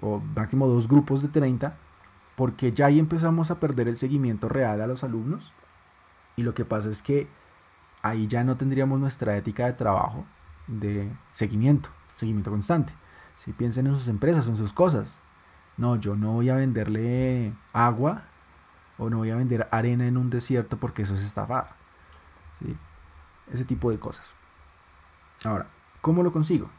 o 0.00 0.20
máximo 0.20 0.66
dos 0.68 0.88
grupos 0.88 1.22
de 1.22 1.28
30, 1.28 1.76
porque 2.38 2.70
ya 2.70 2.86
ahí 2.86 3.00
empezamos 3.00 3.50
a 3.50 3.58
perder 3.58 3.88
el 3.88 3.96
seguimiento 3.96 4.48
real 4.48 4.80
a 4.80 4.86
los 4.86 5.02
alumnos. 5.02 5.52
Y 6.36 6.44
lo 6.44 6.54
que 6.54 6.64
pasa 6.64 6.88
es 6.88 7.02
que 7.02 7.26
ahí 8.00 8.28
ya 8.28 8.44
no 8.44 8.56
tendríamos 8.56 9.00
nuestra 9.00 9.36
ética 9.36 9.66
de 9.66 9.72
trabajo 9.72 10.24
de 10.68 11.10
seguimiento, 11.32 11.88
seguimiento 12.14 12.52
constante. 12.52 12.92
Si 13.38 13.52
piensen 13.52 13.88
en 13.88 13.94
sus 13.94 14.06
empresas 14.06 14.46
o 14.46 14.50
en 14.50 14.56
sus 14.56 14.72
cosas. 14.72 15.18
No, 15.76 15.96
yo 15.96 16.14
no 16.14 16.34
voy 16.34 16.48
a 16.48 16.54
venderle 16.54 17.54
agua 17.72 18.22
o 18.98 19.10
no 19.10 19.16
voy 19.16 19.30
a 19.30 19.36
vender 19.36 19.66
arena 19.72 20.06
en 20.06 20.16
un 20.16 20.30
desierto 20.30 20.76
porque 20.76 21.02
eso 21.02 21.16
es 21.16 21.24
estafar. 21.24 21.74
Ese 23.52 23.64
tipo 23.64 23.90
de 23.90 23.98
cosas. 23.98 24.32
Ahora, 25.44 25.66
¿cómo 26.02 26.22
lo 26.22 26.32
consigo? 26.32 26.70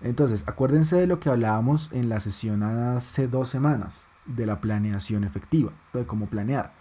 Entonces, 0.00 0.44
acuérdense 0.46 0.94
de 0.94 1.08
lo 1.08 1.18
que 1.18 1.28
hablábamos 1.28 1.90
en 1.90 2.08
la 2.08 2.20
sesión 2.20 2.62
hace 2.62 3.26
dos 3.26 3.48
semanas, 3.48 4.06
de 4.26 4.46
la 4.46 4.60
planeación 4.60 5.24
efectiva, 5.24 5.72
de 5.92 6.04
cómo 6.06 6.26
planear. 6.26 6.72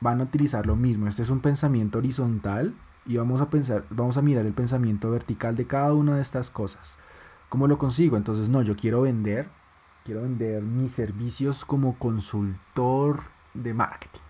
Van 0.00 0.20
a 0.20 0.24
utilizar 0.24 0.66
lo 0.66 0.76
mismo. 0.76 1.06
Este 1.06 1.22
es 1.22 1.30
un 1.30 1.40
pensamiento 1.40 1.98
horizontal 1.98 2.74
y 3.06 3.16
vamos 3.16 3.40
a 3.40 3.50
pensar, 3.50 3.84
vamos 3.90 4.16
a 4.16 4.22
mirar 4.22 4.46
el 4.46 4.52
pensamiento 4.52 5.10
vertical 5.10 5.56
de 5.56 5.66
cada 5.66 5.92
una 5.94 6.16
de 6.16 6.22
estas 6.22 6.50
cosas. 6.50 6.96
¿Cómo 7.48 7.66
lo 7.66 7.78
consigo? 7.78 8.16
Entonces, 8.16 8.48
no, 8.48 8.62
yo 8.62 8.76
quiero 8.76 9.02
vender, 9.02 9.48
quiero 10.04 10.22
vender 10.22 10.62
mis 10.62 10.92
servicios 10.92 11.64
como 11.64 11.98
consultor 11.98 13.22
de 13.54 13.74
marketing. 13.74 14.20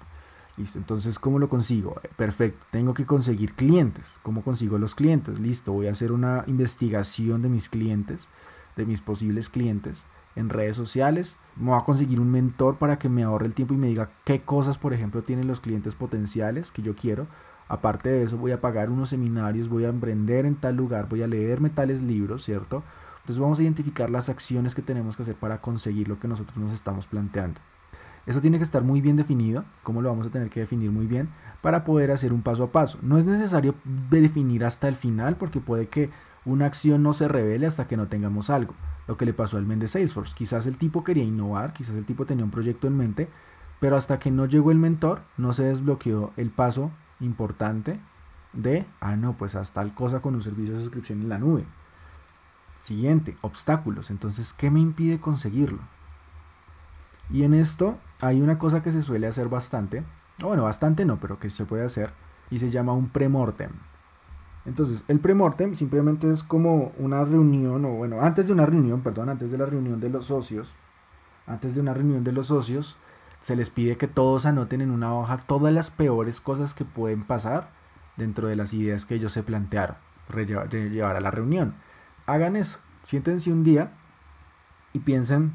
Listo, 0.59 0.79
entonces, 0.79 1.19
¿cómo 1.19 1.39
lo 1.39 1.49
consigo? 1.49 1.99
Eh, 2.03 2.11
perfecto, 2.15 2.67
tengo 2.71 2.93
que 2.93 3.07
conseguir 3.07 3.55
clientes. 3.55 4.19
¿Cómo 4.23 4.43
consigo 4.43 4.77
los 4.77 4.95
clientes? 4.95 5.39
Listo, 5.39 5.73
voy 5.73 5.87
a 5.87 5.93
hacer 5.93 6.13
una 6.13 6.45
investigación 6.47 7.41
de 7.41 7.49
mis 7.49 7.71
clientes, 7.71 8.29
de 8.77 8.85
mis 8.85 9.01
posibles 9.01 9.49
clientes 9.49 10.05
en 10.37 10.49
redes 10.49 10.77
sociales. 10.77 11.37
Me 11.57 11.71
voy 11.71 11.79
a 11.79 11.85
conseguir 11.85 12.21
un 12.21 12.31
mentor 12.31 12.77
para 12.77 12.99
que 12.99 13.09
me 13.09 13.23
ahorre 13.23 13.47
el 13.47 13.55
tiempo 13.55 13.75
y 13.75 13.79
me 13.79 13.89
diga 13.89 14.11
qué 14.25 14.43
cosas, 14.43 14.79
por 14.79 14.93
ejemplo, 14.93 15.23
tienen 15.23 15.47
los 15.47 15.61
clientes 15.61 15.95
potenciales 15.95 16.73
que 16.73 16.83
yo 16.83 16.97
quiero 16.97 17.27
Aparte 17.73 18.11
de 18.11 18.25
eso, 18.25 18.37
voy 18.37 18.53
a 18.53 18.61
pagar 18.61 18.91
unos 18.91 19.09
seminarios, 19.09 19.71
voy 19.71 19.87
a 19.87 19.89
emprender 19.89 20.45
en 20.45 20.57
tal 20.57 20.77
lugar, 20.77 21.09
voy 21.09 21.23
a 21.23 21.27
leerme 21.27 21.71
tales 21.71 22.03
libros, 22.03 22.45
¿cierto? 22.45 22.83
Entonces 23.21 23.41
vamos 23.41 23.59
a 23.59 23.63
identificar 23.63 24.11
las 24.11 24.29
acciones 24.29 24.75
que 24.75 24.83
tenemos 24.83 25.17
que 25.17 25.23
hacer 25.23 25.37
para 25.37 25.63
conseguir 25.63 26.07
lo 26.07 26.21
que 26.21 26.29
nosotros 26.29 26.55
nos 26.59 26.75
estamos 26.75 27.07
planteando. 27.07 27.61
Eso 28.27 28.43
tiene 28.43 28.59
que 28.59 28.65
estar 28.65 28.83
muy 28.83 29.01
bien 29.01 29.17
definido, 29.17 29.65
cómo 29.83 30.03
lo 30.03 30.11
vamos 30.11 30.27
a 30.27 30.31
tener 30.31 30.51
que 30.51 30.61
definir 30.61 30.91
muy 30.91 31.07
bien 31.07 31.31
para 31.63 31.83
poder 31.83 32.11
hacer 32.11 32.35
un 32.35 32.43
paso 32.43 32.65
a 32.65 32.73
paso. 32.73 32.99
No 33.01 33.17
es 33.17 33.25
necesario 33.25 33.75
definir 34.11 34.67
hasta 34.67 34.87
el 34.87 34.97
final 34.97 35.37
porque 35.37 35.61
puede 35.61 35.89
que 35.89 36.11
una 36.45 36.67
acción 36.67 37.03
no 37.03 37.13
se 37.13 37.29
revele 37.29 37.67
hasta 37.67 37.87
que 37.87 37.97
no 37.97 38.09
tengamos 38.09 38.51
algo. 38.51 38.75
Lo 39.07 39.17
que 39.17 39.27
le 39.27 39.35
pasó 39.35 39.57
al 39.57 39.67
men 39.67 39.79
de 39.79 39.89
Salesforce. 39.89 40.35
Quizás 40.35 40.67
el 40.67 40.77
tipo 40.77 41.05
quería 41.05 41.25
innovar, 41.25 41.73
quizás 41.73 41.95
el 41.95 42.05
tipo 42.05 42.25
tenía 42.25 42.45
un 42.45 42.51
proyecto 42.51 42.87
en 42.87 42.97
mente, 42.97 43.29
pero 43.81 43.97
hasta 43.97 44.19
que 44.19 44.31
no 44.31 44.47
llegó 44.47 44.71
el 44.71 44.79
mentor 44.79 45.23
no 45.37 45.53
se 45.53 45.65
desbloqueó 45.65 46.33
el 46.37 46.51
paso 46.51 46.91
importante 47.21 47.99
de, 48.53 48.87
ah, 49.01 49.17
no, 49.17 49.35
pues 49.35 49.55
haz 49.55 49.73
tal 49.73 49.95
cosa 49.95 50.21
con 50.21 50.35
un 50.35 50.43
servicio 50.43 50.75
de 50.75 50.83
suscripción 50.83 51.23
en 51.23 51.29
la 51.29 51.39
nube. 51.39 51.65
Siguiente, 52.81 53.37
obstáculos. 53.41 54.11
Entonces, 54.11 54.53
¿qué 54.53 54.71
me 54.71 54.81
impide 54.81 55.21
conseguirlo? 55.21 55.81
Y 57.31 57.45
en 57.45 57.55
esto 57.55 57.99
hay 58.21 58.41
una 58.41 58.59
cosa 58.59 58.83
que 58.83 58.93
se 58.93 59.03
suele 59.03 59.27
hacer 59.27 59.49
bastante, 59.49 60.05
bueno, 60.41 60.65
bastante 60.65 61.05
no, 61.05 61.19
pero 61.19 61.39
que 61.39 61.51
se 61.51 61.65
puede 61.65 61.85
hacer, 61.85 62.13
y 62.51 62.59
se 62.59 62.71
llama 62.71 62.93
un 62.93 63.09
premortem. 63.09 63.71
Entonces, 64.65 65.03
el 65.09 65.19
premortem 65.19 65.75
simplemente 65.75 66.31
es 66.31 66.43
como 66.43 66.93
una 66.99 67.25
reunión, 67.25 67.85
o 67.85 67.91
bueno, 67.91 68.23
antes 68.23 68.47
de 68.47 68.53
una 68.53 68.67
reunión, 68.67 69.01
perdón, 69.01 69.29
antes 69.29 69.51
de 69.51 69.59
la 69.59 69.67
reunión 69.67 70.01
de 70.01 70.11
los 70.11 70.27
socios, 70.27 70.73
antes 71.47 71.75
de 71.75 71.81
una 71.81 71.95
reunión 71.95 72.23
de 72.23 72.33
los 72.33 72.47
socios, 72.47 72.97
se 73.43 73.57
les 73.57 73.71
pide 73.71 73.97
que 73.97 74.07
todos 74.07 74.47
anoten 74.47 74.81
en 74.81 74.93
una 74.93 75.15
hoja 75.15 75.39
todas 75.39 75.75
las 75.75 75.91
peores 75.91 76.41
cosas 76.41 76.75
que 76.75 76.85
pueden 76.85 77.25
pasar 77.25 77.71
dentro 78.17 78.47
de 78.47 78.55
las 78.55 78.73
ideas 78.73 79.05
que 79.05 79.17
ellos 79.17 79.33
se 79.33 79.43
plantearon 79.43 79.97
llevar 80.41 81.17
a 81.17 81.21
la 81.21 81.31
reunión. 81.31 81.75
Hagan 82.27 82.57
eso, 82.57 82.79
siéntense 83.03 83.53
un 83.53 83.65
día 83.65 83.93
y 84.93 85.01
piensen 85.01 85.53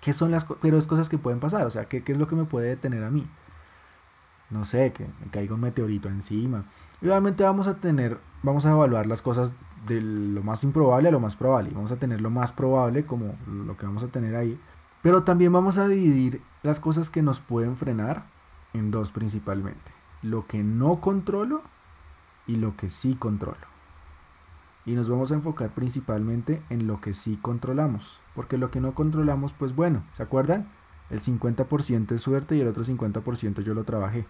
qué 0.00 0.12
son 0.12 0.30
las 0.30 0.44
peores 0.44 0.86
cosas 0.86 1.08
que 1.08 1.18
pueden 1.18 1.40
pasar, 1.40 1.66
o 1.66 1.70
sea, 1.70 1.86
qué, 1.86 2.02
qué 2.02 2.12
es 2.12 2.18
lo 2.18 2.26
que 2.26 2.36
me 2.36 2.44
puede 2.44 2.68
detener 2.68 3.04
a 3.04 3.10
mí. 3.10 3.26
No 4.50 4.64
sé, 4.64 4.92
que 4.92 5.04
me 5.04 5.30
caiga 5.30 5.54
un 5.54 5.60
meteorito 5.60 6.08
encima. 6.08 6.64
Y 7.02 7.06
obviamente 7.06 7.44
vamos 7.44 7.66
a 7.66 7.74
tener, 7.76 8.18
vamos 8.42 8.64
a 8.66 8.70
evaluar 8.70 9.06
las 9.06 9.22
cosas 9.22 9.52
de 9.86 10.00
lo 10.00 10.42
más 10.42 10.64
improbable 10.64 11.08
a 11.08 11.12
lo 11.12 11.20
más 11.20 11.36
probable. 11.36 11.70
Y 11.70 11.74
vamos 11.74 11.92
a 11.92 11.96
tener 11.96 12.20
lo 12.20 12.30
más 12.30 12.52
probable 12.52 13.04
como 13.04 13.36
lo 13.46 13.76
que 13.76 13.86
vamos 13.86 14.02
a 14.02 14.08
tener 14.08 14.34
ahí. 14.36 14.58
Pero 15.02 15.22
también 15.22 15.52
vamos 15.52 15.78
a 15.78 15.86
dividir 15.86 16.42
las 16.62 16.80
cosas 16.80 17.10
que 17.10 17.22
nos 17.22 17.40
pueden 17.40 17.76
frenar 17.76 18.24
en 18.72 18.90
dos 18.90 19.10
principalmente. 19.10 19.92
Lo 20.22 20.46
que 20.46 20.62
no 20.62 21.00
controlo 21.00 21.62
y 22.46 22.56
lo 22.56 22.76
que 22.76 22.90
sí 22.90 23.14
controlo. 23.14 23.68
Y 24.84 24.94
nos 24.94 25.08
vamos 25.08 25.30
a 25.30 25.34
enfocar 25.34 25.70
principalmente 25.70 26.62
en 26.70 26.86
lo 26.86 27.00
que 27.00 27.12
sí 27.12 27.38
controlamos. 27.40 28.18
Porque 28.34 28.56
lo 28.56 28.70
que 28.70 28.80
no 28.80 28.94
controlamos, 28.94 29.52
pues 29.52 29.76
bueno, 29.76 30.02
¿se 30.16 30.22
acuerdan? 30.22 30.68
El 31.10 31.22
50% 31.22 32.12
es 32.12 32.22
suerte 32.22 32.56
y 32.56 32.60
el 32.60 32.68
otro 32.68 32.84
50% 32.84 33.62
yo 33.62 33.74
lo 33.74 33.84
trabajé. 33.84 34.26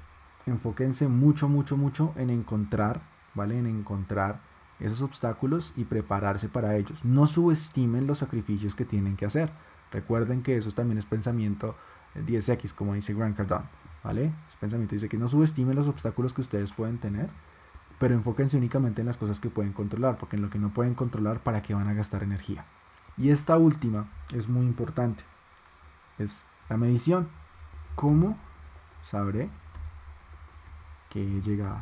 Enfóquense 0.47 1.09
mucho, 1.09 1.49
mucho, 1.49 1.77
mucho 1.77 2.13
en 2.17 2.31
encontrar, 2.31 3.03
¿vale? 3.35 3.59
En 3.59 3.67
encontrar 3.67 4.41
esos 4.81 5.03
obstáculos 5.03 5.73
y 5.77 5.85
prepararse 5.85 6.49
para 6.49 6.77
ellos. 6.77 7.05
No 7.05 7.27
subestimen 7.27 8.07
los 8.07 8.19
sacrificios 8.19 8.75
que 8.75 8.85
tienen 8.85 9.17
que 9.17 9.27
hacer. 9.27 9.51
Recuerden 9.91 10.43
que 10.43 10.57
eso 10.57 10.71
también 10.73 10.99
es 10.99 11.07
pensamiento 11.07 11.75
10X, 12.15 12.75
como 12.75 12.95
dice 12.95 13.15
Grant 13.15 13.37
Cardone, 13.37 13.67
¿vale? 14.05 14.33
Es 14.49 14.57
pensamiento 14.57 14.95
dice 14.95 15.09
que 15.09 15.19
no 15.19 15.29
subestimen 15.29 15.77
los 15.77 15.89
obstáculos 15.89 16.33
que 16.33 16.43
ustedes 16.43 16.73
pueden 16.73 16.99
tener, 16.99 17.29
pero 17.99 18.15
enfóquense 18.15 18.57
únicamente 18.57 19.01
en 19.01 19.07
las 19.07 19.17
cosas 19.17 19.41
que 19.41 19.51
pueden 19.51 19.73
controlar, 19.73 20.19
porque 20.19 20.37
en 20.37 20.43
lo 20.43 20.51
que 20.51 20.59
no 20.59 20.71
pueden 20.71 20.95
controlar, 20.95 21.41
¿para 21.41 21.63
qué 21.63 21.75
van 21.75 21.89
a 21.89 21.95
gastar 21.95 22.23
energía? 22.23 22.65
Y 23.17 23.31
esta 23.31 23.57
última 23.57 24.09
es 24.33 24.49
muy 24.49 24.67
importante, 24.67 25.25
es 26.19 26.45
la 26.69 26.77
medición. 26.77 27.29
¿Cómo 27.95 28.39
sabré 29.03 29.51
que 31.11 31.21
he 31.21 31.41
llegado? 31.41 31.81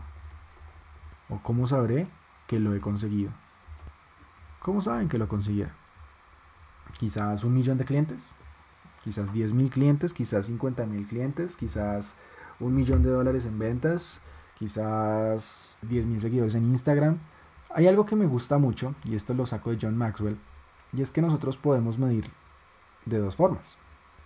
¿O 1.28 1.38
cómo 1.42 1.66
sabré 1.66 2.08
que 2.46 2.58
lo 2.58 2.74
he 2.74 2.80
conseguido? 2.80 3.30
¿Cómo 4.60 4.80
saben 4.80 5.08
que 5.08 5.18
lo 5.18 5.28
consiguieron? 5.28 5.74
quizás 6.98 7.44
un 7.44 7.54
millón 7.54 7.78
de 7.78 7.84
clientes, 7.84 8.32
quizás 9.04 9.32
10 9.32 9.52
mil 9.52 9.70
clientes, 9.70 10.12
quizás 10.12 10.46
50 10.46 10.86
mil 10.86 11.06
clientes, 11.06 11.56
quizás 11.56 12.14
un 12.60 12.74
millón 12.74 13.02
de 13.02 13.10
dólares 13.10 13.44
en 13.44 13.58
ventas, 13.58 14.20
quizás 14.58 15.76
10 15.82 16.06
mil 16.06 16.20
seguidores 16.20 16.54
en 16.54 16.64
Instagram. 16.66 17.18
Hay 17.74 17.86
algo 17.86 18.06
que 18.06 18.16
me 18.16 18.26
gusta 18.26 18.58
mucho, 18.58 18.94
y 19.04 19.16
esto 19.16 19.34
lo 19.34 19.46
saco 19.46 19.70
de 19.70 19.78
John 19.80 19.96
Maxwell, 19.96 20.38
y 20.92 21.02
es 21.02 21.10
que 21.10 21.20
nosotros 21.20 21.56
podemos 21.56 21.98
medir 21.98 22.30
de 23.04 23.18
dos 23.18 23.36
formas, 23.36 23.76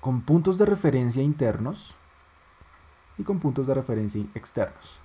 con 0.01 0.23
puntos 0.23 0.59
de 0.59 0.67
referencia 0.67 1.23
internos 1.23 1.95
y 3.19 3.23
con 3.23 3.39
puntos 3.39 3.67
de 3.67 3.75
referencia 3.75 4.25
externos. 4.35 4.99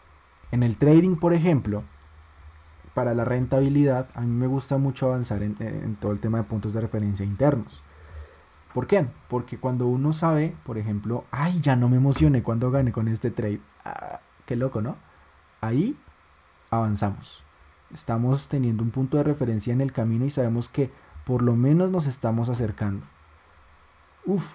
En 0.52 0.64
el 0.64 0.78
trading, 0.78 1.18
por 1.18 1.34
ejemplo, 1.34 1.84
para 2.94 3.14
la 3.14 3.26
rentabilidad, 3.26 4.08
a 4.16 4.22
mí 4.22 4.28
me 4.28 4.48
gusta 4.48 4.78
mucho 4.78 5.08
avanzar 5.08 5.44
en, 5.44 5.98
todo 6.00 6.14
el 6.14 6.22
tema 6.22 6.38
de 6.38 6.46
puntos 6.46 6.74
de 6.74 6.82
referencia 6.82 7.26
internos. 7.26 7.84
¿Por 8.74 8.88
qué? 8.88 9.06
Porque 9.30 9.58
cuando 9.58 9.88
uno 9.88 10.14
sabe, 10.14 10.56
por 10.64 10.78
ejemplo, 10.78 11.26
ay, 11.32 11.60
ya 11.62 11.76
no 11.76 11.90
me 11.90 11.98
emocioné 11.98 12.42
cuando 12.42 12.72
gané 12.72 12.92
con 12.92 13.08
este 13.08 13.32
trade. 13.32 13.60
Ah, 13.84 14.20
qué 14.46 14.56
loco, 14.56 14.82
¿no? 14.82 14.96
Ahí 15.62 15.98
avanzamos. 16.70 17.44
Estamos 17.94 18.48
teniendo 18.48 18.84
un 18.84 18.92
punto 18.92 19.18
de 19.18 19.24
referencia 19.24 19.74
en 19.74 19.82
el 19.82 19.92
camino 19.92 20.26
y 20.26 20.30
sabemos 20.30 20.70
que 20.70 20.90
por 21.26 21.42
lo 21.42 21.56
menos 21.56 21.92
nos 21.92 22.08
estamos 22.08 22.50
acercando. 22.50 23.06
Uf, 24.26 24.46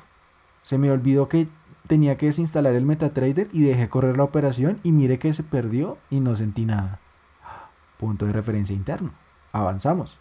se 0.62 0.78
me 0.78 0.90
olvidó 0.90 1.28
que 1.28 1.48
tenía 1.86 2.16
que 2.16 2.26
desinstalar 2.26 2.74
el 2.74 2.86
MetaTrader 2.86 3.48
y 3.52 3.62
dejé 3.62 3.88
correr 3.88 4.16
la 4.16 4.24
operación 4.24 4.80
y 4.82 4.92
mire 4.92 5.18
que 5.18 5.32
se 5.32 5.42
perdió 5.42 5.98
y 6.10 6.20
no 6.20 6.36
sentí 6.36 6.64
nada 6.64 7.00
punto 8.00 8.24
de 8.24 8.32
referencia 8.32 8.74
interno. 8.74 9.12
Avanzamos. 9.52 10.18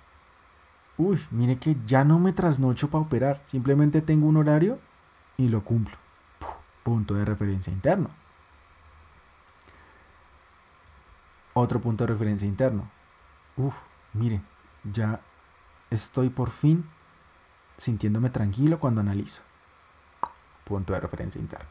Uy, 0.98 1.26
mire 1.32 1.58
que 1.58 1.78
ya 1.88 2.04
no 2.04 2.20
me 2.20 2.34
trasnocho 2.34 2.90
para 2.90 3.06
operar, 3.06 3.42
simplemente 3.46 4.02
tengo 4.02 4.28
un 4.28 4.36
horario 4.36 4.80
y 5.38 5.48
lo 5.48 5.64
cumplo. 5.64 5.96
Punto 6.84 7.14
de 7.14 7.24
referencia 7.24 7.72
interno. 7.72 8.10
Otro 11.54 11.80
punto 11.80 12.04
de 12.04 12.12
referencia 12.14 12.48
interno. 12.48 12.90
Uf, 13.56 13.74
mire, 14.14 14.42
ya 14.84 15.22
estoy 15.90 16.30
por 16.30 16.52
fin 16.52 16.84
sintiéndome 17.78 18.30
tranquilo 18.30 18.80
cuando 18.80 19.00
analizo. 19.00 19.42
Punto 20.70 20.94
de 20.94 21.02
referencia 21.02 21.42
interno. 21.42 21.68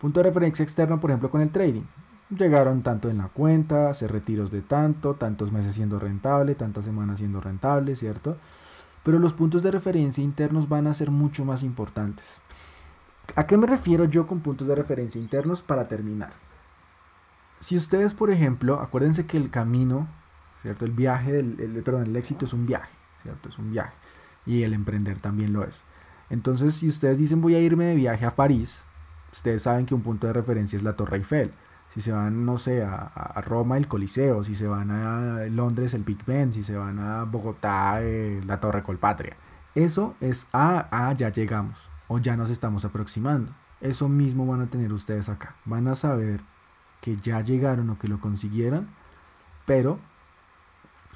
Punto 0.00 0.20
de 0.20 0.24
referencia 0.24 0.62
externo, 0.62 0.98
por 0.98 1.10
ejemplo, 1.10 1.30
con 1.30 1.42
el 1.42 1.50
trading 1.50 1.82
llegaron 2.30 2.82
tanto 2.82 3.08
en 3.08 3.18
la 3.18 3.28
cuenta, 3.28 3.90
hacer 3.90 4.12
retiros 4.12 4.50
de 4.50 4.62
tanto, 4.62 5.14
tantos 5.14 5.52
meses 5.52 5.74
siendo 5.74 5.98
rentable, 5.98 6.54
tantas 6.54 6.84
semanas 6.84 7.18
siendo 7.18 7.40
rentable, 7.40 7.96
¿cierto? 7.96 8.36
Pero 9.02 9.18
los 9.18 9.32
puntos 9.32 9.62
de 9.62 9.70
referencia 9.70 10.22
internos 10.22 10.68
van 10.68 10.86
a 10.86 10.94
ser 10.94 11.10
mucho 11.10 11.44
más 11.44 11.62
importantes. 11.62 12.24
¿A 13.34 13.46
qué 13.46 13.56
me 13.56 13.66
refiero 13.66 14.04
yo 14.04 14.26
con 14.26 14.40
puntos 14.40 14.68
de 14.68 14.74
referencia 14.74 15.20
internos 15.20 15.62
para 15.62 15.88
terminar? 15.88 16.32
Si 17.60 17.76
ustedes, 17.76 18.14
por 18.14 18.30
ejemplo, 18.30 18.80
acuérdense 18.80 19.26
que 19.26 19.36
el 19.36 19.50
camino, 19.50 20.06
¿cierto? 20.62 20.84
El 20.84 20.92
viaje, 20.92 21.38
el, 21.38 21.82
perdón, 21.84 22.04
el 22.04 22.16
éxito 22.16 22.44
es 22.44 22.52
un 22.52 22.66
viaje, 22.66 22.90
¿cierto? 23.22 23.48
Es 23.48 23.58
un 23.58 23.70
viaje. 23.70 23.94
Y 24.46 24.62
el 24.62 24.72
emprender 24.72 25.18
también 25.20 25.52
lo 25.52 25.64
es. 25.64 25.82
Entonces, 26.30 26.76
si 26.76 26.88
ustedes 26.88 27.18
dicen 27.18 27.40
voy 27.40 27.54
a 27.54 27.60
irme 27.60 27.84
de 27.86 27.94
viaje 27.94 28.26
a 28.26 28.36
París, 28.36 28.84
ustedes 29.32 29.62
saben 29.62 29.86
que 29.86 29.94
un 29.94 30.02
punto 30.02 30.26
de 30.26 30.32
referencia 30.32 30.76
es 30.76 30.82
la 30.82 30.94
Torre 30.94 31.18
Eiffel 31.18 31.52
si 31.94 32.02
se 32.02 32.12
van, 32.12 32.44
no 32.44 32.58
sé, 32.58 32.82
a, 32.82 33.40
Roma 33.44 33.76
el 33.76 33.88
Coliseo, 33.88 34.44
si 34.44 34.54
se 34.54 34.66
van 34.66 34.90
a 34.90 35.46
Londres 35.46 35.94
el 35.94 36.04
Big 36.04 36.24
Ben, 36.26 36.52
si 36.52 36.62
se 36.62 36.76
van 36.76 36.98
a 36.98 37.24
Bogotá 37.24 38.02
eh, 38.02 38.40
la 38.46 38.60
Torre 38.60 38.82
Colpatria. 38.82 39.36
Eso 39.74 40.14
es, 40.20 40.46
ah, 40.52 40.88
ah, 40.90 41.12
ya 41.14 41.30
llegamos, 41.30 41.78
o 42.08 42.18
ya 42.18 42.36
nos 42.36 42.50
estamos 42.50 42.84
aproximando. 42.84 43.52
Eso 43.80 44.08
mismo 44.08 44.46
van 44.46 44.60
a 44.60 44.66
tener 44.66 44.92
ustedes 44.92 45.28
acá. 45.28 45.54
Van 45.64 45.88
a 45.88 45.94
saber 45.94 46.40
que 47.00 47.16
ya 47.16 47.40
llegaron 47.40 47.90
o 47.90 47.98
que 47.98 48.08
lo 48.08 48.20
consiguieron, 48.20 48.88
pero 49.66 49.98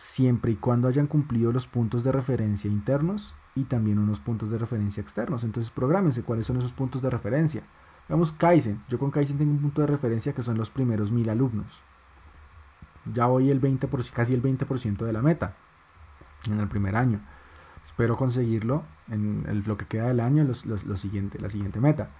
siempre 0.03 0.51
y 0.51 0.57
cuando 0.57 0.89
hayan 0.89 1.07
cumplido 1.07 1.53
los 1.53 1.69
puntos 1.69 2.03
de 2.03 2.11
referencia 2.11 2.69
internos 2.69 3.37
y 3.55 3.65
también 3.65 4.01
unos 4.01 4.19
puntos 4.19 4.51
de 4.51 4.59
referencia 4.59 5.01
externos. 5.01 5.45
Entonces, 5.45 5.71
prográmense 5.71 6.23
cuáles 6.23 6.47
son 6.47 6.57
esos 6.57 6.73
puntos 6.73 7.03
de 7.03 7.09
referencia. 7.09 7.63
Vamos, 8.09 8.33
Kaizen. 8.33 8.83
Yo 8.89 8.99
con 8.99 9.13
Kaizen 9.13 9.39
tengo 9.39 9.53
un 9.53 9.61
punto 9.61 9.81
de 9.81 9.87
referencia 9.87 10.33
que 10.33 10.43
son 10.43 10.59
los 10.59 10.71
primeros 10.71 11.13
mil 11.13 11.31
alumnos. 11.31 11.81
Ya 13.15 13.27
voy 13.27 13.51
el 13.51 13.61
20%, 13.61 14.11
casi 14.11 14.35
el 14.35 14.43
20% 14.43 15.05
de 15.05 15.13
la 15.13 15.23
meta 15.23 15.55
en 16.47 16.59
el 16.59 16.67
primer 16.67 16.97
año. 16.97 17.21
Espero 17.87 18.17
conseguirlo 18.17 18.83
en 19.09 19.63
lo 19.67 19.77
que 19.77 19.87
queda 19.87 20.09
del 20.09 20.21
año, 20.21 20.45
lo 20.45 20.97
siguiente, 20.97 21.39
la 21.39 21.49
siguiente 21.49 21.79
meta. 21.79 22.11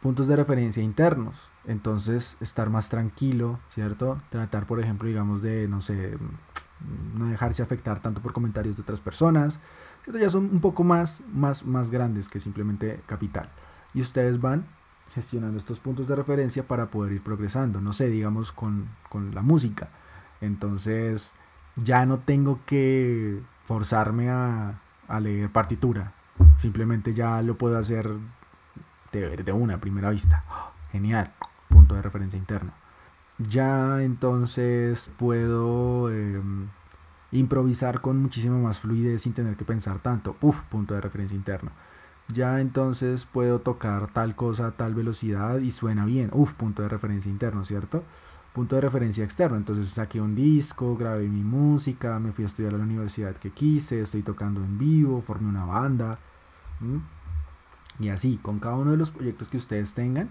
Puntos 0.00 0.28
de 0.28 0.36
referencia 0.36 0.82
internos. 0.82 1.36
Entonces, 1.66 2.36
estar 2.40 2.70
más 2.70 2.88
tranquilo, 2.88 3.58
¿cierto? 3.70 4.20
Tratar, 4.30 4.66
por 4.66 4.80
ejemplo, 4.80 5.08
digamos, 5.08 5.42
de, 5.42 5.68
no 5.68 5.80
sé, 5.80 6.16
no 7.14 7.26
dejarse 7.26 7.62
afectar 7.62 8.00
tanto 8.00 8.22
por 8.22 8.32
comentarios 8.32 8.76
de 8.76 8.82
otras 8.82 9.00
personas. 9.00 9.60
¿cierto? 10.04 10.20
Ya 10.20 10.30
son 10.30 10.44
un 10.44 10.60
poco 10.60 10.84
más, 10.84 11.22
más, 11.32 11.66
más 11.66 11.90
grandes 11.90 12.28
que 12.28 12.40
simplemente 12.40 13.00
capital 13.06 13.50
y 13.94 14.00
ustedes 14.00 14.40
van 14.40 14.66
gestionando 15.14 15.58
estos 15.58 15.80
puntos 15.80 16.06
de 16.06 16.14
referencia 16.14 16.66
para 16.66 16.86
poder 16.86 17.12
ir 17.12 17.22
progresando, 17.22 17.80
no 17.80 17.92
sé, 17.92 18.08
digamos 18.08 18.52
con, 18.52 18.88
la 19.32 19.42
música. 19.42 19.88
Entonces 20.40 21.32
ya 21.82 22.04
no 22.06 22.18
tengo 22.18 22.60
que 22.66 23.40
forzarme 23.64 24.30
a, 24.30 24.80
leer 25.20 25.50
partitura, 25.50 26.12
simplemente 26.58 27.14
ya 27.14 27.40
lo 27.42 27.56
puedo 27.56 27.78
hacer 27.78 28.10
de, 29.12 29.36
de 29.36 29.52
una 29.52 29.78
primera 29.80 30.10
vista. 30.10 30.44
Genial, 30.92 31.32
punto 31.68 31.94
de 31.94 32.02
referencia 32.02 32.38
interno. 32.38 32.72
Ya 33.38 34.02
entonces 34.02 35.10
puedo 35.16 36.10
em, 36.10 36.68
improvisar 37.30 38.00
con 38.00 38.20
muchísimo 38.20 38.58
más 38.58 38.80
fluidez 38.80 39.22
sin 39.22 39.34
tener 39.34 39.56
que 39.56 39.64
pensar 39.64 39.98
tanto. 40.00 40.36
Uf, 40.40 40.60
punto 40.70 40.94
de 40.94 41.00
referencia 41.00 41.36
interno 41.36 41.70
ya 42.30 42.60
entonces 42.60 43.24
puedo 43.24 43.60
tocar 43.60 44.12
tal 44.12 44.36
cosa 44.36 44.66
a 44.66 44.70
tal 44.72 44.94
velocidad 44.94 45.60
y 45.60 45.72
suena 45.72 46.04
bien. 46.04 46.28
Uf, 46.34 46.52
punto 46.52 46.82
de 46.82 46.88
referencia 46.90 47.30
interno, 47.30 47.64
¿cierto? 47.64 48.04
punto 48.52 48.74
de 48.74 48.80
referencia 48.80 49.24
externo. 49.24 49.56
Entonces 49.56 49.88
saqué 49.90 50.20
un 50.20 50.34
disco, 50.34 50.96
grabé 50.96 51.28
mi 51.28 51.44
música, 51.44 52.18
me 52.18 52.32
fui 52.32 52.44
a 52.44 52.48
estudiar 52.48 52.74
a 52.74 52.78
la 52.78 52.84
universidad 52.84 53.36
que 53.36 53.50
quise, 53.50 54.00
estoy 54.00 54.22
tocando 54.22 54.60
en 54.60 54.78
vivo, 54.78 55.22
formé 55.22 55.48
una 55.48 55.64
banda. 55.64 56.18
Y 57.98 58.10
así, 58.10 58.38
con 58.40 58.60
cada 58.60 58.76
uno 58.76 58.92
de 58.92 58.96
los 58.96 59.10
proyectos 59.10 59.48
que 59.48 59.56
ustedes 59.56 59.94
tengan, 59.94 60.30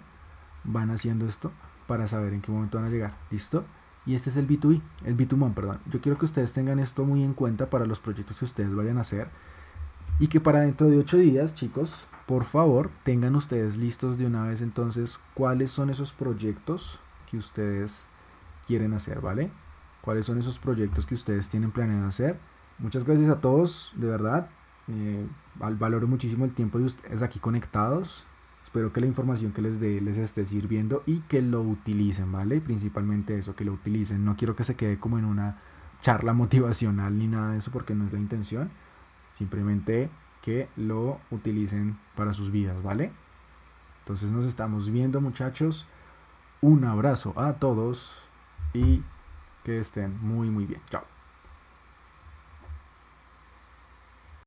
van 0.64 0.92
haciendo 0.92 1.28
esto 1.28 1.52
para 1.88 2.08
saber 2.08 2.34
en 2.34 2.42
qué 2.42 2.52
momento 2.52 2.78
van 2.78 2.88
a 2.88 2.92
llegar. 2.92 3.14
¿Listo? 3.32 3.66
Y 4.06 4.16
este 4.16 4.30
es 4.30 4.38
el 4.38 4.48
B2B, 4.48 4.82
el 5.06 5.18
B2MON, 5.18 5.54
perdón. 5.54 5.80
Yo 5.92 6.00
quiero 6.00 6.18
que 6.18 6.26
ustedes 6.26 6.54
tengan 6.54 6.80
esto 6.80 7.04
muy 7.04 7.24
en 7.24 7.34
cuenta 7.34 7.70
para 7.70 7.86
los 7.86 8.00
proyectos 8.00 8.40
que 8.40 8.46
ustedes 8.46 8.74
vayan 8.74 8.98
a 8.98 9.02
hacer. 9.02 9.30
Y 10.20 10.28
que 10.28 10.40
para 10.40 10.62
dentro 10.62 10.90
de 10.90 10.98
8 10.98 11.18
días, 11.18 11.54
chicos, 11.56 11.94
por 12.26 12.46
favor, 12.46 12.90
tengan 13.04 13.36
ustedes 13.36 13.78
listos 13.78 14.18
de 14.18 14.26
una 14.26 14.44
vez 14.44 14.62
entonces 14.62 15.20
cuáles 15.34 15.72
son 15.72 15.90
esos 15.90 16.14
proyectos 16.14 17.00
que 17.30 17.38
ustedes 17.38 18.06
quieren 18.66 18.94
hacer, 18.94 19.22
¿vale? 19.22 19.52
¿Cuáles 20.02 20.26
son 20.26 20.38
esos 20.38 20.58
proyectos 20.58 21.06
que 21.06 21.16
ustedes 21.16 21.50
tienen 21.50 21.72
planeado 21.72 22.08
hacer? 22.08 22.40
Muchas 22.80 23.04
gracias 23.04 23.30
a 23.30 23.42
todos, 23.42 23.92
de 23.96 24.08
verdad. 24.08 24.50
Eh, 24.90 25.28
valoro 25.56 26.08
muchísimo 26.08 26.46
el 26.46 26.54
tiempo 26.54 26.78
de 26.80 26.86
ustedes 26.86 27.22
aquí 27.22 27.40
conectados. 27.40 28.26
Espero 28.64 28.92
que 28.92 29.00
la 29.00 29.08
información 29.08 29.54
que 29.54 29.62
les 29.62 29.80
dé 29.80 30.02
les 30.02 30.18
esté 30.18 30.46
sirviendo 30.46 31.04
y 31.06 31.20
que 31.22 31.42
lo 31.42 31.62
utilicen, 31.62 32.32
¿vale? 32.32 32.60
Principalmente 32.60 33.38
eso, 33.38 33.56
que 33.56 33.66
lo 33.66 33.74
utilicen. 33.74 34.26
No 34.26 34.36
quiero 34.36 34.56
que 34.56 34.64
se 34.64 34.76
quede 34.76 35.00
como 35.00 35.18
en 35.18 35.26
una 35.26 35.58
charla 36.02 36.34
motivacional 36.42 37.18
ni 37.18 37.28
nada 37.28 37.52
de 37.52 37.60
eso 37.60 37.72
porque 37.72 37.96
no 37.96 38.06
es 38.06 38.14
la 38.14 38.20
intención. 38.20 38.70
Simplemente 39.38 40.10
que 40.42 40.68
lo 40.76 41.20
utilicen 41.32 41.98
para 42.16 42.34
sus 42.34 42.52
vidas, 42.52 42.82
¿vale? 42.84 43.12
Entonces 44.00 44.32
nos 44.32 44.46
estamos 44.46 44.90
viendo 44.90 45.22
muchachos. 45.22 45.86
Un 46.62 46.86
abrazo 46.86 47.34
a 47.40 47.54
todos 47.54 48.16
y 48.74 49.04
que 49.64 49.80
estén 49.80 50.18
muy 50.22 50.50
muy 50.50 50.66
bien. 50.66 50.82
Chao. 50.90 51.17